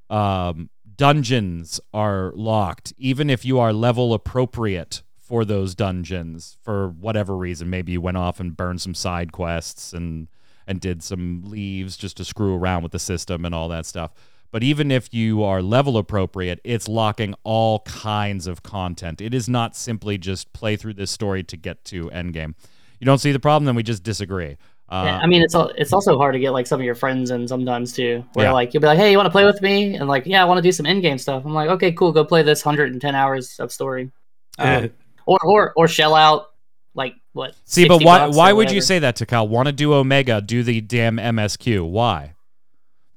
um, 0.10 0.69
dungeons 0.95 1.80
are 1.93 2.32
locked, 2.36 2.93
even 2.97 3.30
if 3.30 3.45
you 3.45 3.60
are 3.60 3.73
level 3.73 4.13
appropriate 4.13 5.04
for 5.28 5.44
those 5.46 5.76
dungeons 5.76 6.58
for 6.63 6.90
whatever 6.90 7.36
reason. 7.36 7.70
Maybe 7.70 7.92
you 7.94 8.02
went 8.02 8.18
off 8.18 8.40
and 8.40 8.56
burned 8.56 8.82
some 8.82 8.94
side 8.96 9.32
quests 9.32 9.94
and 9.94 10.28
and 10.70 10.82
did 10.82 11.02
some 11.02 11.44
leaves 11.46 11.96
just 11.96 12.18
to 12.18 12.26
screw 12.26 12.54
around 12.56 12.84
with 12.84 12.92
the 12.92 13.00
system 13.00 13.46
and 13.46 13.56
all 13.56 13.70
that 13.70 13.86
stuff. 13.86 14.12
But 14.52 14.63
even 14.63 14.92
if 14.92 15.13
you 15.13 15.44
are 15.44 15.62
level 15.62 15.98
appropriate, 15.98 16.60
it's 16.63 16.88
locking 16.88 17.36
all 17.44 17.80
kinds 17.82 18.48
of 18.48 18.63
content. 18.63 19.22
It 19.22 19.34
is 19.34 19.48
not 19.48 19.76
simply 19.76 20.18
just 20.18 20.52
play 20.54 20.76
through 20.76 20.94
this 20.96 21.12
story 21.12 21.44
to 21.44 21.58
get 21.58 21.84
to 21.86 22.10
endgame. 22.10 22.54
You 23.00 23.06
don't 23.06 23.18
see 23.20 23.32
the 23.32 23.40
problem, 23.40 23.66
then 23.66 23.76
we 23.76 23.84
just 23.84 24.04
disagree. 24.04 24.58
Uh, 24.90 25.04
yeah, 25.06 25.18
I 25.20 25.28
mean, 25.28 25.42
it's 25.42 25.54
al- 25.54 25.72
it's 25.78 25.92
also 25.92 26.18
hard 26.18 26.34
to 26.34 26.40
get 26.40 26.52
like 26.52 26.66
some 26.68 26.80
of 26.80 26.86
your 26.86 26.96
friends 26.96 27.30
in 27.30 27.48
sometimes 27.48 27.92
too. 27.94 28.24
Where 28.34 28.48
Yeah. 28.48 28.52
like 28.54 28.74
you'll 28.74 28.82
be 28.82 28.88
like, 28.88 28.98
"Hey, 28.98 29.12
you 29.12 29.18
want 29.18 29.28
to 29.28 29.32
play 29.32 29.46
with 29.46 29.62
me?" 29.62 29.96
And 29.96 30.08
like, 30.08 30.26
"Yeah, 30.26 30.42
I 30.42 30.46
want 30.46 30.58
to 30.60 30.62
do 30.62 30.72
some 30.72 30.86
in-game 30.86 31.18
stuff." 31.18 31.44
I'm 31.46 31.54
like, 31.54 31.70
"Okay, 31.70 31.92
cool. 31.92 32.13
Go 32.13 32.24
play 32.24 32.42
this 32.42 32.63
110 32.66 33.13
hours 33.16 33.60
of 33.60 33.72
story." 33.74 34.12
Um, 34.60 34.90
or 35.28 35.38
or 35.44 35.74
or 35.76 35.88
shell 35.88 36.16
out 36.16 36.48
like 36.96 37.13
what? 37.34 37.54
See, 37.66 37.88
but 37.88 38.04
why 38.04 38.26
why 38.28 38.52
would 38.54 38.72
you 38.72 38.82
say 38.82 38.98
that 39.00 39.18
to 39.18 39.26
Cal? 39.28 39.48
Want 39.48 39.68
to 39.68 39.72
do 39.72 39.94
Omega? 39.94 40.42
Do 40.42 40.63
the 40.63 40.82
damn 40.82 41.18
MSQ? 41.18 41.88
Why? 41.88 42.34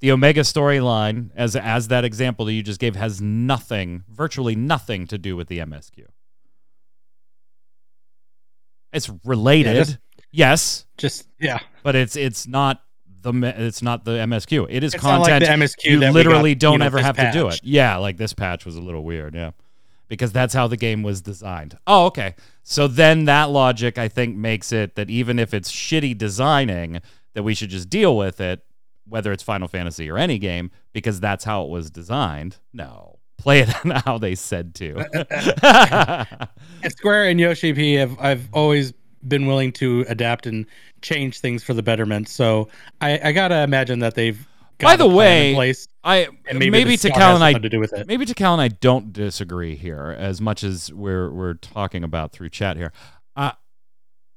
The 0.00 0.12
Omega 0.12 0.40
storyline, 0.40 1.30
as 1.34 1.56
as 1.56 1.88
that 1.88 2.04
example 2.04 2.44
that 2.46 2.52
you 2.52 2.62
just 2.62 2.80
gave, 2.80 2.96
has 2.96 3.20
nothing, 3.20 4.04
virtually 4.08 4.54
nothing, 4.56 5.06
to 5.08 5.16
do 5.18 5.36
with 5.36 5.48
the 5.48 5.58
MSQ. 5.60 6.04
It's 8.92 9.10
related, 9.24 9.76
just- 9.76 9.98
yes, 10.32 10.84
Just 10.98 11.28
yeah. 11.38 11.60
but 11.82 11.94
it's 11.94 12.16
it's 12.16 12.46
not 12.48 12.82
the 13.22 13.32
me- 13.32 13.48
it's 13.48 13.82
not 13.82 14.04
the 14.04 14.12
MSQ. 14.12 14.66
It 14.68 14.82
is 14.82 14.94
It's 14.94 15.04
not 15.04 15.20
like 15.20 15.30
content 15.30 15.60
the 15.60 15.66
MSQ 15.66 15.84
you 15.90 16.00
that 16.00 16.12
literally 16.12 16.54
got, 16.54 16.60
don't 16.60 16.72
you 16.72 16.78
know, 16.78 16.86
ever 16.86 16.96
this 16.98 17.06
have 17.06 17.16
to 17.16 17.30
do 17.32 17.48
it. 17.48 17.60
Yeah, 17.62 17.98
like 17.98 18.16
this 18.16 18.32
patch 18.32 18.64
was 18.66 18.76
a 18.76 18.80
little 18.80 19.04
weird, 19.04 19.34
yeah. 19.34 19.50
Because 20.10 20.32
that's 20.32 20.52
how 20.52 20.66
the 20.66 20.76
game 20.76 21.02
was 21.02 21.22
designed. 21.22 21.78
Oh, 21.86 22.06
okay. 22.06 22.34
So 22.64 22.88
then 22.88 23.26
that 23.26 23.48
logic 23.48 23.96
I 23.96 24.08
think 24.08 24.36
makes 24.36 24.72
it 24.72 24.96
that 24.96 25.08
even 25.08 25.38
if 25.38 25.54
it's 25.54 25.70
shitty 25.70 26.18
designing, 26.18 27.00
that 27.34 27.44
we 27.44 27.54
should 27.54 27.70
just 27.70 27.88
deal 27.88 28.16
with 28.16 28.40
it, 28.40 28.64
whether 29.08 29.32
it's 29.32 29.44
Final 29.44 29.68
Fantasy 29.68 30.10
or 30.10 30.18
any 30.18 30.38
game, 30.38 30.72
because 30.92 31.20
that's 31.20 31.44
how 31.44 31.62
it 31.62 31.70
was 31.70 31.90
designed. 31.90 32.56
No. 32.72 33.20
Play 33.38 33.60
it 33.60 33.68
how 34.04 34.18
they 34.18 34.34
said 34.34 34.74
to. 34.74 34.96
Square 36.88 37.28
and 37.28 37.38
Yoshi 37.38 37.72
P 37.72 37.94
have 37.94 38.18
I've 38.18 38.48
always 38.52 38.92
been 39.28 39.46
willing 39.46 39.70
to 39.72 40.04
adapt 40.08 40.46
and 40.46 40.66
change 41.02 41.38
things 41.38 41.62
for 41.62 41.72
the 41.72 41.82
betterment. 41.82 42.28
So 42.28 42.68
I, 43.00 43.20
I 43.28 43.32
gotta 43.32 43.62
imagine 43.62 44.00
that 44.00 44.16
they've 44.16 44.46
By 44.80 44.96
the 44.96 45.08
way, 45.08 45.54
place. 45.54 45.88
I 46.02 46.28
And 46.48 46.58
maybe, 46.58 46.70
maybe, 46.70 46.96
to 46.96 47.10
Cal 47.10 47.34
and 47.34 47.44
I 47.44 47.52
to 47.52 47.68
do 47.68 47.78
with 47.80 47.92
it. 47.92 48.06
maybe 48.06 48.24
to 48.24 48.34
Cal 48.34 48.52
and 48.52 48.62
I 48.62 48.68
don't 48.68 49.12
disagree 49.12 49.76
here 49.76 50.14
as 50.18 50.40
much 50.40 50.64
as 50.64 50.92
we're 50.92 51.30
we're 51.30 51.54
talking 51.54 52.04
about 52.04 52.32
through 52.32 52.50
chat 52.50 52.76
here. 52.76 52.92
Uh, 53.36 53.52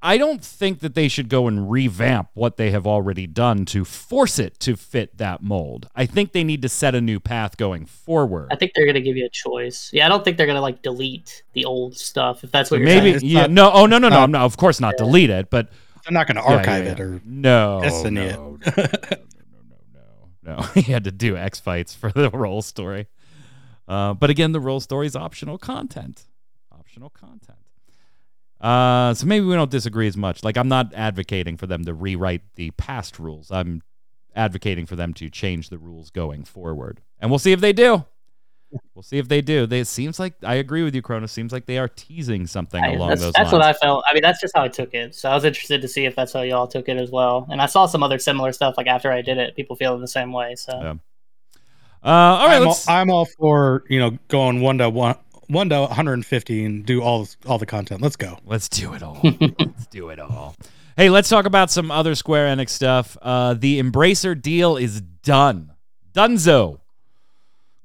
I 0.05 0.17
don't 0.17 0.43
think 0.43 0.81
that 0.81 0.95
they 0.95 1.07
should 1.07 1.29
go 1.29 1.47
and 1.47 1.71
revamp 1.71 2.27
what 2.33 2.57
they 2.57 2.71
have 2.71 2.85
already 2.85 3.25
done 3.25 3.63
to 3.67 3.85
force 3.85 4.37
it 4.37 4.59
to 4.59 4.75
fit 4.75 5.17
that 5.17 5.41
mold. 5.41 5.87
I 5.95 6.05
think 6.05 6.33
they 6.33 6.43
need 6.43 6.61
to 6.63 6.69
set 6.69 6.93
a 6.93 6.99
new 6.99 7.21
path 7.21 7.55
going 7.55 7.85
forward. 7.85 8.49
I 8.51 8.57
think 8.57 8.73
they're 8.75 8.85
gonna 8.85 8.99
give 8.99 9.15
you 9.15 9.25
a 9.25 9.29
choice. 9.29 9.89
Yeah, 9.93 10.05
I 10.05 10.09
don't 10.09 10.25
think 10.25 10.35
they're 10.35 10.45
gonna 10.47 10.59
like 10.59 10.81
delete 10.81 11.43
the 11.53 11.63
old 11.63 11.95
stuff 11.95 12.43
if 12.43 12.51
that's 12.51 12.69
what 12.69 12.81
you're 12.81 12.85
Maybe 12.85 13.11
saying. 13.11 13.15
It's 13.15 13.23
yeah 13.23 13.41
not- 13.41 13.51
no 13.51 13.71
oh 13.71 13.85
no 13.85 13.97
no 13.97 14.09
no 14.09 14.15
not- 14.19 14.29
no 14.31 14.39
of 14.39 14.57
course 14.57 14.81
not 14.81 14.97
delete 14.97 15.29
it 15.29 15.49
but 15.49 15.69
I'm 16.05 16.13
not 16.13 16.27
gonna 16.27 16.41
yeah, 16.41 16.49
yeah, 16.49 16.57
archive 16.57 16.85
yeah. 16.85 16.91
it 16.91 16.99
or 16.99 17.21
no 17.23 17.79
destiny 17.81 18.25
no, 18.27 18.59
it. 18.65 19.25
no, 20.45 20.57
he 20.73 20.91
had 20.91 21.03
to 21.05 21.11
do 21.11 21.37
X 21.37 21.59
fights 21.59 21.93
for 21.93 22.11
the 22.11 22.29
role 22.33 22.61
story. 22.61 23.07
Uh, 23.87 24.13
but 24.13 24.29
again, 24.29 24.51
the 24.51 24.59
role 24.59 24.79
story 24.79 25.07
is 25.07 25.15
optional 25.15 25.57
content. 25.57 26.23
Optional 26.71 27.09
content. 27.09 27.59
Uh, 28.61 29.13
so 29.13 29.25
maybe 29.25 29.45
we 29.45 29.55
don't 29.55 29.71
disagree 29.71 30.07
as 30.07 30.15
much. 30.15 30.43
Like 30.43 30.57
I'm 30.57 30.69
not 30.69 30.93
advocating 30.93 31.57
for 31.57 31.67
them 31.67 31.83
to 31.85 31.93
rewrite 31.93 32.41
the 32.55 32.71
past 32.71 33.19
rules. 33.19 33.51
I'm 33.51 33.81
advocating 34.35 34.85
for 34.85 34.95
them 34.95 35.13
to 35.15 35.29
change 35.29 35.69
the 35.69 35.77
rules 35.77 36.09
going 36.09 36.45
forward, 36.45 37.01
and 37.19 37.29
we'll 37.29 37.39
see 37.39 37.51
if 37.51 37.59
they 37.59 37.73
do. 37.73 38.05
We'll 38.95 39.03
see 39.03 39.17
if 39.17 39.27
they 39.27 39.41
do. 39.41 39.65
They 39.65 39.79
it 39.81 39.87
seems 39.87 40.19
like 40.19 40.33
I 40.43 40.55
agree 40.55 40.83
with 40.83 40.93
you, 40.95 41.01
Cronus. 41.01 41.31
Seems 41.31 41.51
like 41.51 41.65
they 41.65 41.77
are 41.77 41.87
teasing 41.87 42.45
something 42.47 42.83
I- 42.83 42.93
along 42.93 43.09
that's, 43.09 43.21
those 43.21 43.33
that's 43.33 43.51
lines. 43.51 43.53
what 43.53 43.61
I 43.61 43.73
felt. 43.73 44.03
I 44.09 44.13
mean, 44.13 44.21
that's 44.21 44.39
just 44.41 44.53
how 44.55 44.63
I 44.63 44.67
took 44.67 44.93
it. 44.93 45.15
So 45.15 45.29
I 45.29 45.35
was 45.35 45.45
interested 45.45 45.81
to 45.81 45.87
see 45.87 46.05
if 46.05 46.15
that's 46.15 46.33
how 46.33 46.41
y'all 46.41 46.67
took 46.67 46.87
it 46.89 46.97
as 46.97 47.09
well. 47.11 47.47
And 47.51 47.61
I 47.61 47.65
saw 47.65 47.85
some 47.85 48.03
other 48.03 48.19
similar 48.19 48.51
stuff 48.51 48.75
like 48.77 48.87
after 48.87 49.11
I 49.11 49.21
did 49.21 49.37
it, 49.37 49.55
people 49.55 49.75
feeling 49.75 50.01
the 50.01 50.07
same 50.07 50.31
way. 50.31 50.55
So 50.55 50.71
Yeah. 50.73 50.93
uh, 52.03 52.07
all 52.07 52.47
right, 52.47 52.55
I'm, 52.57 52.61
all, 52.63 52.67
let's. 52.69 52.87
I'm 52.89 53.09
all 53.09 53.25
for 53.25 53.83
you 53.89 53.99
know 53.99 54.17
going 54.27 54.61
one 54.61 54.77
to 54.79 54.89
one 54.89 55.15
one 55.47 55.69
to 55.69 55.79
150 55.81 56.65
and 56.65 56.85
do 56.85 57.01
all 57.01 57.27
all 57.45 57.57
the 57.57 57.65
content. 57.65 58.01
Let's 58.01 58.15
go. 58.15 58.37
Let's 58.45 58.69
do 58.69 58.93
it 58.93 59.03
all. 59.03 59.19
let's 59.23 59.87
do 59.87 60.09
it 60.09 60.19
all. 60.19 60.55
Hey, 60.95 61.09
let's 61.09 61.27
talk 61.27 61.45
about 61.45 61.71
some 61.71 61.89
other 61.89 62.13
Square 62.13 62.55
Enix 62.55 62.69
stuff. 62.69 63.17
Uh, 63.21 63.55
the 63.55 63.81
Embracer 63.81 64.39
deal 64.39 64.77
is 64.77 65.01
done. 65.01 65.71
Dunzo. 66.13 66.79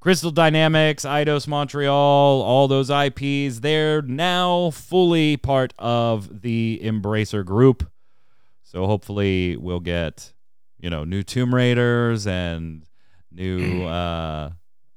Crystal 0.00 0.30
Dynamics, 0.30 1.04
Eidos 1.04 1.48
Montreal, 1.48 1.92
all 1.92 2.68
those 2.68 2.88
IPs, 2.90 3.60
they're 3.60 4.00
now 4.02 4.70
fully 4.70 5.36
part 5.36 5.74
of 5.78 6.42
the 6.42 6.80
Embracer 6.82 7.44
group. 7.44 7.90
So 8.62 8.86
hopefully 8.86 9.56
we'll 9.56 9.80
get, 9.80 10.32
you 10.78 10.88
know, 10.88 11.04
new 11.04 11.22
Tomb 11.22 11.54
Raiders 11.54 12.26
and 12.26 12.84
new 13.32 13.82
uh, 13.86 14.50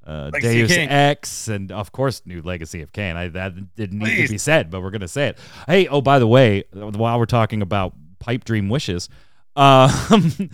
uh, 0.06 0.30
Deus 0.30 0.70
Ex, 0.72 1.48
and 1.48 1.72
of 1.72 1.92
course, 1.92 2.22
new 2.24 2.42
Legacy 2.42 2.82
of 2.82 2.92
Kain. 2.92 3.16
I, 3.16 3.28
that 3.28 3.74
didn't 3.74 3.98
need 3.98 4.26
to 4.26 4.32
be 4.32 4.38
said, 4.38 4.70
but 4.70 4.82
we're 4.82 4.90
gonna 4.90 5.08
say 5.08 5.28
it. 5.28 5.38
Hey, 5.66 5.86
oh 5.88 6.00
by 6.00 6.18
the 6.18 6.26
way, 6.26 6.64
while 6.72 7.18
we're 7.18 7.26
talking 7.26 7.62
about 7.62 7.94
pipe 8.18 8.44
dream 8.44 8.68
wishes, 8.68 9.08
um, 9.56 9.90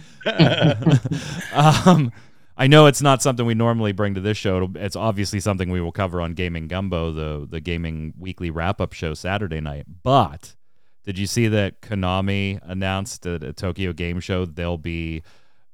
um, 1.54 2.12
I 2.60 2.66
know 2.66 2.86
it's 2.86 3.00
not 3.00 3.22
something 3.22 3.46
we 3.46 3.54
normally 3.54 3.92
bring 3.92 4.14
to 4.14 4.20
this 4.20 4.36
show. 4.36 4.56
It'll, 4.56 4.76
it's 4.76 4.96
obviously 4.96 5.38
something 5.38 5.70
we 5.70 5.80
will 5.80 5.92
cover 5.92 6.20
on 6.20 6.34
Gaming 6.34 6.66
Gumbo, 6.66 7.12
the 7.12 7.46
the 7.48 7.60
gaming 7.60 8.12
weekly 8.18 8.50
wrap 8.50 8.80
up 8.80 8.92
show 8.92 9.14
Saturday 9.14 9.60
night. 9.60 9.86
But 10.02 10.56
did 11.04 11.18
you 11.18 11.26
see 11.26 11.46
that 11.48 11.80
Konami 11.80 12.58
announced 12.64 13.24
at 13.26 13.42
a 13.44 13.52
Tokyo 13.52 13.92
Game 13.92 14.18
Show 14.20 14.44
they'll 14.44 14.76
be 14.76 15.22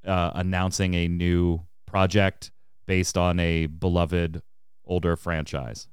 uh, 0.06 0.32
announcing 0.34 0.92
a 0.94 1.08
new 1.08 1.62
project 1.86 2.50
based 2.86 3.16
on 3.16 3.40
a 3.40 3.64
beloved 3.66 4.42
older 4.84 5.16
franchise? 5.16 5.88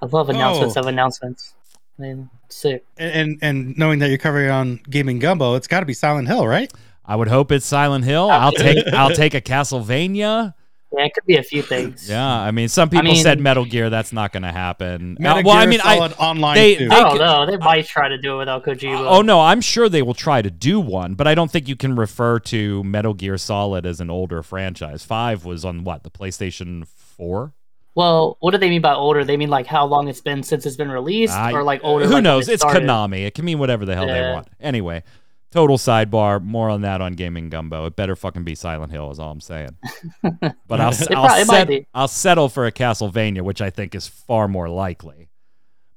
I 0.00 0.06
love 0.06 0.28
announcements 0.28 0.76
Oh. 0.76 0.80
of 0.80 0.86
announcements. 0.86 1.54
I 1.98 2.02
mean, 2.02 2.30
sick. 2.48 2.84
And, 2.96 3.12
and 3.14 3.38
and 3.42 3.78
knowing 3.78 3.98
that 4.00 4.08
you're 4.10 4.18
covering 4.18 4.50
on 4.50 4.76
gaming 4.88 5.18
gumbo, 5.18 5.54
it's 5.56 5.66
got 5.66 5.80
to 5.80 5.86
be 5.86 5.94
Silent 5.94 6.28
Hill, 6.28 6.46
right? 6.46 6.72
I 7.06 7.16
would 7.16 7.28
hope 7.28 7.52
it's 7.52 7.66
Silent 7.66 8.04
Hill. 8.04 8.30
I'll 8.30 8.52
take 8.52 8.78
I'll 8.92 9.10
take 9.14 9.34
a 9.34 9.40
Castlevania. 9.40 10.54
Yeah, 10.96 11.04
it 11.04 11.14
could 11.14 11.26
be 11.26 11.36
a 11.36 11.42
few 11.42 11.62
things. 11.62 12.08
Yeah, 12.08 12.24
I 12.26 12.52
mean, 12.52 12.68
some 12.68 12.88
people 12.88 13.04
mean- 13.04 13.22
said 13.22 13.40
Metal 13.40 13.64
Gear. 13.64 13.90
That's 13.90 14.12
not 14.12 14.32
going 14.32 14.44
to 14.44 14.52
happen. 14.52 15.16
Uh, 15.18 15.22
Metal 15.22 15.42
well, 15.44 15.56
I 15.56 15.62
Gear 15.64 15.70
mean, 15.70 15.80
I 15.82 15.96
Solid 15.96 16.14
online 16.18 16.54
they- 16.54 16.76
too. 16.76 16.88
they- 16.88 16.94
I 16.94 17.00
don't 17.02 17.18
know. 17.18 17.44
They 17.46 17.56
might 17.58 17.86
try 17.86 18.08
to 18.08 18.16
do 18.18 18.36
it 18.36 18.38
without 18.38 18.64
Kojima. 18.64 19.04
Oh 19.08 19.20
no, 19.20 19.40
I'm 19.40 19.60
sure 19.60 19.88
they 19.88 20.02
will 20.02 20.14
try 20.14 20.42
to 20.42 20.50
do 20.50 20.78
one, 20.80 21.14
but 21.14 21.26
I 21.26 21.34
don't 21.34 21.50
think 21.50 21.68
you 21.68 21.76
can 21.76 21.96
refer 21.96 22.38
to 22.40 22.82
Metal 22.84 23.14
Gear 23.14 23.36
Solid 23.36 23.84
as 23.84 24.00
an 24.00 24.10
older 24.10 24.42
franchise. 24.42 25.04
Five 25.04 25.44
was 25.44 25.64
on 25.64 25.84
what 25.84 26.02
the 26.04 26.10
PlayStation 26.10 26.86
Four. 26.86 27.52
Well, 27.96 28.36
what 28.40 28.50
do 28.52 28.58
they 28.58 28.68
mean 28.70 28.82
by 28.82 28.92
older? 28.94 29.24
They 29.24 29.36
mean 29.36 29.48
like 29.50 29.66
how 29.66 29.86
long 29.86 30.06
it's 30.08 30.20
been 30.20 30.42
since 30.44 30.66
it's 30.66 30.76
been 30.76 30.90
released, 30.90 31.34
I- 31.34 31.52
or 31.52 31.62
like 31.64 31.80
older? 31.82 32.06
Who 32.06 32.14
like 32.14 32.22
knows? 32.22 32.48
it 32.48 32.54
It's? 32.54 32.64
Konami. 32.64 33.26
It 33.26 33.34
can 33.34 33.44
mean 33.44 33.58
whatever 33.58 33.84
the 33.84 33.94
hell 33.94 34.06
they 34.06 34.20
want. 34.32 34.48
Anyway, 34.60 35.02
total 35.56 35.78
sidebar. 35.78 36.42
More 36.42 36.68
on 36.68 36.82
that 36.82 37.00
on 37.00 37.14
Gaming 37.14 37.48
Gumbo. 37.48 37.86
It 37.86 37.96
better 37.96 38.14
fucking 38.14 38.44
be 38.44 38.54
Silent 38.54 38.92
Hill, 38.92 39.10
is 39.10 39.18
all 39.18 39.30
I'm 39.32 39.40
saying. 39.40 39.76
But 40.68 40.80
I'll 40.80 40.90
It 40.90 41.10
I'll, 41.12 41.26
prob- 41.26 41.38
it 41.38 41.46
might 41.46 41.64
be. 41.68 41.86
I'll 41.94 42.08
settle 42.08 42.48
for 42.48 42.66
a 42.66 42.72
Castlevania, 42.72 43.42
which 43.42 43.60
I 43.62 43.70
think 43.70 43.94
is 43.94 44.06
far 44.06 44.48
more 44.48 44.68
likely. 44.68 45.28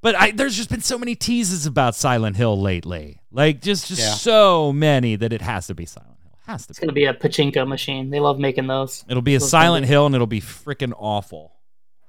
But 0.02 0.14
I, 0.16 0.30
there's 0.30 0.56
just 0.56 0.70
been 0.70 0.80
so 0.80 0.96
many 0.96 1.14
teases 1.14 1.66
about 1.66 1.94
Silent 1.94 2.36
Hill 2.36 2.58
lately, 2.60 3.20
like 3.30 3.60
just 3.60 3.86
just 3.88 4.00
Yeah. 4.00 4.14
so 4.14 4.72
many 4.72 5.14
that 5.16 5.32
it 5.32 5.42
has 5.42 5.66
to 5.66 5.74
be 5.74 5.84
Silent 5.84 6.16
Hill. 6.22 6.38
Has 6.46 6.66
to 6.66 6.70
It's 6.70 6.78
be. 6.80 6.86
gonna 6.86 6.94
be 6.94 7.04
a 7.04 7.12
pachinko 7.12 7.68
machine. 7.68 8.08
They 8.10 8.18
love 8.20 8.38
making 8.38 8.66
those. 8.66 9.04
It'll 9.08 9.20
be 9.22 9.34
a 9.34 9.40
Silent 9.40 9.82
things. 9.82 9.90
Hill, 9.90 10.06
and 10.06 10.14
it'll 10.14 10.26
be 10.26 10.40
freaking 10.40 10.94
awful. 10.96 11.52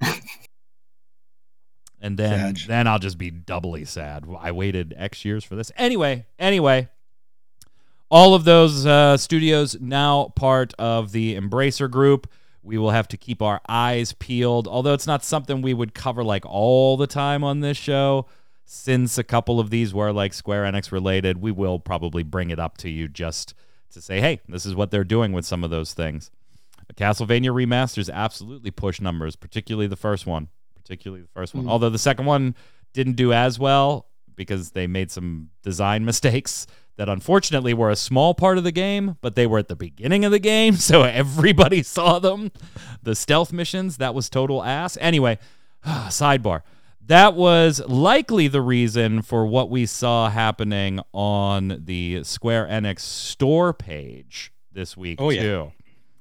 and 2.00 2.18
then 2.18 2.56
Sad. 2.56 2.68
then 2.68 2.86
I'll 2.86 2.98
just 2.98 3.18
be 3.18 3.30
doubly 3.30 3.84
sad. 3.84 4.24
I 4.40 4.52
waited 4.52 4.94
X 4.96 5.24
years 5.24 5.44
for 5.44 5.54
this. 5.54 5.70
Anyway, 5.76 6.26
anyway, 6.38 6.88
all 8.12 8.34
of 8.34 8.44
those 8.44 8.84
uh, 8.84 9.16
studios 9.16 9.74
now 9.80 10.30
part 10.36 10.74
of 10.78 11.12
the 11.12 11.34
Embracer 11.34 11.90
Group. 11.90 12.30
We 12.62 12.76
will 12.76 12.90
have 12.90 13.08
to 13.08 13.16
keep 13.16 13.40
our 13.40 13.62
eyes 13.66 14.12
peeled, 14.12 14.68
although 14.68 14.92
it's 14.92 15.06
not 15.06 15.24
something 15.24 15.62
we 15.62 15.72
would 15.72 15.94
cover 15.94 16.22
like 16.22 16.44
all 16.44 16.98
the 16.98 17.06
time 17.06 17.42
on 17.42 17.60
this 17.60 17.78
show. 17.78 18.26
Since 18.66 19.16
a 19.16 19.24
couple 19.24 19.58
of 19.58 19.70
these 19.70 19.94
were 19.94 20.12
like 20.12 20.34
Square 20.34 20.64
Enix 20.64 20.92
related, 20.92 21.38
we 21.38 21.50
will 21.52 21.80
probably 21.80 22.22
bring 22.22 22.50
it 22.50 22.58
up 22.60 22.76
to 22.78 22.90
you 22.90 23.08
just 23.08 23.54
to 23.92 24.02
say, 24.02 24.20
hey, 24.20 24.40
this 24.46 24.66
is 24.66 24.74
what 24.74 24.90
they're 24.90 25.04
doing 25.04 25.32
with 25.32 25.46
some 25.46 25.64
of 25.64 25.70
those 25.70 25.94
things. 25.94 26.30
Castlevania 26.94 27.48
remasters 27.48 28.12
absolutely 28.12 28.70
push 28.70 29.00
numbers, 29.00 29.36
particularly 29.36 29.86
the 29.86 29.96
first 29.96 30.26
one. 30.26 30.48
Particularly 30.74 31.22
the 31.22 31.28
first 31.28 31.54
one. 31.54 31.64
Mm. 31.64 31.70
Although 31.70 31.90
the 31.90 31.98
second 31.98 32.26
one 32.26 32.54
didn't 32.92 33.16
do 33.16 33.32
as 33.32 33.58
well 33.58 34.06
because 34.36 34.72
they 34.72 34.86
made 34.86 35.10
some 35.10 35.48
design 35.62 36.04
mistakes 36.04 36.66
that 36.96 37.08
unfortunately 37.08 37.74
were 37.74 37.90
a 37.90 37.96
small 37.96 38.34
part 38.34 38.58
of 38.58 38.64
the 38.64 38.72
game, 38.72 39.16
but 39.20 39.34
they 39.34 39.46
were 39.46 39.58
at 39.58 39.68
the 39.68 39.76
beginning 39.76 40.24
of 40.24 40.32
the 40.32 40.38
game, 40.38 40.76
so 40.76 41.02
everybody 41.02 41.82
saw 41.82 42.18
them. 42.18 42.52
The 43.02 43.14
stealth 43.14 43.52
missions, 43.52 43.96
that 43.96 44.14
was 44.14 44.28
total 44.28 44.62
ass. 44.62 44.96
Anyway, 45.00 45.38
sidebar. 45.86 46.62
That 47.04 47.34
was 47.34 47.80
likely 47.88 48.46
the 48.46 48.60
reason 48.60 49.22
for 49.22 49.44
what 49.44 49.68
we 49.68 49.86
saw 49.86 50.30
happening 50.30 51.00
on 51.12 51.82
the 51.84 52.22
Square 52.22 52.68
Enix 52.68 53.00
store 53.00 53.72
page 53.72 54.52
this 54.70 54.96
week 54.96 55.20
Oh, 55.20 55.30
yeah. 55.30 55.70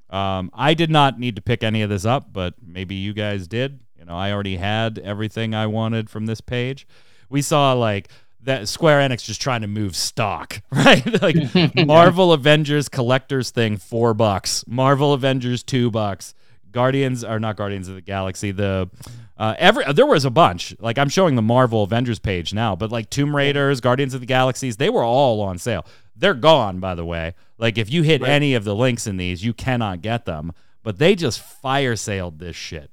Um, 0.09 0.51
I 0.53 0.73
did 0.73 0.89
not 0.89 1.19
need 1.19 1.35
to 1.37 1.41
pick 1.41 1.63
any 1.63 1.83
of 1.83 1.89
this 1.89 2.03
up, 2.03 2.33
but 2.33 2.55
maybe 2.61 2.95
you 2.95 3.13
guys 3.13 3.47
did. 3.47 3.79
You 3.97 4.05
know, 4.05 4.15
I 4.15 4.31
already 4.31 4.57
had 4.57 4.99
everything 4.99 5.53
I 5.55 5.67
wanted 5.67 6.09
from 6.09 6.25
this 6.25 6.41
page. 6.41 6.85
We 7.29 7.41
saw 7.41 7.73
like 7.73 8.09
that 8.43 8.67
Square 8.67 9.07
Enix 9.07 9.23
just 9.23 9.41
trying 9.41 9.61
to 9.61 9.67
move 9.67 9.95
stock, 9.95 10.61
right? 10.71 11.21
like 11.21 11.35
Marvel 11.85 12.33
Avengers 12.33 12.89
collectors 12.89 13.51
thing, 13.51 13.77
four 13.77 14.13
bucks. 14.13 14.63
Marvel 14.67 15.13
Avengers, 15.13 15.63
two 15.63 15.91
bucks. 15.91 16.33
Guardians 16.71 17.23
are 17.23 17.39
not 17.39 17.57
Guardians 17.57 17.87
of 17.89 17.95
the 17.95 18.01
Galaxy. 18.01 18.51
The 18.51 18.89
uh, 19.37 19.55
every 19.57 19.83
there 19.93 20.05
was 20.05 20.23
a 20.25 20.29
bunch. 20.29 20.75
Like 20.79 20.97
I'm 20.97 21.09
showing 21.09 21.35
the 21.35 21.41
Marvel 21.41 21.83
Avengers 21.83 22.19
page 22.19 22.53
now, 22.53 22.75
but 22.75 22.91
like 22.91 23.09
Tomb 23.09 23.35
Raiders, 23.35 23.81
Guardians 23.81 24.13
of 24.13 24.21
the 24.21 24.25
Galaxies, 24.27 24.77
they 24.77 24.89
were 24.89 25.03
all 25.03 25.41
on 25.41 25.57
sale. 25.57 25.85
They're 26.15 26.33
gone, 26.33 26.79
by 26.79 26.95
the 26.95 27.05
way. 27.05 27.33
Like 27.57 27.77
if 27.77 27.91
you 27.91 28.03
hit 28.03 28.21
Right. 28.21 28.29
any 28.29 28.53
of 28.53 28.63
the 28.63 28.75
links 28.75 29.05
in 29.07 29.17
these, 29.17 29.43
you 29.43 29.53
cannot 29.53 30.01
get 30.01 30.25
them. 30.25 30.53
But 30.83 30.97
they 30.97 31.13
just 31.15 31.41
fire 31.41 31.95
sailed 31.95 32.39
this 32.39 32.55
shit. 32.55 32.89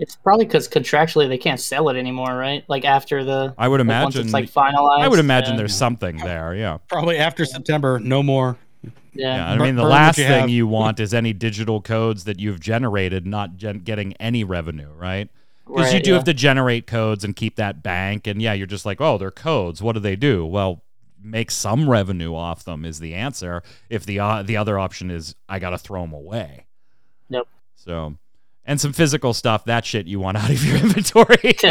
It's 0.00 0.16
probably 0.16 0.46
because 0.46 0.66
contractually 0.66 1.28
they 1.28 1.38
can't 1.38 1.60
sell 1.60 1.90
it 1.90 1.96
anymore, 1.96 2.34
right? 2.34 2.64
Like 2.68 2.86
after 2.86 3.22
the 3.22 3.54
I 3.58 3.68
would 3.68 3.80
like, 3.80 4.02
once 4.02 4.16
imagine. 4.16 4.22
it's 4.22 4.32
like 4.32 4.50
finalized. 4.50 5.02
I 5.02 5.08
would 5.08 5.18
imagine 5.18 5.52
yeah. 5.52 5.58
there's 5.58 5.76
something 5.76 6.16
there. 6.16 6.54
Yeah. 6.54 6.78
Probably 6.88 7.18
after 7.18 7.44
September, 7.44 7.98
no 8.00 8.22
more. 8.22 8.56
yeah. 8.82 9.36
Yeah, 9.36 9.50
I 9.50 9.58
mean, 9.58 9.76
the 9.76 9.82
burn 9.82 9.90
last 9.90 10.18
you 10.18 10.24
thing 10.24 10.40
have. 10.40 10.50
you 10.50 10.66
want 10.66 11.00
is 11.00 11.12
any 11.12 11.34
digital 11.34 11.82
codes 11.82 12.24
that 12.24 12.40
you've 12.40 12.60
generated 12.60 13.26
not 13.26 13.56
gen- 13.56 13.80
getting 13.80 14.14
any 14.14 14.42
revenue, 14.42 14.90
right? 14.96 15.28
Because 15.66 15.92
you 15.92 16.00
do 16.00 16.10
yeah. 16.10 16.16
have 16.16 16.24
to 16.24 16.34
generate 16.34 16.86
codes 16.86 17.22
and 17.22 17.36
keep 17.36 17.56
that 17.56 17.82
bank. 17.82 18.26
And 18.26 18.40
yeah, 18.40 18.54
you're 18.54 18.66
just 18.66 18.86
like, 18.86 19.00
oh, 19.00 19.18
they're 19.18 19.30
codes. 19.30 19.82
What 19.82 19.92
do 19.92 20.00
they 20.00 20.16
do? 20.16 20.46
Well, 20.46 20.82
make 21.22 21.50
some 21.50 21.88
revenue 21.88 22.34
off 22.34 22.64
them 22.64 22.84
is 22.84 23.00
the 23.00 23.14
answer. 23.14 23.62
If 23.88 24.06
the 24.06 24.18
uh, 24.18 24.42
the 24.42 24.56
other 24.56 24.78
option 24.78 25.10
is 25.10 25.34
I 25.48 25.58
got 25.58 25.70
to 25.70 25.78
throw 25.78 26.00
them 26.00 26.14
away. 26.14 26.66
Nope. 27.28 27.48
So, 27.76 28.16
and 28.70 28.80
some 28.80 28.92
physical 28.92 29.34
stuff, 29.34 29.64
that 29.64 29.84
shit 29.84 30.06
you 30.06 30.20
want 30.20 30.36
out 30.36 30.48
of 30.48 30.64
your 30.64 30.76
inventory. 30.82 31.56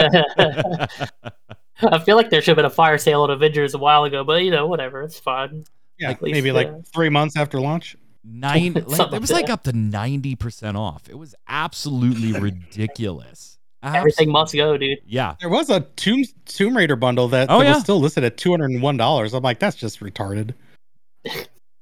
I 1.82 2.00
feel 2.00 2.18
like 2.18 2.30
there 2.30 2.41
should 2.41 2.50
have 2.52 2.56
been 2.58 2.66
a 2.66 2.70
fire 2.70 2.97
sale 2.97 3.24
at 3.24 3.30
Avengers 3.30 3.74
a 3.74 3.78
while 3.78 4.04
ago, 4.04 4.26
but 4.26 4.43
you 4.43 4.52
know, 4.52 4.68
whatever, 4.68 5.02
it's 5.02 5.18
fine. 5.18 5.64
Yeah, 5.97 6.12
At 6.12 6.22
least, 6.22 6.34
maybe 6.34 6.50
uh, 6.50 6.56
like 6.56 6.86
three 6.93 7.08
months 7.08 7.38
after 7.38 7.60
launch. 7.62 7.95
Nine, 8.26 8.74
like, 8.86 9.14
it 9.14 9.22
was 9.22 9.32
like 9.32 9.32
like 9.32 9.45
that. 9.47 9.52
up 9.54 9.64
to 9.64 9.72
ninety 9.72 10.36
percent 10.36 10.76
off. 10.76 11.10
It 11.10 11.18
was 11.18 11.34
absolutely 11.47 12.34
ridiculous. 12.38 13.58
Everything 13.82 14.30
must 14.30 14.54
go, 14.54 14.76
dude. 14.78 15.00
Yeah, 15.06 15.36
There 15.39 15.47
was 15.50 15.70
a 15.70 15.80
Tomb 15.95 16.26
Tomb 16.45 16.76
Raider 16.76 16.97
bundle 16.97 17.30
that, 17.30 17.50
Oh, 17.50 17.60
that 17.60 17.66
yeah? 17.66 17.74
was 17.76 17.84
still 17.84 18.02
listed 18.02 18.26
at 18.26 18.36
two 18.36 18.52
hundred 18.52 18.72
and 18.72 18.82
one 18.82 18.97
dollars. 18.97 19.34
I'm 19.34 19.41
like, 19.41 19.60
that's 19.60 19.78
just 19.78 20.02
retarded. 20.02 20.54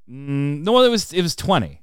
Mm, 0.08 0.62
no, 0.64 0.84
it 0.84 0.90
was 0.90 1.12
it 1.12 1.24
was 1.24 1.36
twenty. 1.36 1.82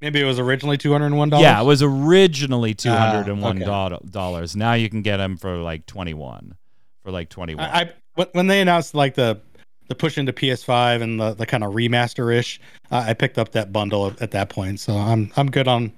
Maybe 0.00 0.20
it 0.20 0.24
was 0.24 0.38
originally 0.38 0.76
two 0.78 0.92
hundred 0.92 1.06
and 1.06 1.18
one 1.18 1.28
dollars. 1.30 1.42
Yeah, 1.42 1.60
it 1.60 1.64
was 1.64 1.82
originally 1.82 2.74
two 2.74 2.90
Ah, 2.90 2.96
hundred 3.10 3.30
and 3.32 3.42
one 3.42 3.58
dollars. 3.58 4.54
Now 4.56 4.74
you 4.74 4.88
can 4.88 5.02
get 5.02 5.16
them 5.16 5.36
for 5.36 5.56
like 5.58 5.86
twenty 5.86 6.14
one, 6.14 6.56
for 7.02 7.10
like 7.10 7.28
twenty 7.28 7.54
one. 7.54 7.64
I, 7.64 7.80
I 7.82 7.92
when- 8.14 8.28
when 8.32 8.46
they 8.46 8.60
announced 8.60 8.94
like 8.94 9.14
the 9.14 9.40
the 9.88 9.94
push 9.94 10.18
into 10.18 10.32
PS5 10.34 11.00
and 11.00 11.18
the, 11.18 11.32
the 11.32 11.46
kind 11.46 11.64
of 11.64 11.72
remaster 11.72 12.30
ish, 12.34 12.60
uh, 12.90 13.04
I 13.08 13.14
picked 13.14 13.38
up 13.38 13.52
that 13.52 13.72
bundle 13.72 14.12
at 14.20 14.32
that 14.32 14.50
point. 14.50 14.80
So 14.80 14.94
I'm 14.94 15.32
I'm 15.36 15.50
good 15.50 15.66
on 15.66 15.92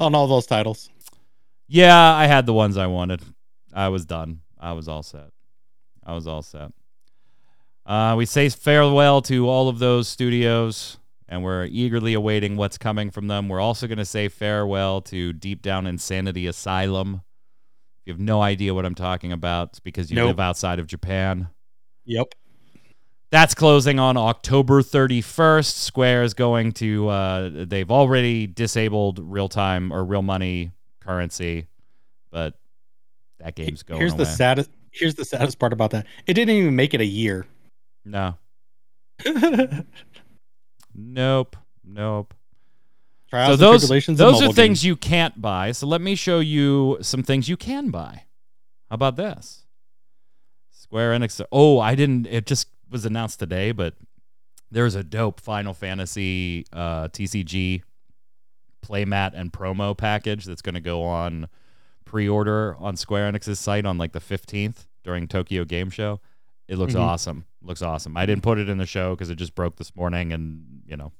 on 0.00 0.14
all 0.14 0.26
those 0.26 0.46
titles. 0.46 0.90
yeah, 1.68 2.14
I 2.14 2.26
had 2.26 2.44
the 2.46 2.52
ones 2.52 2.76
I 2.76 2.86
wanted. 2.88 3.22
I 3.72 3.88
was 3.88 4.04
done. 4.04 4.40
I 4.58 4.72
was 4.72 4.88
all 4.88 5.02
set. 5.02 5.30
I 6.04 6.14
was 6.14 6.26
all 6.26 6.42
set. 6.42 6.72
Uh, 7.86 8.14
we 8.18 8.26
say 8.26 8.48
farewell 8.48 9.22
to 9.22 9.48
all 9.48 9.68
of 9.68 9.78
those 9.78 10.08
studios, 10.08 10.98
and 11.28 11.42
we're 11.42 11.66
eagerly 11.66 12.14
awaiting 12.14 12.56
what's 12.56 12.78
coming 12.78 13.10
from 13.10 13.26
them. 13.28 13.48
We're 13.48 13.60
also 13.60 13.86
going 13.86 13.98
to 13.98 14.04
say 14.04 14.28
farewell 14.28 15.00
to 15.02 15.32
Deep 15.32 15.62
Down 15.62 15.86
Insanity 15.86 16.46
Asylum. 16.46 17.22
If 18.02 18.06
you 18.06 18.12
have 18.12 18.20
no 18.20 18.40
idea 18.42 18.74
what 18.74 18.84
I'm 18.86 18.94
talking 18.94 19.32
about, 19.32 19.70
it's 19.70 19.80
because 19.80 20.10
you 20.10 20.16
Nope. 20.16 20.28
live 20.28 20.40
outside 20.40 20.78
of 20.78 20.86
Japan. 20.86 21.48
Yep. 22.04 22.28
That's 23.30 23.54
closing 23.54 23.98
on 23.98 24.16
October 24.16 24.82
31st. 24.82 25.72
Square 25.72 26.22
is 26.22 26.32
going 26.34 26.70
to, 26.74 27.08
uh, 27.08 27.50
they've 27.52 27.90
already 27.90 28.46
disabled 28.46 29.18
real 29.20 29.48
time 29.48 29.92
or 29.92 30.04
real 30.04 30.22
money 30.22 30.70
currency, 31.00 31.66
but 32.30 32.54
that 33.40 33.56
game's 33.56 33.82
going 33.82 34.00
here's 34.00 34.12
away. 34.12 34.24
the 34.24 34.30
saddest 34.30 34.70
here's 34.92 35.16
the 35.16 35.24
saddest 35.24 35.58
part 35.58 35.72
about 35.72 35.90
that. 35.90 36.06
It 36.26 36.34
didn't 36.34 36.54
even 36.54 36.76
make 36.76 36.94
it 36.94 37.00
a 37.00 37.04
year. 37.04 37.46
no, 38.04 38.36
Trials 40.96 41.08
nope, 41.08 41.56
nope. 41.84 42.34
so 43.30 43.56
those, 43.56 43.88
those 44.08 44.42
are 44.42 44.52
things 44.52 44.56
games. 44.56 44.84
you 44.84 44.96
can't 44.96 45.40
buy. 45.40 45.72
So 45.72 45.86
let 45.86 46.00
me 46.00 46.14
show 46.14 46.38
you 46.40 46.98
some 47.00 47.22
things 47.22 47.48
you 47.48 47.56
can 47.56 47.90
buy. 47.90 48.24
How 48.88 48.94
about 48.94 49.16
this? 49.16 49.64
Square 50.70 51.18
Enix. 51.18 51.44
Oh, 51.50 51.80
I 51.80 51.94
didn't. 51.94 52.26
It 52.26 52.46
just 52.46 52.68
was 52.90 53.04
announced 53.04 53.40
today, 53.40 53.72
but 53.72 53.94
there's 54.70 54.94
a 54.94 55.02
dope 55.02 55.40
Final 55.40 55.74
Fantasy 55.74 56.64
uh, 56.72 57.08
TCG 57.08 57.82
playmat 58.86 59.32
and 59.34 59.52
promo 59.52 59.96
package 59.96 60.44
that's 60.44 60.62
going 60.62 60.74
to 60.74 60.80
go 60.80 61.02
on 61.02 61.48
pre-order 62.04 62.76
on 62.78 62.96
Square 62.96 63.32
Enix's 63.32 63.58
site 63.58 63.84
on 63.84 63.98
like 63.98 64.12
the 64.12 64.20
15th 64.20 64.86
during 65.02 65.26
Tokyo 65.26 65.64
Game 65.64 65.90
Show. 65.90 66.20
It 66.68 66.78
looks 66.78 66.94
Mhm. 66.94 67.00
awesome. 67.00 67.44
Looks 67.62 67.82
awesome. 67.82 68.16
I 68.16 68.26
didn't 68.26 68.42
put 68.42 68.58
it 68.58 68.68
in 68.68 68.78
the 68.78 68.86
show 68.86 69.14
because 69.14 69.30
it 69.30 69.36
just 69.36 69.54
broke 69.54 69.76
this 69.76 69.94
morning, 69.96 70.32
and 70.32 70.82
you 70.86 70.96
know, 70.96 71.12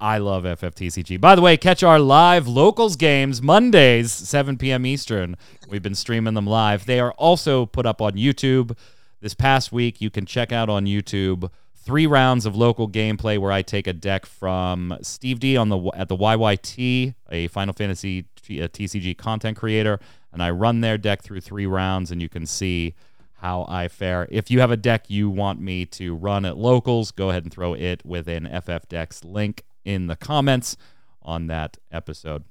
I 0.00 0.18
love 0.18 0.44
FFTCG. 0.46 1.16
By 1.16 1.34
the 1.34 1.42
way, 1.42 1.56
catch 1.56 1.82
our 1.82 1.98
live 1.98 2.46
locals 2.46 2.94
games 2.96 3.42
Mondays, 3.42 4.12
7 4.12 4.56
p.m. 4.56 4.86
Eastern. 4.86 5.36
We've 5.68 5.82
been 5.82 5.94
streaming 5.96 6.34
them 6.34 6.46
live. 6.46 6.86
They 6.86 7.00
are 7.00 7.12
also 7.12 7.66
put 7.66 7.86
up 7.86 8.00
on 8.00 8.12
YouTube. 8.12 8.76
This 9.20 9.34
past 9.34 9.72
week, 9.72 10.00
you 10.00 10.10
can 10.10 10.26
check 10.26 10.52
out 10.52 10.68
on 10.68 10.84
YouTube 10.86 11.50
three 11.74 12.06
rounds 12.06 12.44
of 12.46 12.54
local 12.54 12.88
gameplay 12.88 13.38
where 13.38 13.50
I 13.50 13.62
take 13.62 13.86
a 13.88 13.92
deck 13.92 14.26
from 14.26 14.96
Steve 15.02 15.40
D 15.40 15.56
on 15.56 15.68
the 15.70 15.90
at 15.94 16.08
the 16.08 16.16
YYT, 16.16 17.14
a 17.30 17.48
Final 17.48 17.74
Fantasy 17.74 18.26
uh, 18.50 18.68
TCG 18.68 19.16
content 19.16 19.56
creator, 19.56 19.98
and 20.32 20.42
I 20.42 20.50
run 20.50 20.80
their 20.82 20.98
deck 20.98 21.22
through 21.22 21.40
three 21.40 21.66
rounds, 21.66 22.10
and 22.12 22.22
you 22.22 22.28
can 22.28 22.46
see 22.46 22.94
how 23.38 23.66
I 23.68 23.88
fare. 23.88 24.26
If 24.30 24.50
you 24.50 24.60
have 24.60 24.70
a 24.70 24.76
deck 24.76 25.08
you 25.08 25.30
want 25.30 25.60
me 25.60 25.86
to 25.86 26.14
run 26.14 26.44
at 26.44 26.56
locals, 26.56 27.12
go 27.12 27.30
ahead 27.30 27.44
and 27.44 27.52
throw 27.52 27.72
it 27.72 28.04
within 28.04 28.46
FF 28.46 28.88
Decks 28.88 29.24
link 29.24 29.64
in 29.84 30.08
the 30.08 30.16
comments 30.16 30.76
on 31.22 31.46
that 31.46 31.78
episode. 31.92 32.44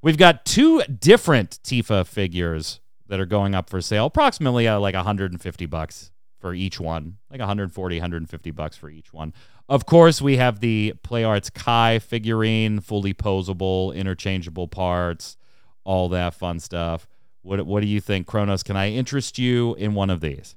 We've 0.00 0.16
got 0.16 0.44
two 0.44 0.82
different 0.84 1.58
Tifa 1.64 2.06
figures 2.06 2.80
that 3.08 3.20
are 3.20 3.26
going 3.26 3.54
up 3.54 3.68
for 3.68 3.80
sale, 3.80 4.06
approximately 4.06 4.68
uh, 4.68 4.78
like 4.78 4.94
150 4.94 5.66
bucks 5.66 6.12
for 6.38 6.54
each 6.54 6.78
one, 6.78 7.18
like 7.30 7.40
140, 7.40 7.96
150 7.96 8.50
bucks 8.52 8.76
for 8.76 8.88
each 8.88 9.12
one. 9.12 9.34
Of 9.68 9.86
course, 9.86 10.22
we 10.22 10.36
have 10.36 10.60
the 10.60 10.94
Play 11.02 11.24
Arts 11.24 11.50
Kai 11.50 11.98
figurine, 11.98 12.80
fully 12.80 13.12
posable, 13.12 13.94
interchangeable 13.94 14.68
parts, 14.68 15.36
all 15.84 16.08
that 16.10 16.34
fun 16.34 16.60
stuff. 16.60 17.08
What 17.42 17.64
what 17.66 17.80
do 17.80 17.86
you 17.86 18.00
think, 18.00 18.26
Kronos? 18.26 18.62
Can 18.62 18.76
I 18.76 18.90
interest 18.90 19.38
you 19.38 19.74
in 19.76 19.94
one 19.94 20.10
of 20.10 20.20
these? 20.20 20.56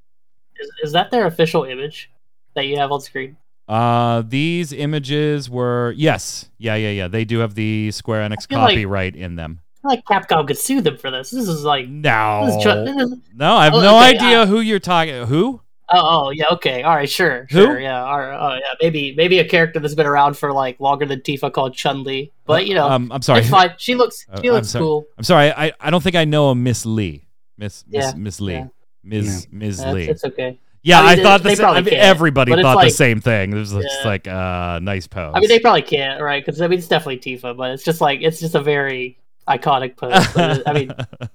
Is, 0.60 0.70
is 0.84 0.92
that 0.94 1.12
their 1.12 1.26
official 1.26 1.64
image 1.64 2.10
that 2.56 2.66
you 2.66 2.78
have 2.78 2.92
on 2.92 3.02
screen? 3.02 3.38
Uh, 3.68 4.22
these 4.28 4.74
images 4.74 5.50
were 5.50 5.94
yes, 5.96 6.50
yeah, 6.58 6.76
yeah, 6.76 6.90
yeah. 6.90 7.08
They 7.08 7.24
do 7.26 7.40
have 7.40 7.56
the 7.56 7.92
Square 7.92 8.30
Enix 8.30 8.48
feel 8.48 8.60
like- 8.60 8.72
copyright 8.72 9.16
in 9.16 9.36
them. 9.36 9.62
I 9.86 9.96
feel 9.96 10.02
like 10.02 10.06
Capcom 10.06 10.48
could 10.48 10.58
sue 10.58 10.80
them 10.82 10.98
for 10.98 11.12
this. 11.12 11.32
This 11.32 11.48
is 11.48 11.64
like 11.66 11.88
No, 11.90 12.46
this 12.46 12.56
is, 12.58 12.64
this 12.64 12.96
is 13.12 13.18
no, 13.36 13.54
I 13.56 13.66
have 13.66 13.74
Oh, 13.74 13.82
no 13.82 13.98
okay, 13.98 14.16
idea 14.18 14.46
who 14.46 14.62
you're 14.62 14.80
talking. 14.80 15.26
Who? 15.28 15.60
Oh, 15.90 16.28
oh, 16.28 16.30
yeah, 16.32 16.46
okay, 16.54 16.82
all 16.84 16.96
right, 16.96 17.10
sure, 17.10 17.46
Who? 17.52 17.66
sure, 17.66 17.80
yeah, 17.80 18.04
all 18.04 18.20
right, 18.20 18.38
oh, 18.40 18.54
yeah, 18.56 18.74
maybe, 18.82 19.14
maybe 19.16 19.40
a 19.40 19.48
character 19.48 19.80
that's 19.80 19.94
been 19.96 20.06
around 20.06 20.38
for 20.38 20.52
like 20.54 20.80
longer 20.80 21.06
than 21.06 21.20
Tifa 21.20 21.52
called 21.52 21.74
Chun 21.76 22.04
Li, 22.04 22.32
but 22.46 22.66
you 22.68 22.74
know, 22.74 22.90
um, 22.90 23.12
I'm 23.12 23.22
sorry. 23.22 23.42
it's 23.42 23.50
fine. 23.50 23.74
She 23.78 23.94
looks, 23.96 24.26
Uh, 24.32 24.42
she 24.42 24.48
I'm 24.48 24.54
looks 24.56 24.72
cool. 24.74 25.06
I'm 25.18 25.24
sorry. 25.26 25.52
I, 25.52 25.74
I 25.80 25.90
don't 25.90 26.02
think 26.02 26.16
I 26.16 26.24
know 26.26 26.50
a 26.50 26.56
Miss 26.56 26.86
Lee. 26.86 27.26
Miss 27.58 27.84
Miss 27.90 28.06
Yeah, 28.06 28.14
Miss 28.16 28.40
Lee. 28.42 28.54
yeah. 28.54 28.68
Ms. 29.04 29.48
Ms. 29.52 29.80
Yeah, 29.82 29.92
Lee. 29.92 30.04
it's, 30.04 30.24
it's 30.24 30.34
okay. 30.34 30.58
Yeah, 30.82 31.02
I 31.02 31.16
mean, 31.16 31.20
I, 31.20 31.24
thought 31.30 31.44
the 31.44 31.50
they 31.50 31.56
sa- 31.56 31.64
probably 31.64 31.80
I 31.80 31.84
mean, 31.84 31.94
everybody 31.96 32.52
but 32.52 32.60
it's 32.60 32.64
thought 32.66 32.84
the 32.84 32.90
same 32.90 33.20
thing. 33.22 33.52
It 33.52 33.56
was 33.56 33.72
just 33.74 33.86
Yeah. 34.02 34.08
like 34.08 34.28
uh 34.28 34.80
nice 34.82 35.08
pose. 35.08 35.32
I 35.36 35.40
mean, 35.42 35.50
they 35.50 35.60
probably 35.60 35.82
can't, 35.82 36.22
right? 36.22 36.44
Because 36.46 36.60
I 36.62 36.68
mean, 36.68 36.80
it's 36.80 36.88
definitely 36.88 37.20
Tifa, 37.20 37.56
but 37.56 37.72
it's 37.72 37.84
just 37.84 38.02
like 38.02 38.22
it's 38.22 38.40
just 38.40 38.56
a 38.56 38.62
very 38.62 39.18
iconic 39.48 39.96
pose. 39.98 40.26
But 40.34 40.58
it- 40.58 40.64
I 40.66 40.74
mean, 40.74 40.94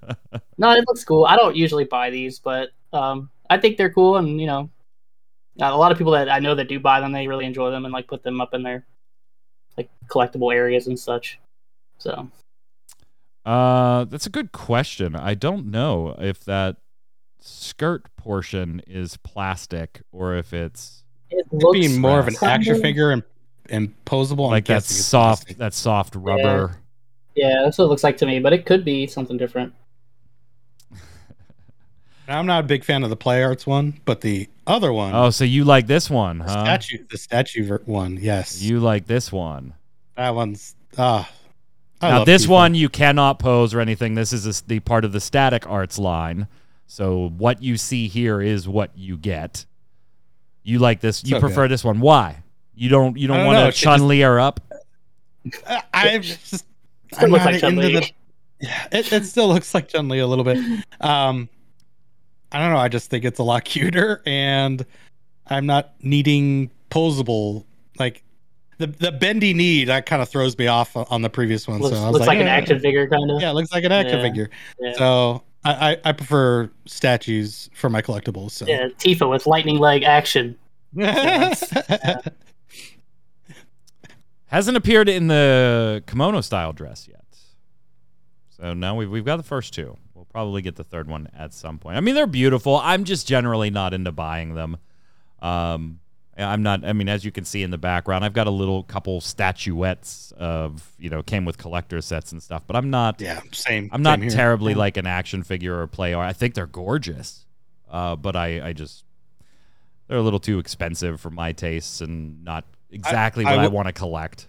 no, 0.59 0.73
it 0.73 0.85
looks 0.89 1.05
cool. 1.05 1.25
I 1.27 1.37
don't 1.37 1.57
usually 1.57 1.85
buy 1.85 2.11
these, 2.11 2.39
but 2.39 2.71
um, 2.93 3.31
I 3.51 3.59
think 3.59 3.77
they're 3.77 3.93
cool, 3.93 4.17
and 4.17 4.41
you 4.41 4.47
know, 4.47 4.71
a 5.61 5.77
lot 5.77 5.93
of 5.93 5.99
people 5.99 6.13
that 6.13 6.31
I 6.31 6.39
know 6.39 6.55
that 6.55 6.69
do 6.69 6.79
buy 6.79 7.01
them, 7.01 7.13
they 7.13 7.27
really 7.27 7.45
enjoy 7.45 7.71
them 7.71 7.85
and 7.85 7.93
like 7.93 8.07
put 8.07 8.23
them 8.23 8.41
up 8.41 8.55
in 8.55 8.63
their 8.63 8.87
like 9.77 9.89
collectible 10.09 10.55
areas 10.55 10.87
and 10.87 10.99
such. 10.99 11.39
So 11.99 12.29
Uh, 13.45 14.05
that's 14.05 14.27
a 14.27 14.31
good 14.31 14.53
question. 14.53 15.17
I 15.17 15.35
don't 15.35 15.71
know 15.71 16.15
if 16.19 16.45
that 16.45 16.77
skirt 17.41 18.05
portion 18.17 18.83
is 18.87 19.17
plastic 19.19 20.03
or 20.13 20.35
if 20.35 20.53
it's 20.53 21.05
it 21.31 21.47
looks 21.53 21.79
be 21.79 21.99
more 21.99 22.19
of 22.19 22.29
an 22.29 22.35
kind 22.35 22.53
action 22.53 22.81
figure 22.81 23.11
and 23.11 23.23
and 23.71 23.95
posable. 24.05 24.49
Like 24.49 24.67
that 24.67 24.85
soft, 24.85 25.43
plastic. 25.43 25.59
that 25.59 25.75
soft 25.75 26.15
rubber. 26.17 26.77
Yeah, 27.35 27.63
that's 27.63 27.79
what 27.79 27.85
it 27.85 27.89
looks 27.89 28.05
like 28.05 28.17
to 28.19 28.27
me, 28.27 28.41
but 28.41 28.53
it 28.53 28.67
could 28.67 28.85
be 28.85 29.07
something 29.07 29.37
different. 29.37 29.73
I'm 32.29 32.47
not 32.47 32.65
a 32.65 32.67
big 32.67 32.85
fan 32.85 33.03
of 33.05 33.11
the 33.11 33.17
play 33.17 33.43
arts 33.43 33.67
one, 33.67 34.01
but 34.05 34.21
the 34.21 34.49
other 34.67 34.93
one, 34.93 35.15
Oh, 35.15 35.31
so 35.31 35.45
you 35.45 35.65
like 35.65 35.87
this 35.87 36.11
one, 36.11 36.39
the 36.39 36.45
huh? 36.45 36.65
statue, 36.65 37.05
the 37.11 37.17
statue 37.19 37.79
one, 37.87 38.19
yes, 38.21 38.61
You 38.61 38.81
like 38.81 39.07
this 39.07 39.33
one. 39.33 39.75
that 40.17 40.35
one's 40.35 40.75
ah. 40.99 41.31
I 42.01 42.11
now 42.11 42.25
this 42.25 42.47
Tifa. 42.47 42.51
one 42.51 42.75
you 42.75 42.89
cannot 42.89 43.39
pose 43.41 43.75
or 43.75 43.81
anything. 43.81 44.15
This 44.15 44.33
is 44.33 44.47
a 44.47 44.51
s 44.51 44.61
the 44.61 44.79
part 44.81 45.05
of 45.05 45.13
the 45.13 45.21
static 45.21 45.69
arts 45.69 45.99
line. 45.99 46.47
So 46.87 47.31
what 47.37 47.61
you 47.63 47.77
see 47.77 48.07
here 48.09 48.41
is 48.41 48.69
what 48.69 48.97
you 48.97 49.17
get. 49.17 49.67
You 50.63 50.79
like 50.79 51.01
this? 51.01 51.25
You 51.25 51.37
So 51.37 51.41
prefer 51.41 51.67
this 51.67 51.83
one? 51.83 51.99
Why? 51.99 52.45
You 52.77 52.89
don't? 52.89 53.17
You 53.17 53.27
don't 53.27 53.39
don't 53.39 53.47
want 53.47 53.75
to 53.75 53.81
Chun 53.81 54.07
Li 54.07 54.21
her 54.21 54.39
up? 54.39 54.61
I- 55.67 55.83
I'm 55.95 56.23
just. 56.23 56.65
Still 57.13 57.25
I'm 57.25 57.31
looks 57.31 57.45
not 57.45 57.53
like 57.55 57.63
into 57.65 57.83
Chun-Li. 57.83 58.13
the- 58.61 58.67
it, 58.99 59.13
it 59.13 59.25
still 59.25 59.49
looks 59.49 59.75
like 59.75 59.89
Chun 59.89 60.09
Li 60.09 60.19
a 60.21 60.27
little 60.27 60.45
bit. 60.45 60.59
Um, 61.01 61.49
I 62.53 62.59
don't 62.61 62.71
know. 62.73 62.79
I 62.79 62.89
just 62.89 63.11
think 63.11 63.25
it's 63.25 63.39
a 63.39 63.43
lot 63.43 63.65
cuter, 63.67 64.23
and 64.27 64.85
I'm 65.47 65.67
not 65.67 65.95
needing 66.03 66.71
posable 66.91 67.65
like 67.99 68.23
the 68.79 68.87
the 68.87 69.13
bendy 69.13 69.53
knee. 69.55 69.85
That 69.85 70.07
kind 70.07 70.23
of 70.23 70.29
throws 70.29 70.57
me 70.57 70.67
off 70.67 70.97
on 70.97 71.23
the 71.23 71.31
previous 71.31 71.67
one. 71.69 71.81
Looks, 71.81 71.97
so 71.97 72.03
I 72.03 72.07
was 72.07 72.15
looks 72.15 72.27
like, 72.27 72.39
an 72.39 72.47
"Eh." 72.47 72.51
action 72.51 72.81
figure, 72.81 73.09
kind 73.09 73.31
of. 73.31 73.41
Yeah, 73.41 73.51
it 73.51 73.55
looks 73.55 73.73
like 73.73 73.85
an 73.85 73.93
action 73.93 74.19
Yeah. 74.19 74.25
figure. 74.25 74.51
Yeah. 74.81 74.93
So 74.95 75.43
I, 75.65 75.91
I 75.93 75.97
I 76.05 76.13
prefer 76.13 76.71
statues 76.87 77.69
for 77.75 77.91
my 77.91 78.01
collectibles. 78.01 78.53
So 78.53 78.67
Yeah, 78.67 78.89
Tifa 78.99 79.29
with 79.29 79.47
lightning 79.47 79.79
leg 79.79 80.03
action. 80.05 80.57
Hasn't 84.47 84.77
appeared 84.79 85.09
in 85.11 85.27
the 85.27 86.03
kimono 86.07 86.41
style 86.41 86.73
dress 86.73 87.07
yet. 87.07 87.25
So 88.49 88.73
now 88.73 88.95
we've 88.95 89.11
we've 89.11 89.25
got 89.25 89.37
the 89.37 89.43
first 89.43 89.75
two. 89.75 89.97
Probably 90.39 90.63
get 90.63 90.77
the 90.77 90.85
third 90.85 91.09
one 91.09 91.29
at 91.37 91.53
some 91.53 91.81
point. 91.81 91.97
I 91.97 92.01
mean, 92.01 92.15
they're 92.15 92.25
beautiful. 92.29 92.77
I'm 92.77 93.03
just 93.03 93.27
generally 93.27 93.71
not 93.71 93.93
into 93.93 94.13
buying 94.13 94.55
them. 94.55 94.77
Um, 95.43 95.99
I'm 96.37 96.63
not. 96.63 96.85
I 96.85 96.93
mean, 96.93 97.09
as 97.09 97.25
you 97.25 97.33
can 97.33 97.45
see 97.45 97.65
in 97.65 97.73
the 97.73 97.77
background, 97.77 98.25
I've 98.25 98.35
got 98.35 98.47
a 98.47 98.53
little 98.53 98.85
couple 98.85 99.21
statuettes 99.21 100.33
of 100.39 100.93
you 100.97 101.11
know 101.11 101.25
came 101.25 101.45
with 101.45 101.59
collector 101.59 102.01
sets 102.01 102.31
and 102.31 102.41
stuff. 102.41 102.63
But 102.69 102.77
I'm 102.77 102.89
not. 102.89 103.21
yeah, 103.21 103.41
same. 103.51 103.91
I'm 103.91 104.01
not 104.01 104.21
same 104.21 104.29
terribly 104.29 104.75
like 104.75 104.97
an 104.97 105.09
action 105.09 105.43
figure 105.43 105.81
or 105.81 105.89
play 105.89 106.15
art. 106.15 106.29
I 106.29 106.35
think 106.35 106.55
they're 106.55 106.67
gorgeous, 106.67 107.45
uh, 107.91 108.15
but 108.15 108.37
I, 108.37 108.69
I 108.69 108.73
just 108.75 109.03
they're 110.07 110.19
a 110.19 110.23
little 110.23 110.39
too 110.39 110.61
expensive 110.61 111.21
for 111.21 111.31
my 111.31 111.51
tastes 111.51 112.01
and 112.01 112.45
not 112.45 112.65
exactly 112.93 113.45
I 113.45 113.57
what 113.57 113.65
I, 113.65 113.69
want 113.69 113.89
to 113.89 113.93
collect. 113.93 114.47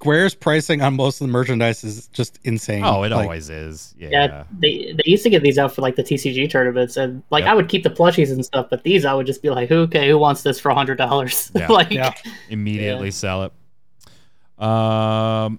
Square's 0.00 0.32
pricing 0.32 0.80
on 0.80 0.94
most 0.94 1.20
of 1.20 1.26
the 1.26 1.32
merchandise 1.32 1.82
is 1.82 2.06
just 2.08 2.38
insane. 2.44 2.84
Oh, 2.84 3.02
it 3.02 3.10
Like, 3.10 3.24
always 3.24 3.50
is. 3.50 3.96
Yeah. 3.98 4.08
Yeah, 4.12 4.44
they 4.60 4.92
they 4.92 5.02
used 5.10 5.24
to 5.24 5.30
get 5.30 5.42
these 5.42 5.58
out 5.58 5.74
for 5.74 5.82
like 5.82 5.96
the 5.96 6.04
TCG 6.04 6.48
tournaments, 6.48 6.96
and 6.96 7.20
like 7.30 7.42
Yep. 7.42 7.50
I 7.50 7.54
would 7.56 7.68
keep 7.68 7.82
the 7.82 7.90
plushies 7.90 8.30
and 8.30 8.44
stuff, 8.44 8.68
but 8.70 8.84
these 8.84 9.04
I 9.04 9.12
would 9.12 9.26
just 9.26 9.42
be 9.42 9.50
like, 9.50 9.72
okay, 9.72 10.08
who 10.08 10.16
wants 10.16 10.42
this 10.42 10.60
for 10.60 10.68
a 10.70 10.74
hundred 10.74 10.98
dollars? 10.98 11.50
Yeah. 11.52 11.66
like, 11.72 11.90
Yeah. 11.90 12.14
Immediately 12.48 13.10
sell 13.10 13.42
it. 13.42 14.64
Um, 14.64 15.58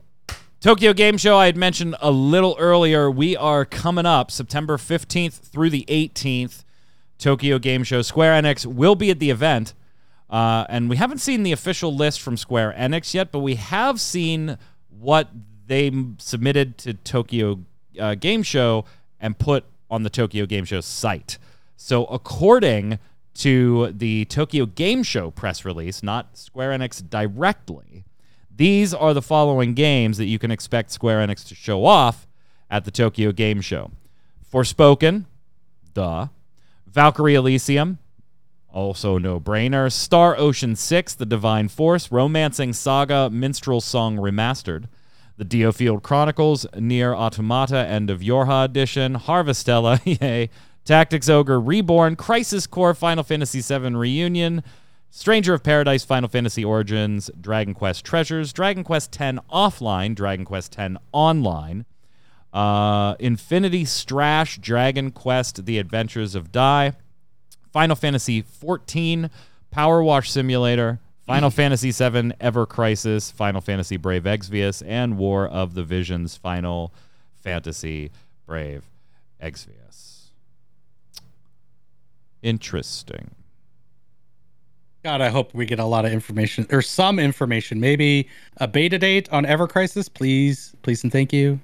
Tokyo 0.62 0.94
Game 0.94 1.18
Show. 1.18 1.38
I 1.38 1.48
had 1.48 1.58
mentioned 1.58 1.98
a 2.02 2.10
little 2.12 2.56
earlier. 2.60 3.12
We 3.12 3.36
are 3.36 3.66
coming 3.66 4.06
up 4.06 4.32
September 4.32 4.78
15th 4.78 5.34
through 5.34 5.70
the 5.70 5.86
18th. 5.90 6.64
Tokyo 7.18 7.60
Game 7.60 7.84
Show. 7.84 8.02
Square 8.02 8.42
Enix 8.42 8.66
will 8.66 8.96
be 8.96 9.10
at 9.10 9.20
the 9.20 9.30
event. 9.30 9.74
Uh, 10.30 10.66
and 10.70 10.90
we 10.90 10.98
haven't 10.98 11.18
seen 11.20 11.44
the 11.44 11.52
official 11.52 11.96
list 11.96 12.22
from 12.22 12.38
Square 12.38 12.76
Enix 12.78 13.14
yet, 13.14 13.32
but 13.32 13.40
we 13.40 13.56
have 13.56 14.00
seen 14.00 14.58
what 14.90 15.30
they 15.66 15.92
submitted 16.18 16.78
to 16.80 16.94
Tokyo 16.94 17.60
uh, 18.00 18.16
Game 18.16 18.44
Show 18.44 18.86
and 19.20 19.38
put 19.38 19.66
on 19.90 20.04
the 20.04 20.10
Tokyo 20.10 20.46
Game 20.46 20.66
Show 20.66 20.82
site. 20.82 21.38
So, 21.76 22.06
according 22.06 23.00
to 23.36 23.92
the 23.92 24.26
Tokyo 24.26 24.66
Game 24.66 25.02
Show 25.02 25.32
press 25.32 25.66
release, 25.66 26.04
not 26.04 26.38
Square 26.38 26.78
Enix 26.78 27.08
directly, 27.08 28.04
these 28.56 28.94
are 28.94 29.14
the 29.14 29.22
following 29.22 29.74
games 29.74 30.18
that 30.18 30.26
you 30.26 30.38
can 30.38 30.52
expect 30.52 30.92
Square 30.92 31.26
Enix 31.26 31.48
to 31.48 31.56
show 31.56 31.86
off 31.86 32.28
at 32.70 32.86
the 32.86 32.92
Tokyo 32.92 33.32
Game 33.32 33.62
Show 33.62 33.92
Forspoken, 34.52 35.26
duh. 35.94 36.28
Valkyrie 36.88 37.36
Elysium, 37.36 38.00
also 38.74 39.18
no 39.18 39.40
brainer. 39.40 39.92
Star 39.92 40.38
Ocean 40.38 40.76
6, 40.76 41.16
The 41.16 41.26
Divine 41.26 41.68
Force, 41.68 42.12
Romancing 42.12 42.74
Saga, 42.74 43.30
Minstrel 43.30 43.82
Song 43.82 44.18
Remastered. 44.18 44.86
The 45.38 45.46
Diofield 45.46 46.04
Chronicles, 46.04 46.66
NieR 46.74 47.16
Automata, 47.16 47.78
End 47.88 48.10
of 48.10 48.20
Yorha 48.20 48.66
Edition, 48.66 49.16
Harvestella, 49.16 50.02
yay. 50.22 50.50
Tactics 50.84 51.30
Ogre 51.30 51.60
Reborn, 51.60 52.16
Crisis 52.16 52.66
Core, 52.68 52.94
Final 52.94 53.24
Fantasy 53.24 53.62
VII 53.62 53.96
Reunion, 53.96 54.64
Stranger 55.12 55.54
of 55.54 55.64
Paradise, 55.64 56.04
Final 56.04 56.30
Fantasy 56.30 56.64
Origins, 56.66 57.30
Dragon 57.40 57.74
Quest 57.74 58.04
Treasures, 58.04 58.54
Dragon 58.54 58.84
Quest 58.84 59.20
X 59.20 59.38
Offline, 59.52 60.16
Dragon 60.16 60.46
Quest 60.46 60.78
X 60.78 60.96
Online, 61.12 61.86
uh, 62.54 63.16
Infinity 63.20 63.86
Strash, 63.86 64.60
Dragon 64.60 65.12
Quest: 65.12 65.66
The 65.66 65.78
Adventures 65.78 66.36
of 66.36 66.52
Dai, 66.52 66.94
Final 67.72 67.96
Fantasy 67.96 68.44
XIV, 68.44 69.30
Power 69.72 70.04
Wash 70.04 70.32
Simulator, 70.32 71.00
Final 71.26 71.50
Fantasy 71.52 71.92
VII, 71.92 72.32
Ever 72.40 72.66
Crisis, 72.66 73.32
Final 73.32 73.62
Fantasy 73.62 73.98
Brave 73.98 74.24
Exvius, 74.24 74.84
and 74.86 75.18
War 75.18 75.48
of 75.48 75.74
the 75.74 75.84
Visions, 75.84 76.36
Final 76.36 76.94
Fantasy 77.36 78.12
Brave 78.46 78.84
Exvius. 79.42 80.30
Interesting. 82.42 83.32
God, 85.04 85.22
I 85.22 85.30
hope 85.30 85.54
we 85.54 85.66
get 85.66 85.80
a 85.80 85.86
lot 85.86 86.06
of 86.06 86.12
information 86.12 86.68
or 86.72 86.82
some 86.82 87.20
information. 87.20 87.80
Maybe 87.80 88.28
a 88.58 88.68
beta 88.68 88.98
date 88.98 89.32
on 89.32 89.46
Ever 89.46 89.68
Crisis, 89.68 90.10
please, 90.10 90.76
please, 90.82 91.04
and 91.04 91.12
thank 91.12 91.32
you. 91.32 91.60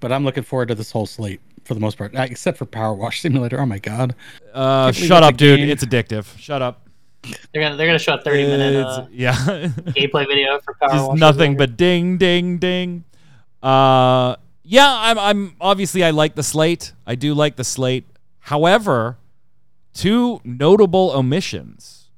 But 0.00 0.12
I'm 0.12 0.24
looking 0.24 0.42
forward 0.42 0.68
to 0.68 0.74
this 0.74 0.90
whole 0.90 1.06
slate 1.06 1.40
for 1.64 1.74
the 1.74 1.80
most 1.80 1.96
part, 1.98 2.14
uh, 2.16 2.22
except 2.22 2.58
for 2.58 2.66
Power 2.66 2.94
Wash 2.94 3.20
Simulator. 3.22 3.60
Oh 3.60 3.66
my 3.66 3.78
God, 3.78 4.14
Uh, 4.52 4.92
shut 4.92 5.22
up, 5.22 5.36
dude. 5.36 5.58
game. 5.60 5.68
It's 5.70 5.84
addictive. 5.84 6.36
Shut 6.38 6.62
up. 6.62 6.88
they're 7.52 7.62
gonna 7.62 7.76
they're 7.76 7.86
gonna 7.86 7.98
show 7.98 8.14
a 8.14 8.20
thirty 8.22 8.44
minute 8.46 8.84
uh, 8.86 9.06
yeah. 9.12 9.34
gameplay 9.94 10.26
video 10.26 10.58
for 10.60 10.74
Power 10.80 10.90
just 10.90 11.08
Wash 11.08 11.18
nothing 11.18 11.52
Simulator. 11.52 11.58
but 11.72 11.76
ding 11.76 12.16
ding 12.18 12.56
ding 12.58 13.04
uh 13.62 14.36
yeah 14.62 14.88
i'm 14.90 15.18
i'm 15.18 15.54
obviously 15.60 16.02
i 16.02 16.08
like 16.08 16.34
the 16.34 16.42
slate 16.42 16.94
i 17.06 17.14
do 17.14 17.34
like 17.34 17.56
the 17.56 17.64
slate 17.64 18.06
however 18.38 19.18
two 19.92 20.40
notable 20.44 21.10
omissions 21.10 22.08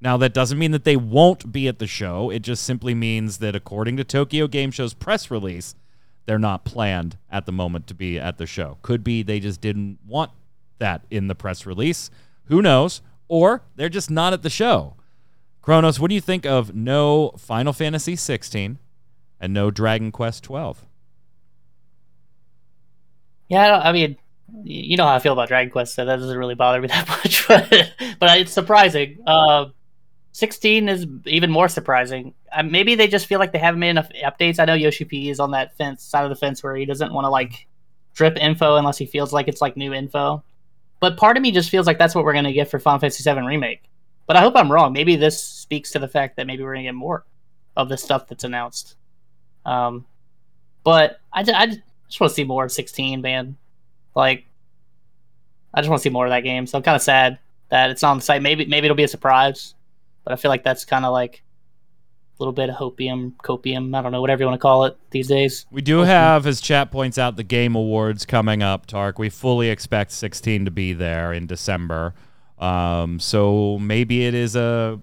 now 0.00 0.16
that 0.16 0.32
doesn't 0.32 0.56
mean 0.56 0.70
that 0.70 0.84
they 0.84 0.94
won't 0.96 1.50
be 1.50 1.66
at 1.66 1.80
the 1.80 1.86
show 1.88 2.30
it 2.30 2.42
just 2.42 2.62
simply 2.62 2.94
means 2.94 3.38
that 3.38 3.56
according 3.56 3.96
to 3.96 4.04
tokyo 4.04 4.46
game 4.46 4.70
show's 4.70 4.94
press 4.94 5.32
release 5.32 5.74
they're 6.26 6.38
not 6.38 6.64
planned 6.64 7.16
at 7.30 7.46
the 7.46 7.52
moment 7.52 7.86
to 7.86 7.94
be 7.94 8.18
at 8.18 8.38
the 8.38 8.46
show 8.46 8.78
could 8.82 9.04
be 9.04 9.22
they 9.22 9.40
just 9.40 9.60
didn't 9.60 9.98
want 10.06 10.30
that 10.78 11.04
in 11.10 11.28
the 11.28 11.34
press 11.34 11.66
release 11.66 12.10
who 12.46 12.60
knows 12.60 13.02
or 13.28 13.62
they're 13.76 13.88
just 13.88 14.10
not 14.10 14.32
at 14.32 14.42
the 14.42 14.50
show 14.50 14.94
Kronos, 15.64 15.98
what 15.98 16.10
do 16.10 16.14
you 16.14 16.20
think 16.20 16.44
of 16.44 16.74
no 16.74 17.30
Final 17.38 17.72
Fantasy 17.72 18.16
16 18.16 18.78
and 19.40 19.54
no 19.54 19.70
Dragon 19.70 20.12
Quest 20.12 20.44
12? 20.44 20.84
Yeah, 23.48 23.78
I, 23.78 23.88
I 23.88 23.92
mean, 23.92 24.18
you 24.62 24.98
know 24.98 25.06
how 25.06 25.14
I 25.14 25.20
feel 25.20 25.32
about 25.32 25.48
Dragon 25.48 25.72
Quest, 25.72 25.94
so 25.94 26.04
that 26.04 26.16
doesn't 26.16 26.36
really 26.36 26.54
bother 26.54 26.82
me 26.82 26.88
that 26.88 27.08
much. 27.08 27.48
But 27.48 27.94
but 28.20 28.38
it's 28.38 28.52
surprising. 28.52 29.22
Uh, 29.26 29.66
Sixteen 30.34 30.88
is 30.88 31.06
even 31.26 31.48
more 31.48 31.68
surprising. 31.68 32.34
Uh, 32.52 32.64
maybe 32.64 32.96
they 32.96 33.06
just 33.06 33.26
feel 33.26 33.38
like 33.38 33.52
they 33.52 33.58
haven't 33.58 33.78
made 33.78 33.90
enough 33.90 34.08
updates. 34.24 34.58
I 34.58 34.64
know 34.64 34.74
Yoshi 34.74 35.04
P 35.04 35.30
is 35.30 35.38
on 35.38 35.52
that 35.52 35.76
fence 35.76 36.02
side 36.02 36.24
of 36.24 36.28
the 36.28 36.34
fence 36.34 36.60
where 36.60 36.74
he 36.74 36.84
doesn't 36.84 37.12
want 37.12 37.24
to 37.24 37.28
like 37.30 37.68
drip 38.14 38.36
info 38.38 38.74
unless 38.74 38.98
he 38.98 39.06
feels 39.06 39.32
like 39.32 39.46
it's 39.46 39.60
like 39.60 39.76
new 39.76 39.94
info. 39.94 40.42
but 40.98 41.16
part 41.16 41.36
of 41.36 41.42
me 41.42 41.52
just 41.52 41.70
feels 41.70 41.86
like 41.86 41.98
that's 41.98 42.16
what 42.16 42.24
we're 42.24 42.32
gonna 42.32 42.52
get 42.52 42.68
for 42.68 42.80
Final 42.80 42.98
Fantasy 42.98 43.22
VII 43.30 43.42
remake. 43.46 43.84
But 44.26 44.36
I 44.36 44.40
hope 44.40 44.56
I'm 44.56 44.72
wrong. 44.72 44.92
Maybe 44.92 45.14
this 45.14 45.40
speaks 45.40 45.92
to 45.92 46.00
the 46.00 46.08
fact 46.08 46.34
that 46.36 46.48
maybe 46.48 46.64
we're 46.64 46.74
gonna 46.74 46.82
get 46.82 46.96
more 46.96 47.24
of 47.76 47.88
the 47.88 47.96
stuff 47.96 48.26
that's 48.26 48.42
announced. 48.42 48.96
Um, 49.64 50.04
but 50.82 51.20
I, 51.32 51.40
I 51.42 51.66
just 52.08 52.20
want 52.20 52.30
to 52.30 52.34
see 52.34 52.44
more 52.44 52.64
of 52.64 52.72
16, 52.72 53.20
man. 53.20 53.56
Like, 54.16 54.46
I 55.72 55.80
just 55.80 55.90
want 55.90 56.00
to 56.00 56.02
see 56.02 56.10
more 56.10 56.26
of 56.26 56.30
that 56.30 56.40
game. 56.40 56.66
So 56.66 56.76
I'm 56.78 56.82
kind 56.82 56.96
of 56.96 57.02
sad 57.02 57.38
that 57.70 57.90
it's 57.90 58.02
on 58.02 58.18
the 58.18 58.22
site. 58.22 58.42
Maybe 58.42 58.64
maybe 58.66 58.86
it'll 58.86 58.96
be 58.96 59.04
a 59.04 59.08
surprise, 59.08 59.74
but 60.24 60.32
I 60.32 60.36
feel 60.36 60.48
like 60.48 60.64
that's 60.64 60.84
kind 60.84 61.04
of 61.04 61.12
like 61.12 61.42
a 62.38 62.42
little 62.42 62.52
bit 62.52 62.68
of 62.68 62.76
hopium, 62.76 63.34
copium. 63.36 63.96
I 63.96 64.02
don't 64.02 64.10
know, 64.12 64.20
whatever 64.20 64.42
you 64.42 64.46
want 64.46 64.58
to 64.58 64.62
call 64.62 64.84
it 64.84 64.96
these 65.10 65.28
days. 65.28 65.66
We 65.70 65.82
do 65.82 66.00
have, 66.00 66.46
as 66.46 66.60
chat 66.60 66.90
points 66.90 67.18
out, 67.18 67.36
the 67.36 67.44
Game 67.44 67.76
Awards 67.76 68.26
coming 68.26 68.62
up, 68.62 68.86
Tark. 68.86 69.18
We 69.18 69.28
fully 69.28 69.70
expect 69.70 70.10
16 70.12 70.64
to 70.64 70.70
be 70.70 70.92
there 70.92 71.32
in 71.32 71.46
December. 71.46 72.14
Um, 72.58 73.20
so 73.20 73.78
maybe 73.78 74.26
it 74.26 74.34
is 74.34 74.56
a 74.56 74.98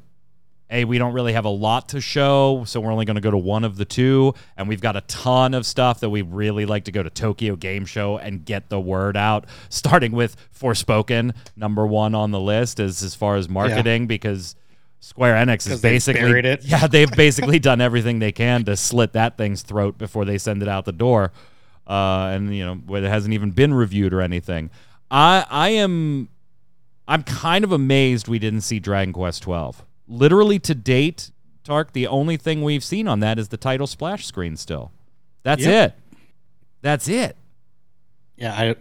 hey, 0.71 0.85
we 0.85 0.97
don't 0.97 1.11
really 1.11 1.33
have 1.33 1.43
a 1.43 1.49
lot 1.49 1.89
to 1.89 1.99
show, 1.99 2.63
so 2.65 2.79
we're 2.79 2.93
only 2.93 3.03
going 3.03 3.15
to 3.15 3.21
go 3.21 3.29
to 3.29 3.37
one 3.37 3.65
of 3.65 3.75
the 3.75 3.83
two. 3.83 4.33
And 4.55 4.69
we've 4.69 4.79
got 4.79 4.95
a 4.95 5.01
ton 5.01 5.53
of 5.53 5.65
stuff 5.65 5.99
that 5.99 6.09
we 6.09 6.21
really 6.21 6.65
like 6.65 6.85
to 6.85 6.93
go 6.93 7.03
to 7.03 7.09
Tokyo 7.09 7.57
Game 7.57 7.85
Show 7.85 8.17
and 8.17 8.45
get 8.45 8.69
the 8.69 8.79
word 8.79 9.17
out, 9.17 9.45
starting 9.69 10.13
with 10.13 10.37
Forspoken, 10.57 11.35
number 11.57 11.85
one 11.85 12.15
on 12.15 12.31
the 12.31 12.39
list 12.39 12.79
as, 12.79 13.03
as 13.03 13.13
far 13.15 13.35
as 13.35 13.49
marketing, 13.49 14.07
because 14.07 14.55
Square 15.01 15.45
Enix 15.45 15.69
is 15.69 15.81
basically. 15.81 16.57
Yeah, 16.63 16.87
they've 16.87 17.11
basically 17.15 17.59
done 17.59 17.81
everything 17.81 18.19
they 18.19 18.31
can 18.31 18.63
to 18.65 18.77
slit 18.77 19.13
that 19.13 19.37
thing's 19.37 19.61
throat 19.63 19.97
before 19.97 20.23
they 20.23 20.37
send 20.37 20.61
it 20.61 20.69
out 20.69 20.85
the 20.85 20.91
door. 20.93 21.33
Uh, 21.85 22.31
and, 22.33 22.55
you 22.55 22.63
know, 22.63 22.75
where 22.75 23.03
it 23.03 23.07
hasn't 23.09 23.33
even 23.33 23.51
been 23.51 23.73
reviewed 23.73 24.13
or 24.13 24.21
anything. 24.21 24.69
I, 25.09 25.45
I 25.49 25.69
am. 25.69 26.29
I'm 27.07 27.23
kind 27.23 27.65
of 27.65 27.71
amazed 27.73 28.29
we 28.29 28.39
didn't 28.39 28.61
see 28.61 28.79
Dragon 28.79 29.11
Quest 29.11 29.43
12 29.43 29.83
literally 30.11 30.59
to 30.59 30.75
date, 30.75 31.31
Tark, 31.63 31.93
the 31.93 32.05
only 32.07 32.37
thing 32.37 32.61
we've 32.63 32.83
seen 32.83 33.07
on 33.07 33.21
that 33.21 33.39
is 33.39 33.47
the 33.47 33.57
title 33.57 33.87
splash 33.87 34.25
screen 34.25 34.57
still. 34.57 34.91
That's 35.43 35.63
Yep. 35.63 35.91
it. 35.91 36.17
That's 36.81 37.07
it. 37.07 37.37
Yeah, 38.35 38.53
I 38.53 38.75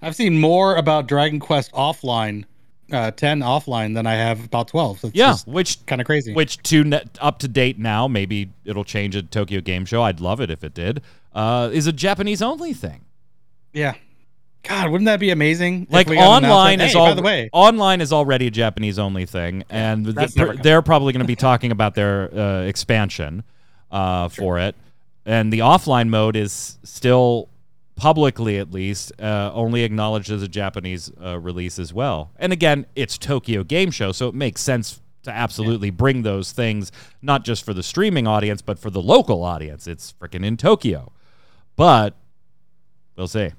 I've 0.00 0.14
seen 0.16 0.40
more 0.40 0.76
about 0.76 1.08
Dragon 1.08 1.40
Quest 1.40 1.72
offline, 1.72 2.44
uh, 2.92 3.10
ten 3.12 3.40
offline 3.40 3.94
than 3.94 4.06
I 4.06 4.14
have 4.14 4.44
about 4.44 4.68
twelve. 4.68 5.02
It's 5.04 5.14
Yeah, 5.14 5.36
which 5.46 5.84
kind 5.86 6.00
of 6.00 6.06
crazy. 6.06 6.32
which 6.34 6.58
to 6.64 6.84
ne- 6.84 7.02
up 7.20 7.38
to 7.40 7.48
date 7.48 7.78
now, 7.78 8.08
maybe 8.08 8.50
it'll 8.64 8.84
change 8.84 9.14
at 9.16 9.30
Tokyo 9.30 9.60
Game 9.60 9.84
Show. 9.84 10.02
I'd 10.02 10.20
love 10.20 10.40
it 10.40 10.50
if 10.50 10.64
it 10.64 10.74
did. 10.74 11.02
Uh, 11.34 11.70
is 11.72 11.86
a 11.86 11.92
Japanese 11.92 12.40
only 12.42 12.72
thing. 12.72 13.04
yeah, 13.72 13.94
God, 14.64 14.90
wouldn't 14.90 15.06
that 15.06 15.20
be 15.20 15.30
amazing? 15.30 15.86
Like 15.90 16.08
we 16.08 16.16
got 16.16 16.42
an 16.42 16.50
online 16.50 16.80
is 16.80 16.92
hey, 16.92 16.98
all 16.98 17.06
by 17.08 17.14
the 17.14 17.22
way. 17.22 17.48
online 17.52 18.00
is 18.00 18.12
already 18.12 18.48
a 18.48 18.50
Japanese 18.50 18.98
only 18.98 19.24
thing, 19.26 19.62
and 19.70 20.16
th- 20.16 20.34
they're, 20.34 20.56
they're 20.56 20.82
probably 20.82 21.12
going 21.12 21.22
to 21.22 21.26
be 21.28 21.36
talking 21.36 21.70
about 21.70 21.94
their 21.94 22.34
uh, 22.34 22.62
expansion 22.62 23.44
uh, 23.92 24.28
for 24.28 24.58
it, 24.58 24.74
and 25.24 25.52
the 25.52 25.60
offline 25.60 26.08
mode 26.08 26.34
is 26.36 26.78
still 26.82 27.48
publicly, 27.98 28.58
at 28.58 28.70
least, 28.72 29.12
uh, 29.20 29.50
only 29.52 29.82
acknowledged 29.82 30.30
as 30.30 30.42
a 30.42 30.48
Japanese 30.48 31.10
uh, 31.22 31.38
release 31.38 31.78
as 31.78 31.92
well. 31.92 32.30
And 32.36 32.52
again, 32.52 32.86
it's 32.94 33.18
Tokyo 33.18 33.64
Game 33.64 33.90
Show, 33.90 34.12
so 34.12 34.28
it 34.28 34.34
makes 34.34 34.60
sense 34.60 35.00
to 35.24 35.30
absolutely 35.32 35.90
bring 35.90 36.22
those 36.22 36.52
things 36.52 36.92
not 37.20 37.44
just 37.44 37.64
for 37.64 37.74
the 37.74 37.82
streaming 37.82 38.26
audience, 38.26 38.62
but 38.62 38.78
for 38.78 38.88
the 38.88 39.02
local 39.02 39.42
audience. 39.42 39.86
It's 39.88 40.14
freaking 40.20 40.46
in 40.46 40.56
Tokyo, 40.56 41.12
but 41.76 42.14
we'll 43.16 43.26
see. 43.26 43.50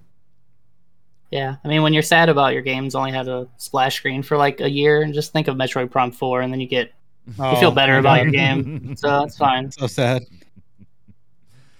Yeah, 1.31 1.57
I 1.63 1.67
mean, 1.67 1.83
when 1.83 1.93
you're 1.93 2.01
sad 2.01 2.29
about 2.29 2.53
your 2.53 2.63
games 2.63 2.95
only 2.95 3.11
had 3.11 3.27
a 3.27 3.47
splash 3.57 3.97
screen 3.97 4.23
for 4.23 4.37
like 4.37 4.61
a 4.61 4.69
year, 4.69 5.01
and 5.03 5.13
just 5.13 5.31
think 5.33 5.47
of 5.47 5.55
Metroid 5.57 5.91
Prime 5.91 6.11
Four, 6.11 6.41
and 6.41 6.51
then 6.51 6.59
you 6.61 6.67
get 6.67 6.91
you 7.27 7.33
feel 7.33 7.65
Oh, 7.65 7.71
better 7.71 7.97
about 7.97 8.23
your 8.23 8.31
game. 8.31 8.95
So 8.97 9.07
that's 9.07 9.37
fine. 9.37 9.69
So 9.71 9.85
sad. 9.85 10.23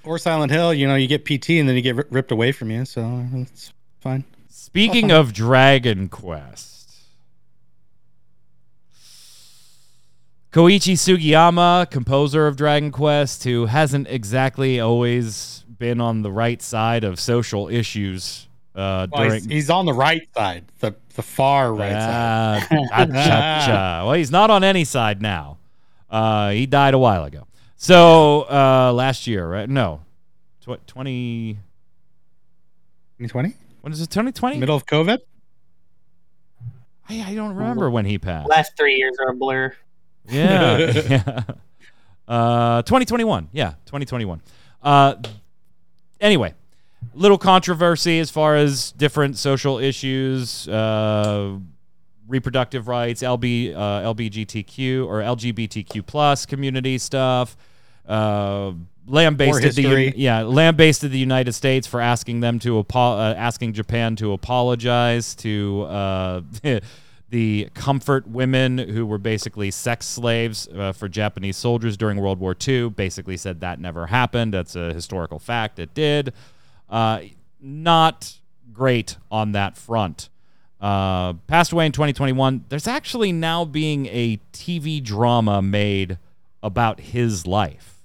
Or 0.09 0.17
Silent 0.17 0.51
Hill, 0.51 0.73
you 0.73 0.87
know, 0.87 0.95
you 0.95 1.05
get 1.07 1.23
PT 1.23 1.51
and 1.51 1.69
then 1.69 1.75
you 1.75 1.83
get 1.83 1.95
ri- 1.95 2.03
ripped 2.09 2.31
away 2.31 2.51
from 2.51 2.71
you, 2.71 2.83
so 2.83 3.23
it's 3.35 3.71
fine. 3.99 4.23
Speaking 4.49 5.11
of 5.11 5.33
Dragon 5.33 6.09
Quest, 6.09 6.89
Koichi 10.51 10.93
Sugiyama, 10.93 11.91
composer 11.91 12.47
of 12.47 12.55
Dragon 12.55 12.89
Quest, 12.89 13.43
who 13.43 13.67
hasn't 13.67 14.07
exactly 14.07 14.79
always 14.79 15.63
been 15.77 16.01
on 16.01 16.23
the 16.23 16.31
right 16.31 16.59
side 16.59 17.03
of 17.03 17.19
social 17.19 17.67
issues 17.69 18.47
uh, 18.73 19.05
Well, 19.11 19.25
during. 19.25 19.43
he's, 19.43 19.51
he's 19.51 19.69
on 19.69 19.85
the 19.85 19.93
right 19.93 20.27
side, 20.35 20.65
the 20.79 20.95
the 21.13 21.21
far 21.21 21.71
right 21.71 21.91
side. 21.91 22.67
Ah, 23.13 24.01
well, 24.05 24.13
he's 24.13 24.31
not 24.31 24.49
on 24.49 24.63
any 24.63 24.85
side 24.85 25.21
now. 25.21 25.59
Uh, 26.09 26.49
he 26.49 26.65
died 26.65 26.95
a 26.95 26.97
while 26.99 27.25
ago. 27.25 27.45
So 27.81 28.41
uh, 28.51 28.91
last 28.93 29.25
year, 29.25 29.47
right? 29.47 29.69
No, 29.69 30.01
Tw- 30.59 30.85
twenty. 30.85 31.53
2020? 33.19 33.53
When 33.79 33.93
is 33.93 34.01
it? 34.01 34.09
Twenty 34.09 34.33
twenty? 34.33 34.57
Middle 34.57 34.75
of 34.75 34.85
COVID? 34.85 35.19
I, 37.07 37.21
I 37.21 37.35
don't 37.35 37.55
remember 37.55 37.89
when 37.89 38.03
he 38.03 38.17
passed. 38.19 38.49
Last 38.49 38.73
three 38.75 38.95
years 38.95 39.15
are 39.25 39.29
a 39.29 39.33
blur. 39.35 39.73
Yeah. 40.27 40.77
yeah. 41.09 41.43
Uh, 42.27 42.81
2021. 42.81 43.47
Yeah, 43.53 43.69
2021. 43.85 44.41
Uh, 44.83 45.15
anyway, 46.19 46.53
little 47.13 47.37
controversy 47.37 48.19
as 48.19 48.29
far 48.29 48.57
as 48.57 48.91
different 48.91 49.37
social 49.37 49.79
issues, 49.79 50.67
uh, 50.67 51.57
reproductive 52.27 52.89
rights, 52.89 53.23
LB, 53.23 53.73
uh, 53.73 54.13
LBGTQ 54.13 55.07
or 55.07 55.21
LGBTQ 55.21 56.05
plus 56.05 56.45
community 56.45 56.97
stuff. 56.97 57.55
Uh, 58.09 58.73
lambasted 59.07 59.73
the 59.73 60.13
yeah 60.15 60.41
lambasted 60.41 61.11
the 61.11 61.17
United 61.19 61.53
States 61.53 61.87
for 61.87 62.01
asking 62.01 62.39
them 62.41 62.59
to 62.59 62.79
apo- 62.79 63.17
uh, 63.17 63.33
asking 63.37 63.73
Japan 63.73 64.15
to 64.15 64.33
apologize 64.33 65.35
to 65.35 65.83
uh, 65.83 66.41
the 67.29 67.69
comfort 67.75 68.27
women 68.27 68.77
who 68.77 69.05
were 69.05 69.17
basically 69.19 69.69
sex 69.71 70.05
slaves 70.07 70.67
uh, 70.75 70.91
for 70.91 71.07
Japanese 71.07 71.55
soldiers 71.57 71.97
during 71.97 72.19
World 72.19 72.39
War 72.39 72.55
II. 72.67 72.89
Basically 72.89 73.37
said 73.37 73.61
that 73.61 73.79
never 73.79 74.07
happened. 74.07 74.53
That's 74.53 74.75
a 74.75 74.93
historical 74.93 75.39
fact. 75.39 75.77
It 75.79 75.93
did. 75.93 76.33
Uh, 76.89 77.21
not 77.61 78.37
great 78.73 79.17
on 79.29 79.51
that 79.51 79.77
front. 79.77 80.29
Uh, 80.81 81.33
passed 81.47 81.71
away 81.73 81.85
in 81.85 81.91
2021. 81.91 82.65
There's 82.69 82.87
actually 82.87 83.31
now 83.31 83.65
being 83.65 84.05
a 84.07 84.39
TV 84.53 85.03
drama 85.03 85.61
made 85.61 86.17
about 86.63 87.01
his 87.01 87.45
life. 87.45 87.95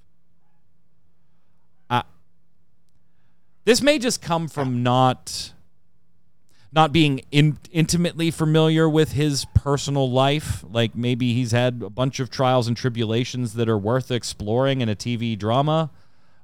Uh, 1.89 2.03
this 3.65 3.83
may 3.83 3.99
just 3.99 4.21
come 4.21 4.49
from 4.49 4.83
not 4.83 5.53
not 6.75 6.93
being 6.93 7.21
in, 7.31 7.57
intimately 7.71 8.33
familiar 8.33 8.89
with 8.89 9.13
his 9.13 9.47
personal 9.55 10.11
life. 10.11 10.65
Like 10.69 10.97
maybe 10.97 11.33
he's 11.33 11.53
had 11.53 11.83
a 11.87 11.91
bunch 11.91 12.19
of 12.19 12.31
trials 12.31 12.67
and 12.67 12.77
tribulations 12.77 13.55
that 13.55 13.69
are 13.69 13.79
worth 13.79 14.11
exploring 14.11 14.81
in 14.81 14.89
a 14.89 14.97
TV 14.97 15.39
drama. 15.39 15.91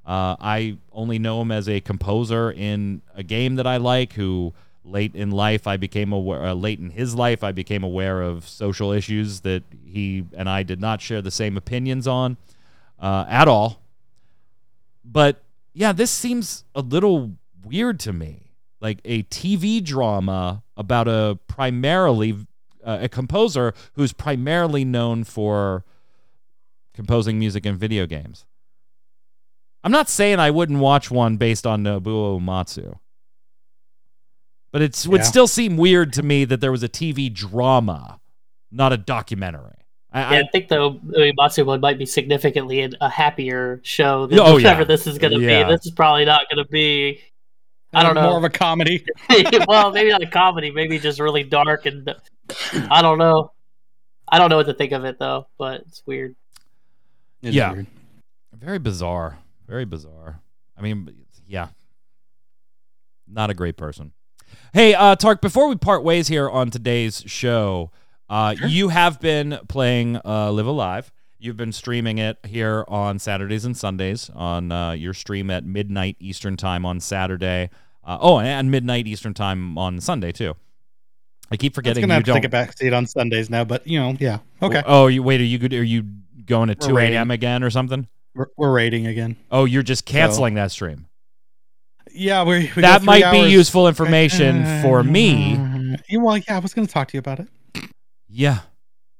Uh, 0.07 0.37
I 0.41 0.79
only 0.93 1.19
know 1.19 1.43
him 1.43 1.51
as 1.51 1.69
a 1.69 1.81
composer 1.81 2.53
in 2.53 3.03
a 3.15 3.25
game 3.25 3.57
that 3.57 3.67
I 3.67 3.79
like. 3.79 4.13
Who 4.13 4.55
late 4.85 5.15
in 5.17 5.33
life 5.33 5.67
I 5.67 5.77
became 5.77 6.13
aware. 6.13 6.47
Uh, 6.47 6.55
late 6.55 6.79
in 6.79 6.91
his 6.91 7.15
life, 7.15 7.43
I 7.43 7.53
became 7.53 7.83
aware 7.83 8.23
of 8.23 8.49
social 8.49 8.93
issues 8.93 9.41
that 9.41 9.65
he 9.85 10.25
and 10.37 10.49
I 10.49 10.63
did 10.63 10.81
not 10.81 11.01
share 11.01 11.23
the 11.23 11.31
same 11.31 11.57
opinions 11.57 12.07
on 12.07 12.37
uh, 13.01 13.25
at 13.29 13.49
all. 13.49 13.83
But 15.05 15.43
yeah, 15.73 15.93
this 15.93 16.11
seems 16.11 16.65
a 16.75 16.81
little 16.81 17.37
weird 17.65 18.01
to 18.01 18.13
me. 18.13 18.53
Like 18.81 19.01
a 19.05 19.25
TV 19.25 19.85
drama 19.85 20.63
about 20.77 21.07
a 21.07 21.39
primarily 21.47 22.35
uh, 22.83 22.99
a 23.03 23.09
composer 23.09 23.75
who's 23.93 24.13
primarily 24.15 24.85
known 24.85 25.25
for 25.25 25.85
composing 26.95 27.39
music 27.39 27.67
in 27.67 27.77
video 27.77 28.07
games. 28.07 28.47
I'm 29.85 29.93
not 29.93 30.09
saying 30.09 30.39
I 30.39 30.51
wouldn't 30.51 30.79
watch 30.79 31.11
one 31.11 31.37
based 31.37 31.67
on 31.67 31.83
Nobuo 31.83 32.41
Uematsu. 32.41 32.99
But 34.73 34.83
it 34.83 35.07
would 35.09 35.25
still 35.25 35.47
seem 35.49 35.77
weird 35.77 36.13
to 36.15 36.23
me 36.23 36.45
that 36.45 36.61
there 36.61 36.71
was 36.71 36.83
a 36.83 36.89
TV 36.89 37.33
drama, 37.33 38.21
not 38.71 38.93
a 38.93 38.97
documentary. 38.97 39.80
I, 40.13 40.21
Yeah, 40.21 40.29
I, 40.31 40.41
I 40.41 40.49
think 40.53 40.69
though 40.69 40.95
Uematsu 40.95 41.65
one 41.67 41.81
might 41.81 41.99
be 41.99 42.07
significantly 42.07 42.83
a, 42.83 42.91
a 43.01 43.09
happier 43.09 43.81
show 43.85 44.27
than 44.27 44.39
Oh, 44.41 44.47
yeah. 44.47 44.53
whatever 44.55 44.85
this 44.85 45.07
is 45.07 45.19
going 45.19 45.33
to 45.33 45.41
Yeah. 45.41 45.65
be. 45.65 45.71
This 45.73 45.87
is 45.87 45.93
probably 45.93 46.25
not 46.25 46.43
going 46.51 46.65
to 46.65 46.71
be. 46.71 47.21
I 47.93 48.03
don't 48.03 48.15
know. 48.15 48.29
More 48.29 48.39
of 48.39 48.45
a 48.45 48.51
comedy. 48.51 49.05
well, 49.69 49.91
maybe 49.93 50.11
not 50.11 50.23
a 50.23 50.27
comedy. 50.27 50.71
Maybe 50.71 50.99
just 50.99 51.21
really 51.21 51.43
dark 51.45 51.87
and 51.87 52.15
I 52.91 53.03
don't 53.03 53.19
know. 53.19 53.53
I 54.29 54.39
don't 54.39 54.49
know 54.51 54.57
what 54.57 54.67
to 54.67 54.75
think 54.75 54.93
of 54.93 55.05
it 55.05 55.19
though, 55.19 55.47
but 55.59 55.81
it's 55.83 56.03
weird. 56.07 56.37
It's 57.43 57.55
Yeah. 57.55 57.73
weird. 57.73 57.87
Very 58.53 58.79
bizarre. 58.79 59.39
Very 59.67 59.85
bizarre. 59.85 60.41
I 60.77 60.83
mean, 60.83 61.09
yeah. 61.47 61.69
Not 63.27 63.51
a 63.51 63.55
great 63.55 63.77
person. 63.77 64.13
Hey, 64.73 64.95
uh, 64.95 65.17
Tark, 65.17 65.41
before 65.41 65.69
we 65.69 65.77
part 65.77 66.03
ways 66.05 66.29
here 66.29 66.49
on 66.49 66.71
today's 66.71 67.23
show, 67.27 67.91
uh, 68.31 68.55
Sure. 68.55 68.69
you 68.69 68.89
have 68.89 69.21
been 69.21 69.59
playing 69.69 70.19
uh, 70.25 70.51
Live 70.53 70.67
A 70.67 70.71
Live. 70.71 71.13
You've 71.39 71.57
been 71.57 71.73
streaming 71.73 72.19
it 72.19 72.39
here 72.45 72.85
on 72.89 73.19
Saturdays 73.19 73.65
and 73.65 73.77
Sundays 73.77 74.31
on 74.35 74.73
uh, 74.73 74.93
your 74.93 75.13
stream 75.15 75.51
at 75.51 75.65
midnight 75.65 76.17
Eastern 76.21 76.57
Time 76.57 76.87
on 76.87 77.01
Saturday. 77.01 77.71
Uh, 78.05 78.19
oh, 78.21 78.39
and 78.41 78.71
midnight 78.71 79.07
Eastern 79.07 79.35
Time 79.35 79.77
on 79.77 80.01
Sunday, 80.01 80.33
too. 80.33 80.55
I 81.51 81.57
keep 81.57 81.75
forgetting 81.75 82.03
gonna 82.03 82.15
you 82.15 82.17
have 82.19 82.25
to 82.25 82.33
take 82.33 82.45
a 82.45 82.49
back 82.49 82.77
seat 82.77 82.93
on 82.93 83.07
Sundays 83.07 83.51
now, 83.51 83.65
but 83.65 83.87
you 83.87 83.99
know, 83.99 84.17
yeah, 84.21 84.39
okay. 84.63 84.83
Oh, 84.87 85.09
you 85.09 85.23
wait. 85.23 85.41
Are 85.41 85.45
you 85.45 85.59
good? 85.59 85.75
Are 85.75 85.83
you 85.83 86.05
going 86.45 86.71
at 86.71 86.81
We're 86.81 86.89
two 86.89 86.99
a.m. 86.99 87.31
again 87.31 87.65
or 87.65 87.71
something? 87.71 88.07
We're, 88.35 88.47
we're 88.57 88.73
rating 88.73 89.07
again. 89.09 89.37
Oh, 89.51 89.65
you're 89.65 89.83
just 89.83 90.07
canceling 90.07 90.55
that 90.55 90.71
stream. 90.71 91.07
Yeah, 92.13 92.45
we, 92.45 92.71
we 92.75 92.83
that 92.83 93.03
might 93.03 93.31
be 93.31 93.51
useful 93.51 93.89
information 93.89 94.83
for 94.83 95.03
me. 95.03 95.55
Yeah, 96.09 96.19
well, 96.19 96.37
yeah, 96.37 96.57
I 96.57 96.59
was 96.59 96.75
going 96.75 96.87
to 96.87 96.93
talk 96.93 97.09
to 97.09 97.15
you 97.17 97.19
about 97.21 97.41
it. 97.41 97.49
Yeah. 98.31 98.61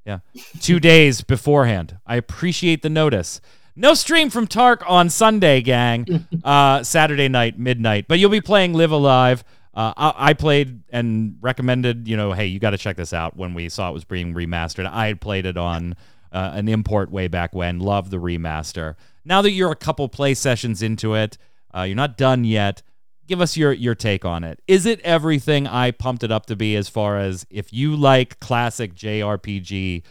Yeah. 0.05 0.21
Two 0.61 0.81
days 0.81 1.23
beforehand. 1.23 1.99
I 2.07 2.17
appreciate 2.17 2.83
the 2.83 2.91
notice. 2.91 3.41
No 3.77 3.95
stream 3.95 4.31
from 4.31 4.47
Tark 4.47 4.83
on 4.87 5.09
Sunday, 5.11 5.61
gang. 5.61 6.27
Uh, 6.45 6.83
Saturday 6.83 7.29
night, 7.29 7.59
midnight. 7.59 8.07
But 8.09 8.19
you'll 8.19 8.31
be 8.31 8.41
playing 8.41 8.73
Live 8.73 8.93
A 8.93 8.97
Live. 8.97 9.45
Uh, 9.75 9.93
I, 9.97 10.31
I 10.31 10.33
played 10.33 10.83
and 10.91 11.37
recommended, 11.43 12.09
you 12.09 12.17
know, 12.17 12.33
hey, 12.33 12.47
you 12.47 12.59
got 12.59 12.71
to 12.71 12.79
check 12.79 12.97
this 12.97 13.13
out 13.13 13.37
when 13.37 13.53
we 13.53 13.69
saw 13.69 13.91
it 13.91 13.93
was 13.93 14.05
being 14.05 14.33
remastered. 14.35 14.87
I 14.91 15.09
had 15.09 15.21
played 15.21 15.45
it 15.45 15.59
on 15.59 15.97
uh, 16.33 16.53
an 16.55 16.67
import 16.69 17.11
way 17.11 17.29
back 17.29 17.55
when. 17.55 17.79
Love 17.79 18.09
the 18.11 18.17
remaster. 18.17 18.95
Now 19.25 19.43
that 19.43 19.51
you're 19.51 19.71
a 19.71 19.77
couple 19.77 20.09
play 20.09 20.33
sessions 20.33 20.81
into 20.83 21.15
it, 21.15 21.37
uh, 21.77 21.83
you're 21.83 21.95
not 21.95 22.17
done 22.17 22.45
yet. 22.45 22.83
Give 23.31 23.41
us 23.41 23.57
your 23.57 23.73
your 23.73 23.95
take 23.95 24.25
on 24.25 24.43
it. 24.43 24.61
Is 24.67 24.87
it 24.87 25.01
everything 25.03 25.69
I 25.69 25.93
pumped 25.93 26.25
it 26.25 26.33
up 26.33 26.47
to 26.47 26.57
be? 26.57 26.75
As 26.75 26.89
far 26.89 27.17
as 27.17 27.47
if 27.49 27.73
you 27.73 27.95
like 27.95 28.41
classic 28.41 28.93
JRPG 28.93 30.03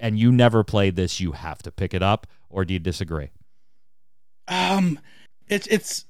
and 0.00 0.18
you 0.18 0.32
never 0.32 0.64
played 0.64 0.96
this, 0.96 1.20
you 1.20 1.30
have 1.30 1.62
to 1.62 1.70
pick 1.70 1.94
it 1.94 2.02
up, 2.02 2.26
or 2.50 2.64
do 2.64 2.74
you 2.74 2.80
disagree? 2.80 3.30
Um, 4.48 4.98
it's 5.46 5.68
it's 5.68 6.06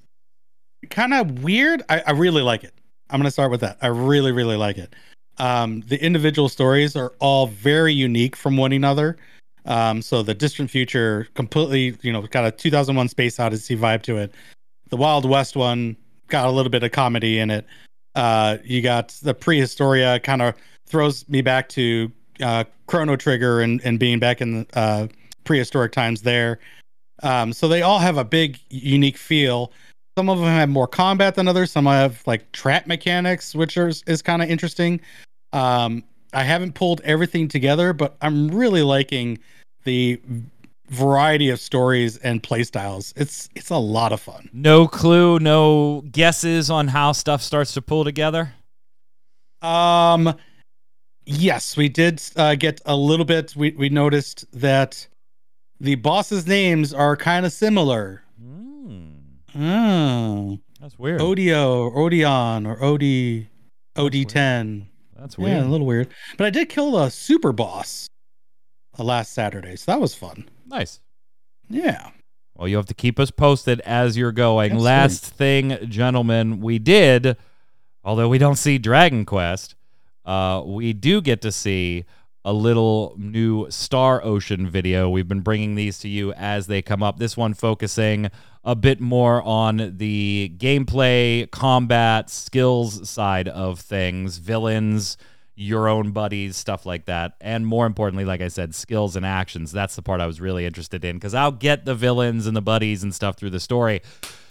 kind 0.88 1.12
of 1.12 1.44
weird. 1.44 1.82
I, 1.90 2.02
I 2.06 2.10
really 2.12 2.40
like 2.40 2.64
it. 2.64 2.72
I'm 3.10 3.20
gonna 3.20 3.30
start 3.30 3.50
with 3.50 3.60
that. 3.60 3.76
I 3.82 3.88
really 3.88 4.32
really 4.32 4.56
like 4.56 4.78
it. 4.78 4.96
Um, 5.36 5.82
the 5.82 6.02
individual 6.02 6.48
stories 6.48 6.96
are 6.96 7.12
all 7.18 7.46
very 7.46 7.92
unique 7.92 8.36
from 8.36 8.56
one 8.56 8.72
another. 8.72 9.18
Um, 9.66 10.00
so 10.00 10.22
the 10.22 10.32
distant 10.32 10.70
future 10.70 11.28
completely, 11.34 11.98
you 12.00 12.10
know, 12.10 12.22
got 12.22 12.46
a 12.46 12.50
2001 12.50 13.08
Space 13.08 13.38
Odyssey 13.38 13.76
vibe 13.76 14.00
to 14.04 14.16
it. 14.16 14.32
The 14.88 14.96
Wild 14.96 15.28
West 15.28 15.56
one 15.56 15.98
got 16.28 16.46
a 16.46 16.50
little 16.50 16.70
bit 16.70 16.82
of 16.82 16.92
comedy 16.92 17.38
in 17.38 17.50
it. 17.50 17.66
Uh, 18.14 18.58
you 18.64 18.80
got 18.80 19.08
the 19.22 19.34
prehistoria 19.34 20.20
kind 20.20 20.42
of 20.42 20.54
throws 20.86 21.28
me 21.28 21.42
back 21.42 21.68
to 21.70 22.10
uh, 22.40 22.64
Chrono 22.86 23.16
Trigger 23.16 23.60
and, 23.60 23.80
and 23.84 23.98
being 23.98 24.18
back 24.18 24.40
in 24.40 24.60
the 24.60 24.66
uh, 24.74 25.06
prehistoric 25.44 25.92
times 25.92 26.22
there. 26.22 26.58
Um, 27.22 27.52
so 27.52 27.68
they 27.68 27.82
all 27.82 27.98
have 27.98 28.18
a 28.18 28.24
big 28.24 28.58
unique 28.70 29.16
feel. 29.16 29.72
Some 30.18 30.28
of 30.28 30.38
them 30.38 30.48
have 30.48 30.68
more 30.68 30.86
combat 30.86 31.34
than 31.34 31.48
others. 31.48 31.72
Some 31.72 31.86
have 31.86 32.22
like 32.26 32.50
trap 32.52 32.86
mechanics, 32.86 33.54
which 33.54 33.76
is, 33.76 34.02
is 34.06 34.22
kind 34.22 34.42
of 34.42 34.50
interesting. 34.50 35.00
Um, 35.52 36.04
I 36.32 36.42
haven't 36.42 36.74
pulled 36.74 37.00
everything 37.02 37.48
together, 37.48 37.92
but 37.92 38.16
I'm 38.20 38.48
really 38.48 38.82
liking 38.82 39.38
the 39.84 40.20
variety 40.91 41.49
of 41.51 41.61
stories 41.61 42.16
and 42.18 42.43
playstyles. 42.43 43.12
It's 43.16 43.49
it's 43.55 43.70
a 43.70 43.76
lot 43.76 44.12
of 44.12 44.20
fun. 44.20 44.51
No 44.53 44.87
clue, 44.87 45.39
no 45.39 46.03
guesses 46.12 46.70
on 46.70 46.89
how 46.89 47.12
stuff 47.12 47.43
starts 47.43 47.72
to 47.74 47.82
pull 47.82 48.05
together. 48.05 48.53
Um, 49.62 50.35
yes, 51.26 51.76
we 51.76 51.89
did 51.89 52.22
uh, 52.37 52.55
get 52.55 52.80
a 52.85 52.97
little 52.97 53.24
bit. 53.24 53.55
We 53.57 53.70
we 53.72 53.89
noticed 53.89 54.45
that 54.53 55.07
the 55.80 55.95
bosses' 55.97 56.47
names 56.47 56.93
are 56.95 57.16
kind 57.16 57.47
of 57.47 57.53
similar. 57.53 58.22
Mm, 58.43 59.11
Oh, 59.57 60.59
that's 60.80 60.99
weird. 60.99 61.20
Odio, 61.20 61.91
or 61.93 61.97
Odeon, 61.99 62.66
or 62.66 62.82
Od. 62.82 63.01
Od10. 63.97 64.87
that's 65.16 65.39
weird. 65.39 65.57
Yeah, 65.59 65.64
a 65.64 65.68
little 65.70 65.87
weird. 65.87 66.09
But 66.37 66.47
I 66.47 66.51
did 66.51 66.68
kill 66.68 66.99
a 66.99 67.11
super 67.11 67.53
boss 67.53 68.09
uh, 68.99 69.05
last 69.05 69.32
Saturday, 69.32 69.76
so 69.76 69.93
that 69.93 70.01
was 70.01 70.14
fun. 70.14 70.49
Nice. 70.66 71.00
Yeah. 71.68 72.10
Well, 72.56 72.68
you 72.68 72.76
have 72.76 72.86
to 72.86 72.94
keep 72.94 73.18
us 73.18 73.30
posted 73.30 73.80
as 73.80 74.16
you're 74.16 74.32
going. 74.32 74.72
Absolutely. 74.72 74.84
Last 74.84 75.24
thing, 75.24 75.78
gentlemen, 75.88 76.60
we 76.60 76.78
did, 76.78 77.36
although 78.04 78.28
we 78.28 78.38
don't 78.38 78.56
see 78.56 78.78
Dragon 78.78 79.24
Quest, 79.24 79.74
uh, 80.24 80.62
we 80.64 80.92
do 80.92 81.20
get 81.20 81.42
to 81.42 81.50
see 81.50 82.04
a 82.44 82.52
little 82.52 83.14
new 83.18 83.70
Star 83.70 84.22
Ocean 84.22 84.68
video. 84.68 85.08
We've 85.08 85.26
been 85.26 85.40
bringing 85.40 85.74
these 85.74 85.98
to 86.00 86.08
you 86.08 86.32
as 86.34 86.66
they 86.66 86.82
come 86.82 87.02
up. 87.02 87.18
This 87.18 87.36
one 87.36 87.54
focusing 87.54 88.30
a 88.62 88.74
bit 88.76 89.00
more 89.00 89.42
on 89.42 89.94
the 89.96 90.52
gameplay, 90.58 91.50
combat, 91.50 92.30
skills 92.30 93.08
side 93.08 93.48
of 93.48 93.80
things, 93.80 94.38
villains, 94.38 95.16
your 95.57 95.88
own 95.88 96.11
buddies, 96.11 96.57
stuff 96.57 96.84
like 96.84 97.05
that. 97.07 97.34
And 97.40 97.66
more 97.66 97.86
importantly, 97.86 98.24
like 98.24 98.40
I 98.40 98.48
said, 98.48 98.74
skills 98.74 99.16
and 99.16 99.24
actions. 99.24 99.72
That's 99.72 99.94
the 99.96 100.02
part 100.02 100.20
I 100.20 100.26
was 100.26 100.40
really 100.40 100.66
interested 100.66 101.05
in 101.05 101.16
because 101.16 101.34
I'll 101.34 101.52
get 101.52 101.84
the 101.84 101.94
villains 101.94 102.46
and 102.46 102.57
the 102.57 102.62
buddies 102.62 103.02
and 103.02 103.14
stuff 103.14 103.36
through 103.36 103.50
the 103.50 103.61
story. 103.61 104.02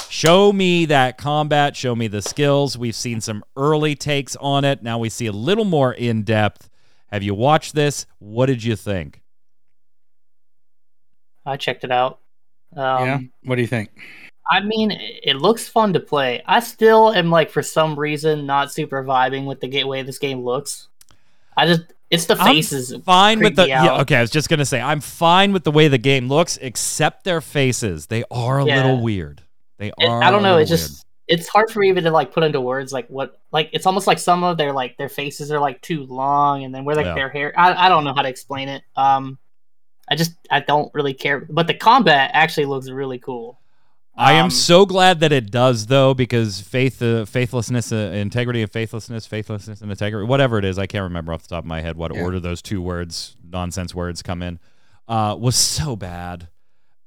Show 0.10 0.54
me 0.54 0.86
that 0.86 1.18
combat, 1.18 1.76
show 1.76 1.96
me 1.96 2.08
the 2.08 2.22
skills. 2.22 2.78
We've 2.78 2.96
seen 2.96 3.20
some 3.20 3.44
early 3.58 3.96
takes 3.96 4.36
on 4.38 4.64
it. 4.64 4.84
Now 4.84 5.00
we 5.00 5.10
see 5.10 5.26
a 5.26 5.32
little 5.32 5.66
more 5.66 5.92
in 5.92 6.24
depth. 6.24 6.70
Have 7.08 7.24
you 7.24 7.34
watched 7.34 7.76
this? 7.76 8.06
What 8.20 8.46
did 8.46 8.64
you 8.64 8.76
think? 8.76 9.22
I 11.46 11.58
checked 11.58 11.84
it 11.84 11.92
out. 11.92 12.20
Um, 12.76 13.06
yeah. 13.06 13.20
What 13.44 13.56
do 13.56 13.62
you 13.62 13.68
think? 13.68 13.90
I 14.50 14.60
mean, 14.60 14.92
it 14.92 15.20
it 15.24 15.36
looks 15.38 15.68
fun 15.68 15.94
to 15.94 16.00
play. 16.00 16.42
I 16.46 16.60
still 16.60 17.14
am 17.14 17.30
like, 17.30 17.50
for 17.50 17.64
some 17.64 17.98
reason, 17.98 18.46
not 18.46 18.72
super 18.72 19.04
vibing 19.04 19.46
with 19.46 19.62
the 19.62 19.68
ga- 19.68 19.86
way 19.86 20.02
this 20.02 20.20
game 20.20 20.44
looks. 20.44 20.90
I 21.58 21.66
just, 21.68 21.82
it's 22.10 22.26
the 22.26 22.36
I'm 22.36 22.46
faces. 22.56 22.94
Fine 23.06 23.40
with 23.40 23.56
the 23.56 23.68
yeah, 23.68 24.02
okay. 24.02 24.18
I 24.18 24.22
was 24.22 24.30
just 24.32 24.50
gonna 24.50 24.66
say 24.66 24.80
I'm 24.82 25.02
fine 25.02 25.52
with 25.54 25.64
the 25.64 25.72
way 25.72 25.88
the 25.88 25.98
game 25.98 26.28
looks, 26.30 26.58
except 26.58 27.24
their 27.24 27.42
faces. 27.42 28.08
They 28.08 28.24
are 28.30 28.60
a 28.60 28.66
Yeah. 28.66 28.76
little 28.78 29.02
weird. 29.02 29.42
They 29.80 29.88
It- 29.88 29.94
are. 30.08 30.24
I 30.24 30.30
don't 30.32 30.44
know. 30.44 30.58
It's 30.58 30.70
just, 30.70 31.06
it's 31.28 31.48
hard 31.48 31.72
for 31.72 31.80
me 31.80 31.90
even 31.90 32.04
to 32.04 32.12
like 32.12 32.32
put 32.34 32.44
into 32.44 32.62
words 32.62 32.92
like 32.94 33.08
what, 33.08 33.40
like 33.52 33.70
it's 33.74 33.86
almost 33.86 34.08
like 34.08 34.20
some 34.20 34.44
of 34.44 34.58
their 34.58 34.74
like 34.74 34.98
their 34.98 35.10
faces 35.10 35.52
are 35.52 35.60
like 35.60 35.82
too 35.82 36.06
long, 36.06 36.64
and 36.64 36.74
then 36.76 36.86
where 36.86 36.96
like 36.96 37.06
Yeah. 37.06 37.16
their 37.16 37.30
hair. 37.30 37.54
I, 37.58 37.86
I 37.86 37.90
don't 37.90 38.04
know 38.04 38.14
how 38.14 38.22
to 38.22 38.30
explain 38.30 38.70
it. 38.70 38.84
Um, 38.96 39.40
I 40.10 40.16
just 40.16 40.34
I 40.52 40.60
don't 40.60 40.94
really 40.94 41.14
care. 41.14 41.40
But 41.50 41.68
the 41.68 41.74
combat 41.74 42.32
actually 42.34 42.66
looks 42.66 42.90
really 42.90 43.20
cool. 43.20 43.60
I 44.16 44.34
am 44.34 44.46
Um, 44.46 44.52
so 44.52 44.86
glad 44.86 45.20
that 45.22 45.32
it 45.32 45.50
does, 45.50 45.88
though, 45.88 46.14
because 46.14 46.62
faith, 46.62 47.02
uh, 47.02 47.26
faithlessness, 47.26 47.92
uh, 47.92 48.12
integrity, 48.14 48.62
and 48.62 48.72
faithlessness, 48.72 49.26
faithlessness 49.26 49.82
and 49.82 49.90
integrity, 49.90 50.28
whatever 50.28 50.60
it 50.60 50.66
is, 50.66 50.78
I 50.78 50.86
can't 50.86 51.04
remember 51.04 51.34
off 51.34 51.42
the 51.42 51.48
top 51.50 51.64
of 51.64 51.68
my 51.68 51.82
head 51.82 51.98
what 51.98 52.14
Yeah. 52.14 52.22
order 52.22 52.40
those 52.40 52.62
two 52.62 52.82
words, 52.82 53.36
nonsense 53.44 53.96
words, 53.96 54.22
come 54.22 54.44
in. 54.44 54.60
Uh, 55.08 55.36
was 55.38 55.56
so 55.56 55.96
bad, 55.96 56.48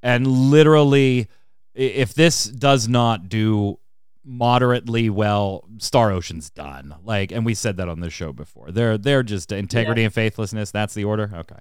and 0.03 0.27
literally, 0.27 1.29
if 1.75 2.13
this 2.13 2.45
does 2.45 2.89
not 2.89 3.29
do 3.29 3.79
moderately 4.25 5.09
well, 5.09 5.65
Star 5.79 6.11
Ocean's 6.11 6.51
done. 6.51 6.93
Like, 7.05 7.31
and 7.31 7.47
we 7.47 7.55
said 7.55 7.77
that 7.77 7.89
on 7.89 8.01
the 8.01 8.11
show 8.11 8.33
before. 8.33 8.73
They're 8.73 8.99
they're 8.99 9.23
just 9.23 9.53
integrity 9.53 10.03
and 10.03 10.13
faithlessness. 10.13 10.73
That's 10.73 10.95
the 10.95 11.05
order. 11.05 11.31
Okay. 11.33 11.57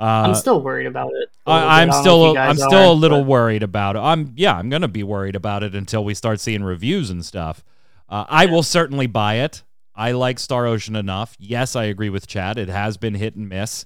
Uh, 0.00 0.04
I'm 0.28 0.34
still 0.34 0.62
worried 0.62 0.86
about 0.86 1.12
it. 1.14 1.28
I, 1.46 1.82
I'm 1.82 1.88
bit. 1.88 1.94
I 1.94 2.02
don't 2.04 2.24
know 2.24 2.30
if 2.30 2.34
still 2.34 2.38
I'm 2.38 2.56
still 2.56 2.88
are, 2.90 2.92
a 2.92 2.92
little 2.92 3.20
but- 3.20 3.26
worried 3.28 3.62
about 3.62 3.96
it. 3.96 4.00
I'm 4.00 4.32
yeah, 4.36 4.56
I'm 4.56 4.70
gonna 4.70 4.88
be 4.88 5.02
worried 5.02 5.36
about 5.36 5.62
it 5.62 5.74
until 5.74 6.04
we 6.04 6.14
start 6.14 6.40
seeing 6.40 6.62
reviews 6.64 7.10
and 7.10 7.24
stuff. 7.24 7.62
Uh, 8.08 8.24
I 8.28 8.46
will 8.46 8.62
certainly 8.62 9.06
buy 9.06 9.34
it. 9.36 9.62
I 9.94 10.12
like 10.12 10.38
Star 10.38 10.66
Ocean 10.66 10.96
enough. 10.96 11.36
Yes, 11.38 11.76
I 11.76 11.84
agree 11.84 12.08
with 12.08 12.26
Chad. 12.26 12.56
It 12.56 12.68
has 12.70 12.96
been 12.96 13.14
hit 13.14 13.36
and 13.36 13.48
miss. 13.48 13.84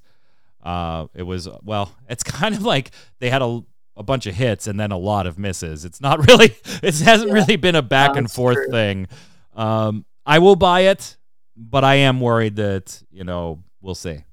Uh, 0.63 1.07
it 1.15 1.25
was 1.25 1.49
well. 1.63 1.93
It's 2.09 2.23
kind 2.23 2.55
of 2.55 2.63
like 2.63 2.93
they 3.19 3.29
had 3.31 3.43
a 3.43 3.63
a 3.97 4.03
bunch 4.03 4.27
of 4.27 4.35
hits 4.35 4.67
and 4.67 4.79
then 4.79 4.91
a 4.93 4.99
lot 4.99 5.27
of 5.27 5.39
misses. 5.39 5.85
It's 5.85 6.01
not 6.01 6.19
really. 6.29 6.55
It 6.83 6.99
hasn't 7.01 7.29
Yeah. 7.29 7.35
really 7.35 7.57
been 7.57 7.75
a 7.77 7.83
back 7.83 8.17
and 8.17 8.31
forth 8.31 8.57
true. 8.57 8.69
thing. 8.71 9.09
Um, 9.55 10.05
I 10.27 10.39
will 10.39 10.57
buy 10.57 10.81
it, 10.83 11.17
but 11.57 11.85
I 11.85 11.97
am 11.97 12.21
worried 12.21 12.57
that 12.57 13.03
you 13.11 13.25
know 13.25 13.63
we'll 13.81 13.95
see. 13.95 14.25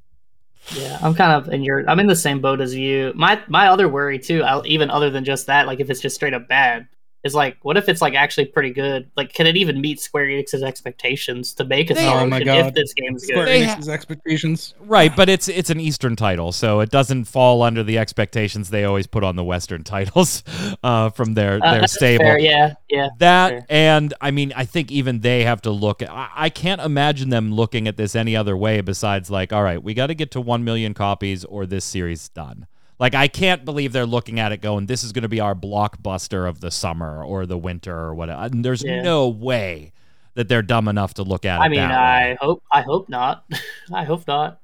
Yeah, 0.74 1.00
I'm 1.02 1.14
kind 1.14 1.34
of 1.34 1.54
in 1.54 1.64
your. 1.64 1.90
I'm 1.90 2.00
in 2.00 2.08
the 2.08 2.16
same 2.16 2.40
boat 2.42 2.62
as 2.62 2.74
you. 2.76 3.12
My 3.16 3.42
my 3.48 3.68
other 3.68 3.90
worry 3.90 4.20
too, 4.20 4.44
I, 4.44 4.62
even 4.66 4.90
other 4.90 5.10
than 5.10 5.26
just 5.26 5.48
that, 5.48 5.68
like 5.68 5.80
if 5.80 5.90
it's 5.90 6.00
just 6.00 6.16
straight 6.16 6.34
up 6.34 6.48
bad, 6.48 6.88
is 7.24 7.36
like, 7.36 7.58
what 7.62 7.78
if 7.78 7.88
it's 7.88 8.02
like 8.02 8.16
actually 8.16 8.46
pretty 8.46 8.72
good? 8.72 9.10
Like, 9.16 9.32
can 9.32 9.46
it 9.46 9.56
even 9.56 9.80
meet 9.80 10.00
Square 10.00 10.26
Enix's 10.26 10.64
expectations 10.64 11.54
to 11.54 11.64
make 11.66 11.90
a 11.92 11.94
They- 11.94 12.08
Oh 12.08 12.26
my 12.26 12.42
God. 12.44 12.68
if 12.68 12.74
this 12.74 12.94
game 12.94 13.16
is 13.16 13.26
good? 13.26 13.48
They 13.48 13.64
Enix's 13.64 13.88
expectations. 13.90 14.74
Right, 14.80 15.16
but 15.16 15.30
it's 15.30 15.48
it's 15.48 15.70
an 15.70 15.80
Eastern 15.80 16.16
title, 16.16 16.52
so 16.52 16.80
it 16.80 16.90
doesn't 16.90 17.26
fall 17.26 17.62
under 17.62 17.84
the 17.84 17.98
expectations 17.98 18.70
they 18.70 18.84
always 18.86 19.06
put 19.08 19.24
on 19.24 19.36
the 19.36 19.44
Western 19.44 19.84
titles 19.96 20.44
uh, 20.84 21.10
from 21.12 21.34
their 21.36 21.60
Uh, 21.64 21.72
their 21.72 21.80
that's 21.82 21.94
stable. 21.94 22.26
fair, 22.26 22.40
Yeah, 22.40 22.74
yeah. 22.90 23.10
That 23.20 23.50
fair. 23.50 23.66
and 23.70 24.14
I 24.20 24.32
mean, 24.32 24.52
I 24.56 24.66
think 24.66 24.92
even 24.92 25.20
they 25.20 25.44
have 25.44 25.62
to 25.62 25.72
look. 25.72 26.02
At, 26.02 26.10
I, 26.10 26.30
I 26.36 26.50
can't 26.50 26.82
imagine 26.82 27.30
them 27.30 27.54
looking 27.54 27.88
at 27.88 27.98
this 27.98 28.16
any 28.16 28.36
other 28.36 28.58
way 28.58 28.82
besides 28.82 29.30
like, 29.30 29.54
all 29.54 29.64
right, 29.64 29.82
we 29.82 29.94
got 29.94 30.08
to 30.08 30.16
get 30.16 30.32
to 30.32 30.42
one 30.42 30.64
million 30.64 30.94
copies 30.94 31.46
or 31.46 31.66
this 31.66 31.86
series 31.86 32.24
is 32.24 32.30
done. 32.30 32.66
Like, 33.02 33.16
I 33.16 33.28
can't 33.28 33.66
believe 33.66 33.94
they're 33.94 34.06
looking 34.06 34.40
at 34.40 34.52
it 34.52 34.62
going, 34.62 34.86
this 34.86 35.04
is 35.04 35.12
going 35.12 35.24
to 35.24 35.28
be 35.28 35.40
our 35.40 35.56
blockbuster 35.56 36.48
of 36.48 36.62
the 36.62 36.70
summer 36.70 37.24
or 37.26 37.48
the 37.48 37.58
winter 37.58 37.98
or 37.98 38.14
whatever. 38.14 38.44
And 38.44 38.64
There's 38.64 38.84
Yeah. 38.84 39.02
no 39.02 39.28
way 39.28 39.92
that 40.36 40.48
they're 40.48 40.62
dumb 40.62 40.88
enough 40.88 41.16
to 41.16 41.24
look 41.24 41.44
at 41.44 41.58
it. 41.60 41.64
I 41.64 41.68
mean, 41.68 41.80
that 41.80 41.92
I 41.92 42.22
way. 42.30 42.38
hope, 42.40 42.64
I 42.72 42.82
hope 42.82 43.10
not. 43.10 43.44
I 43.92 44.04
hope 44.04 44.28
not. 44.28 44.60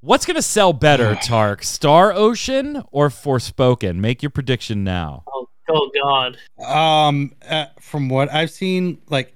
What's 0.00 0.26
going 0.26 0.34
to 0.36 0.42
sell 0.42 0.74
better, 0.74 1.14
Tark? 1.22 1.62
Star 1.62 2.12
Ocean 2.12 2.82
or 2.92 3.08
Forspoken? 3.08 3.96
Make 3.96 4.22
your 4.22 4.28
prediction 4.30 4.84
now. 4.84 5.24
Oh, 5.32 5.48
oh 5.70 5.90
God. 5.94 6.36
Um, 6.62 7.32
uh, 7.48 7.66
from 7.80 8.10
what 8.10 8.30
I've 8.30 8.50
seen, 8.50 8.98
like 9.08 9.34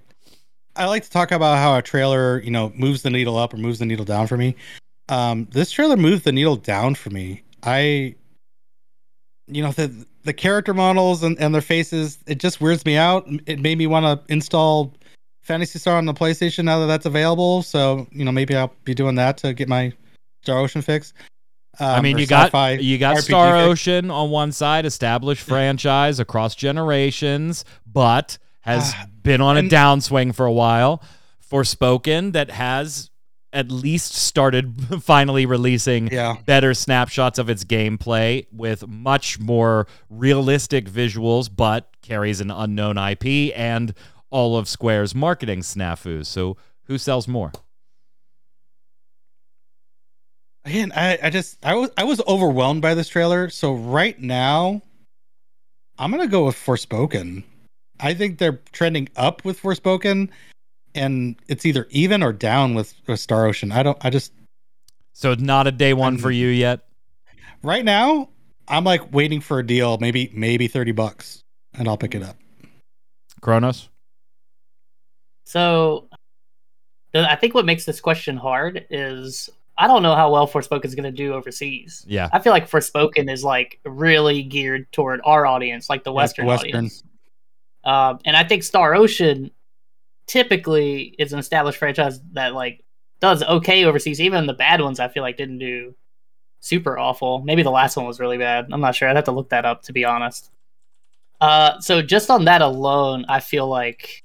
I 0.76 0.84
like 0.84 1.04
to 1.04 1.10
talk 1.10 1.32
about 1.32 1.56
how 1.56 1.76
a 1.78 1.82
trailer, 1.82 2.40
you 2.42 2.50
know, 2.50 2.72
moves 2.76 3.00
the 3.02 3.10
needle 3.10 3.38
up 3.38 3.54
or 3.54 3.56
moves 3.56 3.78
the 3.78 3.86
needle 3.86 4.04
down 4.04 4.26
for 4.26 4.36
me. 4.36 4.54
Um, 5.10 5.48
this 5.50 5.70
trailer 5.70 5.96
moved 5.96 6.24
the 6.24 6.32
needle 6.32 6.56
down 6.56 6.94
for 6.94 7.10
me. 7.10 7.42
I, 7.64 8.14
you 9.46 9.62
know, 9.62 9.72
the 9.72 10.06
the 10.22 10.32
character 10.32 10.72
models 10.72 11.22
and, 11.22 11.38
and 11.40 11.54
their 11.54 11.62
faces, 11.62 12.18
it 12.26 12.38
just 12.38 12.60
weirds 12.60 12.84
me 12.84 12.96
out. 12.96 13.26
It 13.46 13.58
made 13.58 13.78
me 13.78 13.86
want 13.86 14.04
to 14.06 14.32
install 14.32 14.94
Phantasy 15.42 15.78
Star 15.78 15.96
on 15.96 16.04
the 16.04 16.14
PlayStation 16.14 16.64
now 16.64 16.78
that 16.80 16.86
that's 16.86 17.06
available. 17.06 17.62
So 17.62 18.06
you 18.12 18.24
know, 18.24 18.32
maybe 18.32 18.54
I'll 18.54 18.72
be 18.84 18.94
doing 18.94 19.16
that 19.16 19.36
to 19.38 19.52
get 19.52 19.68
my 19.68 19.92
Star 20.42 20.58
Ocean 20.58 20.82
fix. 20.82 21.12
Um, 21.78 21.88
I 21.88 22.00
mean, 22.00 22.18
you 22.18 22.26
got 22.26 22.52
you 22.80 22.98
got 22.98 23.16
RPG 23.16 23.22
Star 23.22 23.56
fix. 23.56 23.68
Ocean 23.68 24.10
on 24.10 24.30
one 24.30 24.52
side, 24.52 24.86
established 24.86 25.42
franchise 25.42 26.20
across 26.20 26.54
generations, 26.54 27.64
but 27.84 28.38
has 28.60 28.92
Ah, 28.94 29.06
been 29.22 29.40
on 29.40 29.56
a 29.56 29.62
downswing 29.62 30.34
for 30.34 30.46
a 30.46 30.52
while. 30.52 31.02
Forspoken 31.50 32.32
that 32.32 32.50
has 32.50 33.09
at 33.52 33.70
least 33.70 34.14
started 34.14 34.74
finally 35.02 35.44
releasing 35.46 36.06
Yeah. 36.12 36.36
better 36.46 36.72
snapshots 36.74 37.38
of 37.38 37.50
its 37.50 37.64
gameplay 37.64 38.46
with 38.52 38.86
much 38.86 39.38
more 39.40 39.86
realistic 40.08 40.88
visuals, 40.88 41.50
but 41.54 41.88
carries 42.02 42.40
an 42.40 42.50
unknown 42.50 42.96
IP 42.96 43.52
and 43.56 43.92
all 44.30 44.56
of 44.56 44.68
Square's 44.68 45.14
marketing 45.14 45.60
snafus. 45.60 46.26
So 46.26 46.56
who 46.84 46.96
sells 46.98 47.26
more? 47.26 47.50
Again, 50.64 50.92
I, 50.94 51.18
I 51.22 51.30
just 51.30 51.58
I 51.64 51.74
was 51.74 51.90
I 51.96 52.04
was 52.04 52.20
overwhelmed 52.28 52.82
by 52.82 52.94
this 52.94 53.08
trailer. 53.08 53.48
So 53.48 53.72
right 53.74 54.18
now, 54.20 54.82
I'm 55.98 56.10
gonna 56.10 56.26
go 56.28 56.46
with 56.46 56.56
Forspoken. 56.56 57.44
I 57.98 58.14
think 58.14 58.38
they're 58.38 58.60
trending 58.72 59.08
up 59.16 59.44
with 59.44 59.60
Forspoken, 59.60 60.28
and 60.94 61.36
it's 61.48 61.64
either 61.66 61.86
even 61.90 62.22
or 62.22 62.32
down 62.32 62.74
with, 62.74 62.94
with 63.06 63.20
Star 63.20 63.46
Ocean. 63.46 63.72
I 63.72 63.82
don't. 63.82 63.98
I 64.02 64.10
just 64.10 64.32
So 65.12 65.32
it's 65.32 65.42
not 65.42 65.66
a 65.66 65.72
day 65.72 65.92
one 65.94 66.14
I'm- 66.14 66.22
for 66.22 66.30
you 66.30 66.48
yet. 66.48 66.80
right 67.62 67.84
now 67.84 68.28
I'm 68.68 68.84
like 68.84 69.12
waiting 69.12 69.40
for 69.40 69.58
a 69.58 69.66
deal, 69.66 69.98
maybe 69.98 70.30
maybe 70.34 70.68
thirty 70.68 70.92
bucks, 70.92 71.42
and 71.74 71.88
I'll 71.88 71.96
pick 71.98 72.14
it 72.14 72.22
up. 72.22 72.36
Kronos? 73.40 73.88
So, 75.44 76.08
I 77.14 77.34
think 77.34 77.54
what 77.54 77.64
makes 77.66 77.84
this 77.84 78.00
question 78.00 78.36
hard 78.36 78.86
is 78.90 79.50
I 79.76 79.86
don't 79.88 80.02
know 80.02 80.14
how 80.14 80.30
well 80.30 80.46
Forspoken 80.46 80.84
is 80.84 80.94
going 80.94 81.04
to 81.04 81.10
do 81.10 81.32
overseas. 81.34 82.04
Yeah. 82.06 82.28
I 82.32 82.38
feel 82.38 82.52
like 82.52 82.68
Forspoken 82.70 83.32
is 83.32 83.42
like 83.42 83.80
really 83.84 84.42
geared 84.42 84.90
toward 84.92 85.20
our 85.24 85.46
audience, 85.46 85.88
like 85.90 86.04
the 86.04 86.10
Yeah, 86.12 86.16
Western, 86.16 86.46
Western. 86.46 86.68
audience. 86.76 87.02
Um, 87.82 88.18
and 88.26 88.36
I 88.36 88.44
think 88.44 88.62
Star 88.62 88.94
Ocean 88.94 89.50
typically 90.30 91.12
is 91.18 91.32
an 91.32 91.40
established 91.40 91.78
franchise 91.78 92.20
that 92.34 92.54
like 92.54 92.84
does 93.20 93.42
okay 93.42 93.84
overseas. 93.84 94.20
Even 94.20 94.46
the 94.46 94.54
bad 94.54 94.80
ones, 94.80 95.00
I 95.00 95.08
feel 95.08 95.24
like 95.24 95.36
didn't 95.36 95.58
do 95.58 95.94
super 96.60 96.96
awful. 96.96 97.42
Maybe 97.42 97.64
the 97.64 97.70
last 97.70 97.96
one 97.96 98.06
was 98.06 98.20
really 98.20 98.38
bad. 98.38 98.68
I'm 98.70 98.80
not 98.80 98.94
sure. 98.94 99.08
I'd 99.08 99.16
have 99.16 99.24
to 99.24 99.32
look 99.32 99.48
that 99.48 99.64
up 99.64 99.82
to 99.82 99.92
be 99.92 100.04
honest. 100.04 100.52
Uh, 101.40 101.80
so 101.80 102.00
just 102.00 102.30
on 102.30 102.44
that 102.44 102.62
alone, 102.62 103.24
I 103.28 103.40
feel 103.40 103.66
like 103.66 104.22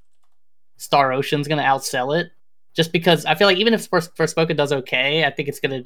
Star 0.77 1.11
Ocean's 1.11 1.47
gonna 1.47 1.63
outsell 1.63 2.19
it. 2.19 2.31
Just 2.75 2.91
because 2.91 3.25
I 3.25 3.33
feel 3.33 3.47
like 3.47 3.57
even 3.57 3.73
if 3.73 3.87
Fors- 3.87 4.09
Forspoken 4.09 4.57
does 4.57 4.73
okay, 4.73 5.25
I 5.25 5.31
think 5.31 5.49
it's 5.49 5.59
gonna 5.59 5.85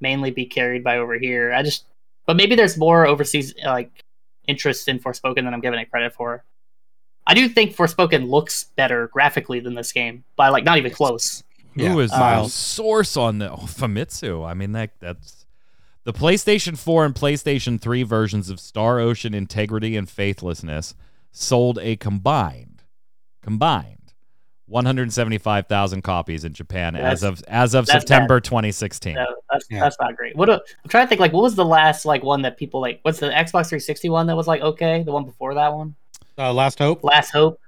mainly 0.00 0.32
be 0.32 0.44
carried 0.44 0.84
by 0.84 0.98
over 0.98 1.18
here. 1.18 1.50
I 1.50 1.62
just, 1.62 1.86
but 2.26 2.36
maybe 2.36 2.56
there's 2.56 2.76
more 2.76 3.06
overseas 3.06 3.54
like 3.64 3.90
interest 4.46 4.86
in 4.88 4.98
Forspoken 4.98 5.36
than 5.36 5.54
I'm 5.54 5.62
giving 5.62 5.80
it 5.80 5.90
credit 5.90 6.12
for. 6.12 6.44
I 7.26 7.34
do 7.34 7.48
think 7.48 7.74
Forspoken 7.74 8.28
looks 8.28 8.64
better 8.76 9.08
graphically 9.08 9.60
than 9.60 9.74
this 9.74 9.92
game, 9.92 10.24
by 10.36 10.48
like 10.48 10.64
not 10.64 10.78
even 10.78 10.92
close. 10.92 11.42
Yeah, 11.74 11.90
Who 11.90 12.00
is 12.00 12.10
my 12.10 12.36
the 12.36 12.42
um, 12.42 12.48
source 12.48 13.16
on 13.16 13.38
the 13.38 13.52
oh, 13.52 13.56
Famitsu? 13.56 14.46
I 14.48 14.54
mean 14.54 14.72
that 14.72 14.92
that's 14.98 15.44
the 16.04 16.12
PlayStation 16.12 16.78
4 16.78 17.04
and 17.04 17.14
PlayStation 17.14 17.80
3 17.80 18.02
versions 18.04 18.48
of 18.48 18.60
Star 18.60 19.00
Ocean 19.00 19.34
Integrity 19.34 19.96
and 19.96 20.08
Faithlessness 20.08 20.94
sold 21.32 21.78
a 21.80 21.96
combined 21.96 22.84
combined 23.42 23.96
175,000 24.68 26.02
copies 26.02 26.44
in 26.44 26.52
Japan 26.52 26.96
as 26.96 27.22
of 27.22 27.42
as 27.46 27.74
of 27.74 27.86
that's 27.86 28.00
September 28.00 28.40
2016. 28.40 29.14
So 29.14 29.24
that's 29.50 29.66
Yeah. 29.70 29.80
that's 29.80 29.96
not 30.00 30.16
great. 30.16 30.34
What 30.34 30.48
a, 30.48 30.54
I'm 30.54 30.88
trying 30.88 31.04
to 31.04 31.08
think 31.08 31.20
like 31.20 31.32
what 31.32 31.42
was 31.42 31.54
the 31.54 31.64
last 31.64 32.04
like 32.04 32.24
one 32.24 32.42
that 32.42 32.56
people 32.56 32.80
like? 32.80 32.98
What's 33.02 33.20
the 33.20 33.28
Xbox 33.28 33.68
360 33.68 34.08
one 34.08 34.26
that 34.26 34.36
was 34.36 34.48
like 34.48 34.62
okay? 34.62 35.02
The 35.04 35.12
one 35.12 35.24
before 35.24 35.54
that 35.54 35.72
one, 35.72 35.94
Uh, 36.38 36.52
Last 36.52 36.78
Hope. 36.78 37.02
Last 37.02 37.30
Hope. 37.30 37.60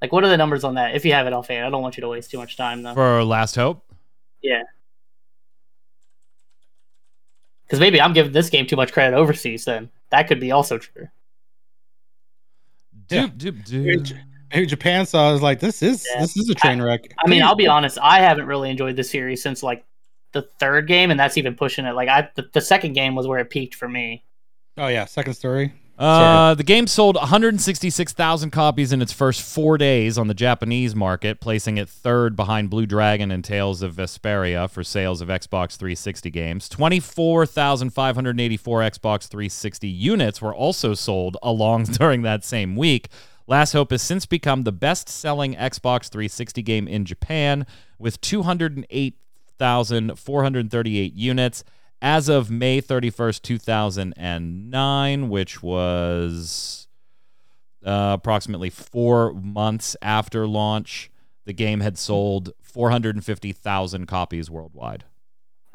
Like 0.00 0.12
what 0.12 0.24
are 0.24 0.28
the 0.28 0.36
numbers 0.36 0.64
on 0.64 0.74
that? 0.74 0.94
If 0.94 1.04
you 1.04 1.12
have 1.12 1.26
it 1.26 1.32
offhand, 1.32 1.66
I 1.66 1.70
don't 1.70 1.82
want 1.82 1.96
you 1.96 2.02
to 2.02 2.08
waste 2.08 2.30
too 2.30 2.38
much 2.38 2.56
time 2.56 2.82
though. 2.82 2.94
For 2.94 3.24
Last 3.24 3.54
Hope? 3.54 3.84
Yeah. 4.42 4.62
Because 7.66 7.80
maybe 7.80 8.00
I'm 8.00 8.12
giving 8.12 8.32
this 8.32 8.50
game 8.50 8.66
too 8.66 8.76
much 8.76 8.92
credit 8.92 9.16
overseas. 9.16 9.64
Then 9.64 9.90
that 10.10 10.28
could 10.28 10.40
be 10.40 10.52
also 10.52 10.78
true. 10.78 11.08
Yeah. 13.10 13.26
Doop, 13.28 13.64
doop, 13.64 13.66
doop. 13.66 14.18
Hey, 14.50 14.66
Japan 14.66 15.06
saw. 15.06 15.30
I 15.30 15.32
was 15.32 15.42
like, 15.42 15.60
this 15.60 15.82
is 15.82 16.06
Yeah. 16.12 16.20
this 16.20 16.36
is 16.36 16.48
a 16.48 16.54
train 16.54 16.80
wreck. 16.80 17.06
I 17.24 17.28
mean, 17.28 17.42
I'll 17.42 17.54
be 17.56 17.66
honest. 17.66 17.98
I 18.00 18.20
haven't 18.20 18.46
really 18.46 18.70
enjoyed 18.70 18.96
the 18.96 19.04
series 19.04 19.42
since 19.42 19.62
like 19.62 19.84
the 20.32 20.42
third 20.60 20.86
game, 20.86 21.10
and 21.10 21.18
that's 21.18 21.36
even 21.38 21.54
pushing 21.54 21.86
it. 21.86 21.92
Like 21.92 22.08
I, 22.08 22.28
the, 22.34 22.48
the 22.52 22.60
second 22.60 22.92
game 22.92 23.14
was 23.14 23.26
where 23.26 23.38
it 23.38 23.50
peaked 23.50 23.74
for 23.74 23.88
me. 23.88 24.24
Oh 24.76 24.88
yeah, 24.88 25.06
second 25.06 25.34
story. 25.34 25.72
Uh, 25.96 26.54
the 26.54 26.64
game 26.64 26.88
sold 26.88 27.14
166,000 27.14 28.50
copies 28.50 28.92
in 28.92 29.00
its 29.00 29.12
first 29.12 29.42
four 29.42 29.78
days 29.78 30.18
on 30.18 30.26
the 30.26 30.34
Japanese 30.34 30.96
market, 30.96 31.38
placing 31.40 31.76
it 31.76 31.88
third 31.88 32.34
behind 32.34 32.68
Blue 32.68 32.84
Dragon 32.84 33.30
and 33.30 33.44
Tales 33.44 33.80
of 33.80 33.94
Vesperia 33.94 34.68
for 34.68 34.82
sales 34.82 35.20
of 35.20 35.28
Xbox 35.28 35.76
360 35.76 36.30
games. 36.30 36.68
24,584 36.68 38.80
Xbox 38.80 39.28
360 39.28 39.86
units 39.86 40.42
were 40.42 40.54
also 40.54 40.94
sold 40.94 41.36
along 41.42 41.84
during 41.98 42.22
that 42.22 42.44
same 42.44 42.74
week. 42.74 43.08
Last 43.46 43.72
Hope 43.72 43.92
has 43.92 44.02
since 44.02 44.26
become 44.26 44.62
the 44.62 44.72
best 44.72 45.08
selling 45.08 45.54
Xbox 45.54 46.08
360 46.08 46.60
game 46.62 46.88
in 46.88 47.04
Japan 47.04 47.66
with 47.98 48.20
208,438 48.20 51.14
units 51.14 51.62
as 52.04 52.28
of 52.28 52.50
May 52.50 52.82
31st, 52.82 53.40
2009, 53.40 55.28
which 55.30 55.62
was 55.62 56.86
uh, 57.82 58.10
approximately 58.18 58.68
four 58.68 59.32
months 59.32 59.96
after 60.02 60.46
launch. 60.46 61.10
The 61.46 61.54
game 61.54 61.80
had 61.80 61.96
sold 61.96 62.52
450,000 62.62 64.06
copies 64.06 64.50
worldwide. 64.50 65.04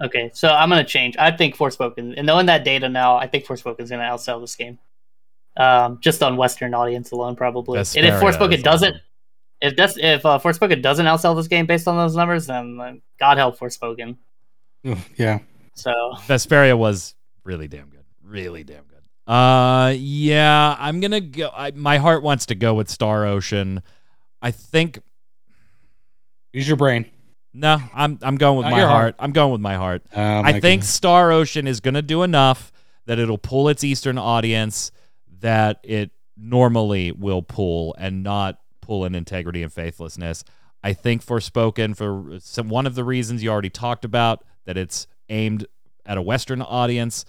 Okay, 0.02 0.30
so 0.34 0.50
I'm 0.50 0.70
gonna 0.70 0.86
change. 0.86 1.18
I 1.18 1.32
think 1.32 1.58
Forspoken, 1.58 2.14
and 2.16 2.26
knowing 2.26 2.46
that 2.46 2.64
data 2.64 2.88
now, 2.88 3.18
I 3.18 3.28
think 3.28 3.46
Forspoken's 3.46 3.90
gonna 3.90 4.04
outsell 4.04 4.40
this 4.40 4.56
game. 4.56 4.78
Um, 5.58 5.98
just 6.00 6.24
on 6.24 6.38
Western 6.38 6.74
audience 6.74 7.12
alone, 7.12 7.36
probably. 7.36 7.80
and 7.80 7.88
if 7.88 7.96
Vesperia 7.96 8.22
Forspoken 8.22 8.54
is 8.54 8.64
doesn't, 8.64 8.94
awesome. 8.94 9.02
if 9.62 9.76
that's 9.76 9.98
if 9.98 10.26
uh, 10.26 10.40
Forspoken 10.40 10.82
doesn't 10.82 11.06
outsell 11.06 11.36
this 11.36 11.48
game 11.48 11.66
based 11.66 11.88
on 11.88 11.98
those 11.98 12.16
numbers, 12.16 12.48
then 12.48 12.80
uh, 12.80 12.94
God 13.20 13.38
help 13.38 13.60
Forspoken. 13.60 14.16
Ugh, 14.86 14.98
yeah. 15.18 15.40
So 15.80 16.14
Vesperia 16.28 16.78
was 16.78 17.16
really 17.44 17.68
damn 17.68 17.90
good. 17.90 18.04
Really 18.24 18.64
damn 18.64 18.84
good. 18.84 19.32
Uh, 19.32 19.94
yeah, 19.98 20.76
I'm 20.80 21.00
gonna 21.00 21.22
go. 21.22 21.50
I, 21.56 21.72
my 21.72 21.98
heart 21.98 22.24
wants 22.24 22.48
to 22.48 22.56
go 22.56 22.74
with 22.74 22.90
Star 22.90 23.26
Ocean. 23.26 23.82
I 24.42 24.52
think 24.52 25.00
Use 26.54 26.68
your 26.68 26.78
brain. 26.78 27.06
no. 27.54 27.78
I'm 27.94 28.18
I'm 28.22 28.36
going 28.38 28.58
with 28.58 28.66
Not 28.66 28.72
my 28.72 28.80
heart. 28.82 28.90
heart. 28.92 29.16
I'm 29.20 29.32
going 29.32 29.52
with 29.52 29.62
my 29.62 29.76
heart. 29.76 30.02
Oh, 30.16 30.40
I 30.42 30.54
think 30.54 30.62
goodness. 30.82 30.90
Star 30.90 31.32
Ocean 31.32 31.68
is 31.68 31.80
going 31.80 31.94
to 31.94 32.02
do 32.02 32.24
enough 32.24 32.72
that 33.06 33.20
it'll 33.20 33.38
pull 33.38 33.70
its 33.70 33.84
Eastern 33.84 34.18
audience 34.18 34.92
that 35.42 35.80
it 35.84 36.12
normally 36.36 37.12
will 37.12 37.42
pull 37.44 37.96
and 38.00 38.24
not 38.24 38.60
pull 38.82 39.06
in 39.06 39.14
integrity 39.14 39.62
and 39.62 39.72
faithlessness. 39.72 40.44
I 40.84 40.94
think 40.94 41.24
Forspoken 41.24 41.96
for 41.96 42.40
some 42.40 42.70
one 42.70 42.88
of 42.88 42.96
the 42.96 43.04
reasons 43.04 43.44
you 43.44 43.50
already 43.52 43.70
talked 43.70 44.06
about 44.06 44.44
that 44.66 44.78
it's 44.78 45.06
aimed 45.30 45.66
at 46.06 46.18
a 46.18 46.22
Western 46.22 46.62
audience, 46.62 47.26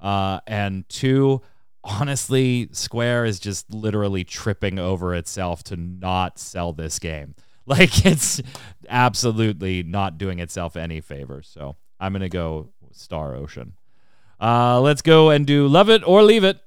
uh, 0.00 0.40
and 0.46 0.88
two, 0.88 1.40
honestly, 1.82 2.68
Square 2.72 3.26
is 3.26 3.38
just 3.38 3.72
literally 3.72 4.24
tripping 4.24 4.78
over 4.78 5.14
itself 5.14 5.62
to 5.64 5.76
not 5.76 6.38
sell 6.38 6.72
this 6.72 6.98
game. 6.98 7.34
Like 7.66 8.04
it's 8.04 8.42
absolutely 8.90 9.82
not 9.82 10.18
doing 10.18 10.38
itself 10.38 10.76
any 10.76 11.00
favors. 11.00 11.48
So 11.48 11.76
I'm 11.98 12.12
gonna 12.12 12.28
go 12.28 12.74
Star 12.92 13.34
Ocean. 13.34 13.72
Uh, 14.38 14.82
let's 14.82 15.00
go 15.00 15.30
and 15.30 15.46
do 15.46 15.66
love 15.66 15.88
it 15.88 16.06
or 16.06 16.22
leave 16.22 16.44
it. 16.44 16.60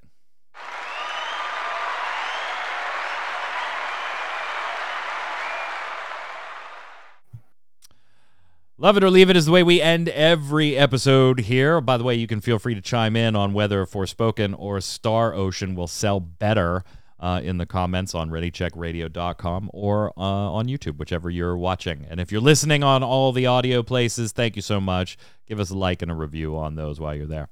Love 8.79 8.95
it 8.95 9.03
or 9.03 9.09
leave 9.09 9.27
it 9.31 9.35
is 9.35 9.47
the 9.47 9.51
way 9.51 9.63
we 9.63 9.81
end 9.81 10.07
every 10.09 10.77
episode 10.77 11.39
here. 11.39 11.81
By 11.81 11.97
the 11.97 12.03
way, 12.03 12.13
you 12.13 12.27
can 12.27 12.41
feel 12.41 12.59
free 12.59 12.75
to 12.75 12.81
chime 12.81 13.15
in 13.15 13.35
on 13.35 13.53
whether 13.53 13.83
Forspoken 13.87 14.53
or 14.55 14.79
Star 14.81 15.33
Ocean 15.33 15.73
will 15.73 15.87
sell 15.87 16.19
better 16.19 16.83
uh, 17.19 17.41
in 17.43 17.57
the 17.57 17.65
comments 17.65 18.13
on 18.13 18.29
ReadyCheckRadio.com 18.29 19.71
or 19.73 20.13
uh, 20.15 20.21
on 20.21 20.67
YouTube, 20.67 20.97
whichever 20.97 21.31
you're 21.31 21.57
watching. 21.57 22.05
And 22.07 22.19
if 22.19 22.31
you're 22.31 22.39
listening 22.39 22.83
on 22.83 23.01
all 23.01 23.31
the 23.31 23.47
audio 23.47 23.81
places, 23.81 24.31
thank 24.31 24.55
you 24.55 24.61
so 24.61 24.79
much. 24.79 25.17
Give 25.47 25.59
us 25.59 25.71
a 25.71 25.75
like 25.75 26.03
and 26.03 26.11
a 26.11 26.15
review 26.15 26.55
on 26.55 26.75
those 26.75 26.99
while 26.99 27.15
you're 27.15 27.25
there. 27.25 27.49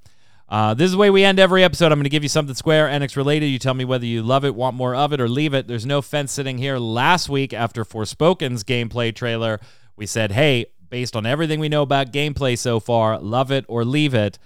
Uh, 0.47 0.75
this 0.75 0.85
is 0.85 0.91
the 0.91 0.99
way 0.99 1.09
we 1.09 1.23
end 1.23 1.39
every 1.39 1.63
episode. 1.63 1.91
I'm 1.91 1.97
going 1.97 2.03
to 2.03 2.09
give 2.11 2.21
you 2.21 2.29
something 2.29 2.53
Square 2.53 2.89
Enix 2.89 3.15
related. 3.15 3.47
You 3.47 3.57
tell 3.57 3.73
me 3.73 3.83
whether 3.83 4.05
you 4.05 4.21
love 4.21 4.45
it, 4.45 4.53
want 4.53 4.75
more 4.75 4.93
of 4.93 5.11
it, 5.11 5.19
or 5.19 5.27
leave 5.27 5.55
it. 5.55 5.67
There's 5.67 5.87
no 5.87 6.03
fence 6.03 6.33
sitting 6.33 6.59
here. 6.59 6.77
Last 6.77 7.29
week, 7.29 7.51
after 7.51 7.83
Forspoken's 7.83 8.63
gameplay 8.63 9.15
trailer, 9.15 9.59
we 9.95 10.05
said, 10.05 10.33
hey, 10.33 10.67
based 10.89 11.15
on 11.15 11.25
everything 11.25 11.59
we 11.59 11.69
know 11.69 11.81
about 11.81 12.11
gameplay 12.11 12.57
so 12.57 12.79
far, 12.79 13.19
love 13.19 13.51
it 13.51 13.65
or 13.67 13.83
leave 13.85 14.13
it. 14.13 14.37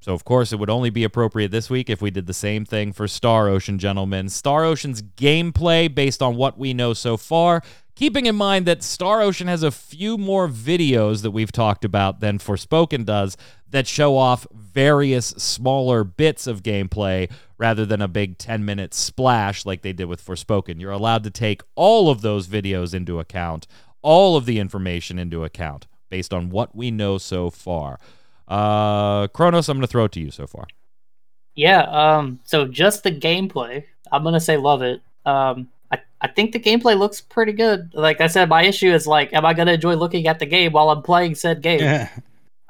So, 0.00 0.14
of 0.14 0.24
course, 0.24 0.52
it 0.52 0.58
would 0.58 0.70
only 0.70 0.90
be 0.90 1.02
appropriate 1.02 1.50
this 1.50 1.68
week 1.68 1.90
if 1.90 2.00
we 2.00 2.10
did 2.10 2.26
the 2.26 2.34
same 2.34 2.64
thing 2.64 2.92
for 2.92 3.08
Star 3.08 3.48
Ocean, 3.48 3.78
gentlemen. 3.78 4.28
Star 4.28 4.64
Ocean's 4.64 5.02
gameplay, 5.02 5.92
based 5.92 6.22
on 6.22 6.36
what 6.36 6.56
we 6.56 6.72
know 6.72 6.94
so 6.94 7.16
far, 7.16 7.62
keeping 7.96 8.26
in 8.26 8.36
mind 8.36 8.64
that 8.64 8.84
Star 8.84 9.20
Ocean 9.20 9.48
has 9.48 9.64
a 9.64 9.72
few 9.72 10.16
more 10.16 10.48
videos 10.48 11.22
that 11.22 11.32
we've 11.32 11.50
talked 11.50 11.84
about 11.84 12.20
than 12.20 12.38
Forspoken 12.38 13.04
does 13.04 13.36
that 13.70 13.88
show 13.88 14.16
off 14.16 14.46
various 14.54 15.26
smaller 15.30 16.04
bits 16.04 16.46
of 16.46 16.62
gameplay 16.62 17.28
rather 17.58 17.84
than 17.84 18.00
a 18.00 18.06
big 18.06 18.38
10 18.38 18.64
minute 18.64 18.94
splash 18.94 19.66
like 19.66 19.82
they 19.82 19.92
did 19.92 20.04
with 20.04 20.24
Forspoken. 20.24 20.80
You're 20.80 20.92
allowed 20.92 21.24
to 21.24 21.30
take 21.30 21.62
all 21.74 22.08
of 22.08 22.20
those 22.20 22.46
videos 22.46 22.94
into 22.94 23.18
account, 23.18 23.66
all 24.02 24.36
of 24.36 24.46
the 24.46 24.58
information 24.58 25.18
into 25.18 25.44
account 25.44 25.86
based 26.10 26.32
on 26.32 26.50
what 26.50 26.74
we 26.74 26.90
know 26.90 27.18
so 27.18 27.50
far. 27.50 27.98
Uh, 28.46 29.28
Kronos, 29.28 29.68
I'm 29.68 29.76
going 29.76 29.82
to 29.82 29.86
throw 29.86 30.04
it 30.04 30.12
to 30.12 30.20
you 30.20 30.30
so 30.30 30.46
far. 30.46 30.66
Yeah. 31.54 31.82
Um. 31.82 32.38
So 32.44 32.66
just 32.66 33.02
the 33.02 33.10
gameplay, 33.10 33.84
I'm 34.12 34.22
gonna 34.22 34.38
say 34.38 34.56
love 34.56 34.80
it. 34.82 35.02
Um. 35.26 35.68
I, 35.90 35.98
I 36.20 36.28
think 36.28 36.52
the 36.52 36.60
gameplay 36.60 36.96
looks 36.96 37.20
pretty 37.20 37.52
good. 37.52 37.90
Like 37.94 38.20
I 38.20 38.28
said, 38.28 38.48
my 38.48 38.62
issue 38.62 38.92
is 38.92 39.08
like, 39.08 39.32
am 39.32 39.44
I 39.44 39.54
gonna 39.54 39.72
enjoy 39.72 39.96
looking 39.96 40.28
at 40.28 40.38
the 40.38 40.46
game 40.46 40.70
while 40.70 40.88
I'm 40.88 41.02
playing 41.02 41.34
said 41.34 41.60
game? 41.60 41.80
Yeah. 41.80 42.10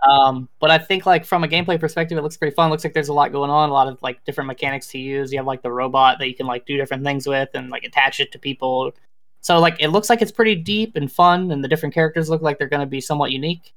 Um, 0.08 0.48
but 0.58 0.70
I 0.70 0.78
think 0.78 1.04
like 1.04 1.26
from 1.26 1.44
a 1.44 1.48
gameplay 1.48 1.78
perspective, 1.78 2.16
it 2.16 2.22
looks 2.22 2.36
pretty 2.36 2.54
fun. 2.54 2.70
Looks 2.70 2.84
like 2.84 2.94
there's 2.94 3.08
a 3.08 3.12
lot 3.12 3.30
going 3.30 3.50
on, 3.50 3.68
a 3.68 3.72
lot 3.72 3.88
of 3.88 4.00
like 4.00 4.24
different 4.24 4.48
mechanics 4.48 4.86
to 4.88 4.98
use. 4.98 5.32
You 5.32 5.38
have 5.38 5.46
like 5.46 5.60
the 5.60 5.72
robot 5.72 6.18
that 6.20 6.28
you 6.28 6.34
can 6.34 6.46
like 6.46 6.64
do 6.64 6.78
different 6.78 7.04
things 7.04 7.26
with 7.26 7.50
and 7.54 7.68
like 7.68 7.84
attach 7.84 8.20
it 8.20 8.32
to 8.32 8.38
people. 8.38 8.92
So 9.40 9.58
like 9.58 9.76
it 9.80 9.88
looks 9.88 10.10
like 10.10 10.22
it's 10.22 10.32
pretty 10.32 10.54
deep 10.54 10.96
and 10.96 11.10
fun, 11.10 11.50
and 11.50 11.62
the 11.62 11.68
different 11.68 11.94
characters 11.94 12.28
look 12.28 12.42
like 12.42 12.58
they're 12.58 12.68
going 12.68 12.80
to 12.80 12.86
be 12.86 13.00
somewhat 13.00 13.32
unique. 13.32 13.72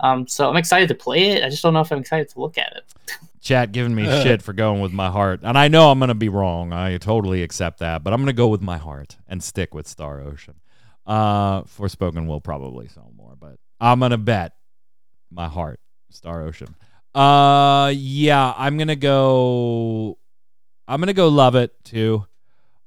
Um, 0.00 0.26
so 0.26 0.48
I'm 0.48 0.56
excited 0.56 0.88
to 0.88 0.94
play 0.94 1.30
it. 1.30 1.44
I 1.44 1.48
just 1.48 1.62
don't 1.62 1.74
know 1.74 1.80
if 1.80 1.90
I'm 1.90 1.98
excited 1.98 2.28
to 2.30 2.40
look 2.40 2.56
at 2.58 2.76
it. 2.76 2.94
Chat 3.40 3.72
giving 3.72 3.94
me 3.94 4.04
shit 4.22 4.42
for 4.42 4.52
going 4.52 4.80
with 4.80 4.92
my 4.92 5.10
heart. 5.10 5.40
And 5.42 5.56
I 5.56 5.68
know 5.68 5.90
I'm 5.90 5.98
going 5.98 6.08
to 6.08 6.14
be 6.14 6.28
wrong. 6.28 6.72
I 6.72 6.98
totally 6.98 7.42
accept 7.42 7.80
that. 7.80 8.04
But 8.04 8.12
I'm 8.12 8.20
going 8.20 8.26
to 8.26 8.32
go 8.32 8.48
with 8.48 8.62
my 8.62 8.78
heart 8.78 9.16
and 9.26 9.42
stick 9.42 9.74
with 9.74 9.88
Star 9.88 10.20
Ocean. 10.20 10.54
Uh, 11.06 11.62
Forspoken 11.62 12.26
will 12.26 12.40
probably 12.40 12.86
sell 12.86 13.10
more, 13.16 13.34
but 13.38 13.56
I'm 13.80 13.98
going 13.98 14.10
to 14.10 14.18
bet 14.18 14.52
my 15.30 15.48
heart, 15.48 15.80
Star 16.10 16.42
Ocean. 16.42 16.74
Uh, 17.14 17.92
yeah, 17.96 18.52
I'm 18.56 18.76
going 18.76 18.88
to 18.88 18.96
go. 18.96 20.18
I'm 20.86 21.00
going 21.00 21.08
to 21.08 21.14
go 21.14 21.28
love 21.28 21.54
it 21.54 21.72
too. 21.84 22.26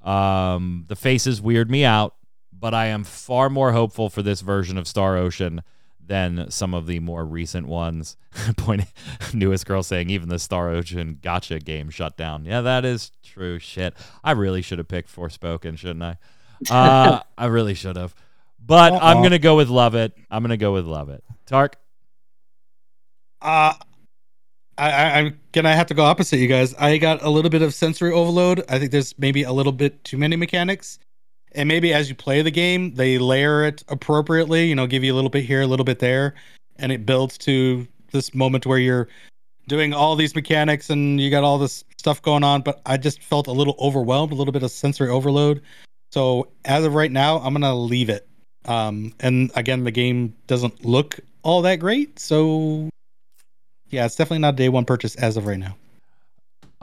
Um, 0.03 0.85
the 0.87 0.95
faces 0.95 1.41
weird 1.41 1.69
me 1.69 1.85
out, 1.85 2.15
but 2.51 2.73
I 2.73 2.87
am 2.87 3.03
far 3.03 3.49
more 3.49 3.71
hopeful 3.71 4.09
for 4.09 4.21
this 4.21 4.41
version 4.41 4.77
of 4.77 4.87
Star 4.87 5.17
Ocean 5.17 5.61
than 6.03 6.49
some 6.49 6.73
of 6.73 6.87
the 6.87 6.99
more 6.99 7.25
recent 7.25 7.67
ones. 7.67 8.17
Point 8.57 8.85
newest 9.33 9.65
girl 9.65 9.83
saying 9.83 10.09
even 10.09 10.29
the 10.29 10.39
Star 10.39 10.69
Ocean 10.69 11.19
gacha 11.21 11.63
game 11.63 11.89
shut 11.89 12.17
down. 12.17 12.45
Yeah, 12.45 12.61
that 12.61 12.83
is 12.85 13.11
true. 13.23 13.59
Shit, 13.59 13.93
I 14.23 14.31
really 14.31 14.61
should 14.61 14.77
have 14.77 14.87
picked 14.87 15.13
Forspoken, 15.13 15.77
shouldn't 15.77 16.03
I? 16.03 16.17
Uh, 16.69 17.21
I 17.39 17.47
really 17.47 17.73
should 17.73 17.95
have. 17.95 18.13
But 18.63 18.93
I'm 18.93 19.23
gonna 19.23 19.39
go 19.39 19.55
with 19.55 19.69
Love 19.69 19.95
It. 19.95 20.13
I'm 20.29 20.43
gonna 20.43 20.57
go 20.57 20.73
with 20.73 20.85
Love 20.85 21.09
It. 21.09 21.23
Tark. 21.47 21.75
Uh, 23.41 23.73
I, 24.77 24.91
I, 24.91 25.10
I'm 25.21 25.39
gonna 25.51 25.75
have 25.75 25.87
to 25.87 25.93
go 25.93 26.03
opposite 26.03 26.37
you 26.37 26.47
guys. 26.47 26.73
I 26.75 26.97
got 26.97 27.21
a 27.21 27.29
little 27.29 27.49
bit 27.49 27.61
of 27.61 27.73
sensory 27.73 28.11
overload. 28.11 28.63
I 28.67 28.79
think 28.79 28.91
there's 28.91 29.17
maybe 29.19 29.43
a 29.43 29.51
little 29.51 29.71
bit 29.71 30.03
too 30.03 30.17
many 30.17 30.35
mechanics, 30.35 30.99
and 31.53 31.67
maybe 31.67 31.93
as 31.93 32.09
you 32.09 32.15
play 32.15 32.41
the 32.41 32.51
game, 32.51 32.95
they 32.95 33.17
layer 33.17 33.63
it 33.65 33.83
appropriately. 33.87 34.67
You 34.67 34.75
know, 34.75 34.87
give 34.87 35.03
you 35.03 35.13
a 35.13 35.15
little 35.15 35.29
bit 35.29 35.45
here, 35.45 35.61
a 35.61 35.67
little 35.67 35.83
bit 35.85 35.99
there, 35.99 36.33
and 36.77 36.91
it 36.91 37.05
builds 37.05 37.37
to 37.39 37.87
this 38.11 38.33
moment 38.33 38.65
where 38.65 38.79
you're 38.79 39.07
doing 39.67 39.93
all 39.93 40.15
these 40.15 40.35
mechanics 40.35 40.89
and 40.89 41.21
you 41.21 41.29
got 41.29 41.43
all 41.43 41.57
this 41.57 41.85
stuff 41.97 42.21
going 42.21 42.43
on. 42.43 42.61
But 42.61 42.81
I 42.85 42.97
just 42.97 43.21
felt 43.21 43.47
a 43.47 43.51
little 43.51 43.75
overwhelmed, 43.79 44.31
a 44.31 44.35
little 44.35 44.51
bit 44.51 44.63
of 44.63 44.71
sensory 44.71 45.09
overload. 45.09 45.61
So 46.11 46.49
as 46.65 46.83
of 46.83 46.95
right 46.95 47.11
now, 47.11 47.37
I'm 47.39 47.53
gonna 47.53 47.75
leave 47.75 48.09
it. 48.09 48.27
Um, 48.65 49.13
and 49.19 49.51
again, 49.55 49.83
the 49.83 49.91
game 49.91 50.35
doesn't 50.47 50.83
look 50.83 51.19
all 51.43 51.61
that 51.63 51.77
great, 51.77 52.19
so 52.19 52.89
yeah, 53.91 54.05
it's 54.05 54.15
definitely 54.15 54.39
not 54.39 54.55
a 54.55 54.57
day 54.57 54.69
one 54.69 54.85
purchase 54.85 55.15
as 55.15 55.37
of 55.37 55.45
right 55.45 55.59
now. 55.59 55.75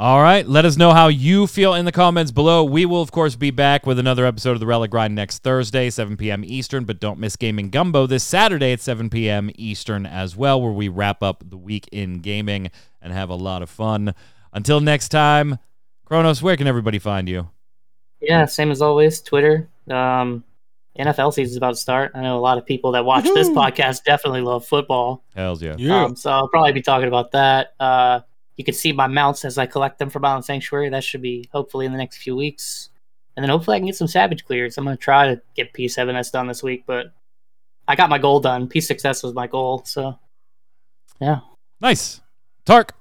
All 0.00 0.22
right. 0.22 0.46
Let 0.46 0.64
us 0.64 0.76
know 0.76 0.92
how 0.92 1.08
you 1.08 1.48
feel 1.48 1.74
in 1.74 1.84
the 1.84 1.90
comments 1.90 2.30
below. 2.30 2.62
We 2.62 2.86
will, 2.86 3.02
of 3.02 3.10
course, 3.10 3.34
be 3.34 3.50
back 3.50 3.84
with 3.84 3.98
another 3.98 4.24
episode 4.26 4.52
of 4.52 4.60
The 4.60 4.66
Relic 4.66 4.92
Grind 4.92 5.16
next 5.16 5.42
Thursday, 5.42 5.90
7 5.90 6.16
p.m. 6.16 6.44
Eastern. 6.44 6.84
But 6.84 7.00
don't 7.00 7.18
miss 7.18 7.34
Gaming 7.34 7.68
Gumbo 7.70 8.06
this 8.06 8.22
Saturday 8.22 8.72
at 8.72 8.80
7 8.80 9.10
p.m. 9.10 9.50
Eastern 9.56 10.06
as 10.06 10.36
well, 10.36 10.62
where 10.62 10.70
we 10.70 10.86
wrap 10.86 11.20
up 11.20 11.42
the 11.44 11.56
week 11.56 11.88
in 11.90 12.20
gaming 12.20 12.70
and 13.02 13.12
have 13.12 13.28
a 13.28 13.34
lot 13.34 13.60
of 13.60 13.70
fun. 13.70 14.14
Until 14.52 14.78
next 14.78 15.08
time, 15.08 15.58
Kronos, 16.04 16.42
where 16.42 16.56
can 16.56 16.68
everybody 16.68 17.00
find 17.00 17.28
you? 17.28 17.50
Yeah, 18.20 18.44
same 18.44 18.70
as 18.70 18.80
always. 18.80 19.20
Twitter. 19.20 19.68
Um, 19.90 20.44
NFL 20.98 21.32
season's 21.32 21.56
about 21.56 21.70
to 21.70 21.76
start. 21.76 22.12
I 22.14 22.22
know 22.22 22.36
a 22.36 22.40
lot 22.40 22.58
of 22.58 22.66
people 22.66 22.92
that 22.92 23.04
watch 23.04 23.24
this 23.24 23.48
podcast 23.48 24.04
definitely 24.04 24.40
love 24.40 24.66
football. 24.66 25.24
Hells 25.34 25.62
yeah. 25.62 25.76
Um, 25.78 26.16
so 26.16 26.30
I'll 26.30 26.48
probably 26.48 26.72
be 26.72 26.82
talking 26.82 27.08
about 27.08 27.32
that. 27.32 27.74
Uh, 27.78 28.20
you 28.56 28.64
can 28.64 28.74
see 28.74 28.92
my 28.92 29.06
mounts 29.06 29.44
as 29.44 29.56
I 29.58 29.66
collect 29.66 29.98
them 29.98 30.10
for 30.10 30.18
Mountain 30.18 30.42
Sanctuary. 30.42 30.88
That 30.88 31.04
should 31.04 31.22
be 31.22 31.48
hopefully 31.52 31.86
in 31.86 31.92
the 31.92 31.98
next 31.98 32.16
few 32.18 32.34
weeks. 32.34 32.90
And 33.36 33.44
then 33.44 33.50
hopefully 33.50 33.76
I 33.76 33.78
can 33.78 33.86
get 33.86 33.94
some 33.94 34.08
Savage 34.08 34.44
clears. 34.44 34.76
I'm 34.76 34.84
going 34.84 34.96
to 34.96 35.00
try 35.00 35.32
to 35.32 35.40
get 35.54 35.72
P7S 35.72 36.32
done 36.32 36.48
this 36.48 36.60
week, 36.62 36.82
but 36.84 37.12
I 37.86 37.94
got 37.94 38.10
my 38.10 38.18
goal 38.18 38.40
done. 38.40 38.68
P6S 38.68 39.22
was 39.22 39.32
my 39.32 39.46
goal. 39.46 39.84
So, 39.84 40.18
yeah. 41.20 41.40
Nice. 41.80 42.20
Tark. 42.64 42.94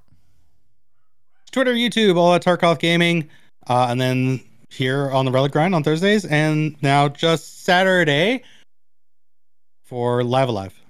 Twitter, 1.52 1.74
YouTube, 1.74 2.18
all 2.18 2.36
at 2.36 2.44
Tarkov 2.44 2.78
Gaming, 2.78 3.30
uh, 3.66 3.88
and 3.90 4.00
then 4.00 4.42
here 4.70 5.10
on 5.10 5.26
the 5.26 5.32
Relic 5.32 5.52
Grind 5.52 5.74
on 5.76 5.84
Thursdays, 5.84 6.26
and 6.26 6.76
now 6.82 7.10
just 7.10 7.64
Saturday 7.64 8.44
for 9.84 10.24
Live 10.24 10.50
A 10.50 10.52
Live. 10.52 10.82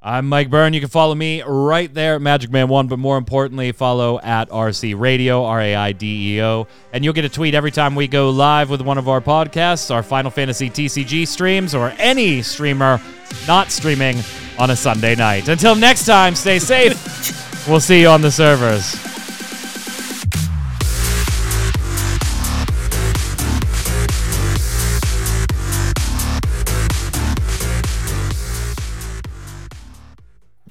I'm 0.00 0.28
Mike 0.28 0.48
Byrne. 0.48 0.74
You 0.74 0.80
can 0.80 0.88
follow 0.88 1.14
me 1.14 1.42
right 1.42 1.92
there 1.92 2.14
at 2.14 2.22
Magic 2.22 2.52
Man 2.52 2.68
One, 2.68 2.86
but 2.86 3.00
more 3.00 3.18
importantly, 3.18 3.72
follow 3.72 4.20
at 4.20 4.48
RC 4.48 4.98
Radio, 4.98 5.44
R 5.44 5.60
A 5.60 5.74
I 5.74 5.92
D 5.92 6.36
E 6.36 6.42
O, 6.42 6.68
and 6.92 7.04
you'll 7.04 7.14
get 7.14 7.24
a 7.24 7.28
tweet 7.28 7.54
every 7.54 7.72
time 7.72 7.96
we 7.96 8.06
go 8.06 8.30
live 8.30 8.70
with 8.70 8.80
one 8.80 8.96
of 8.96 9.08
our 9.08 9.20
podcasts, 9.20 9.92
our 9.92 10.04
Final 10.04 10.30
Fantasy 10.30 10.70
TCG 10.70 11.26
streams, 11.26 11.74
or 11.74 11.92
any 11.98 12.42
streamer 12.42 13.00
not 13.48 13.72
streaming 13.72 14.18
on 14.56 14.70
a 14.70 14.76
Sunday 14.76 15.16
night. 15.16 15.48
Until 15.48 15.74
next 15.74 16.06
time, 16.06 16.36
stay 16.36 16.60
safe. 16.60 17.66
we'll 17.68 17.80
see 17.80 18.00
you 18.00 18.08
on 18.08 18.22
the 18.22 18.30
servers. 18.30 19.17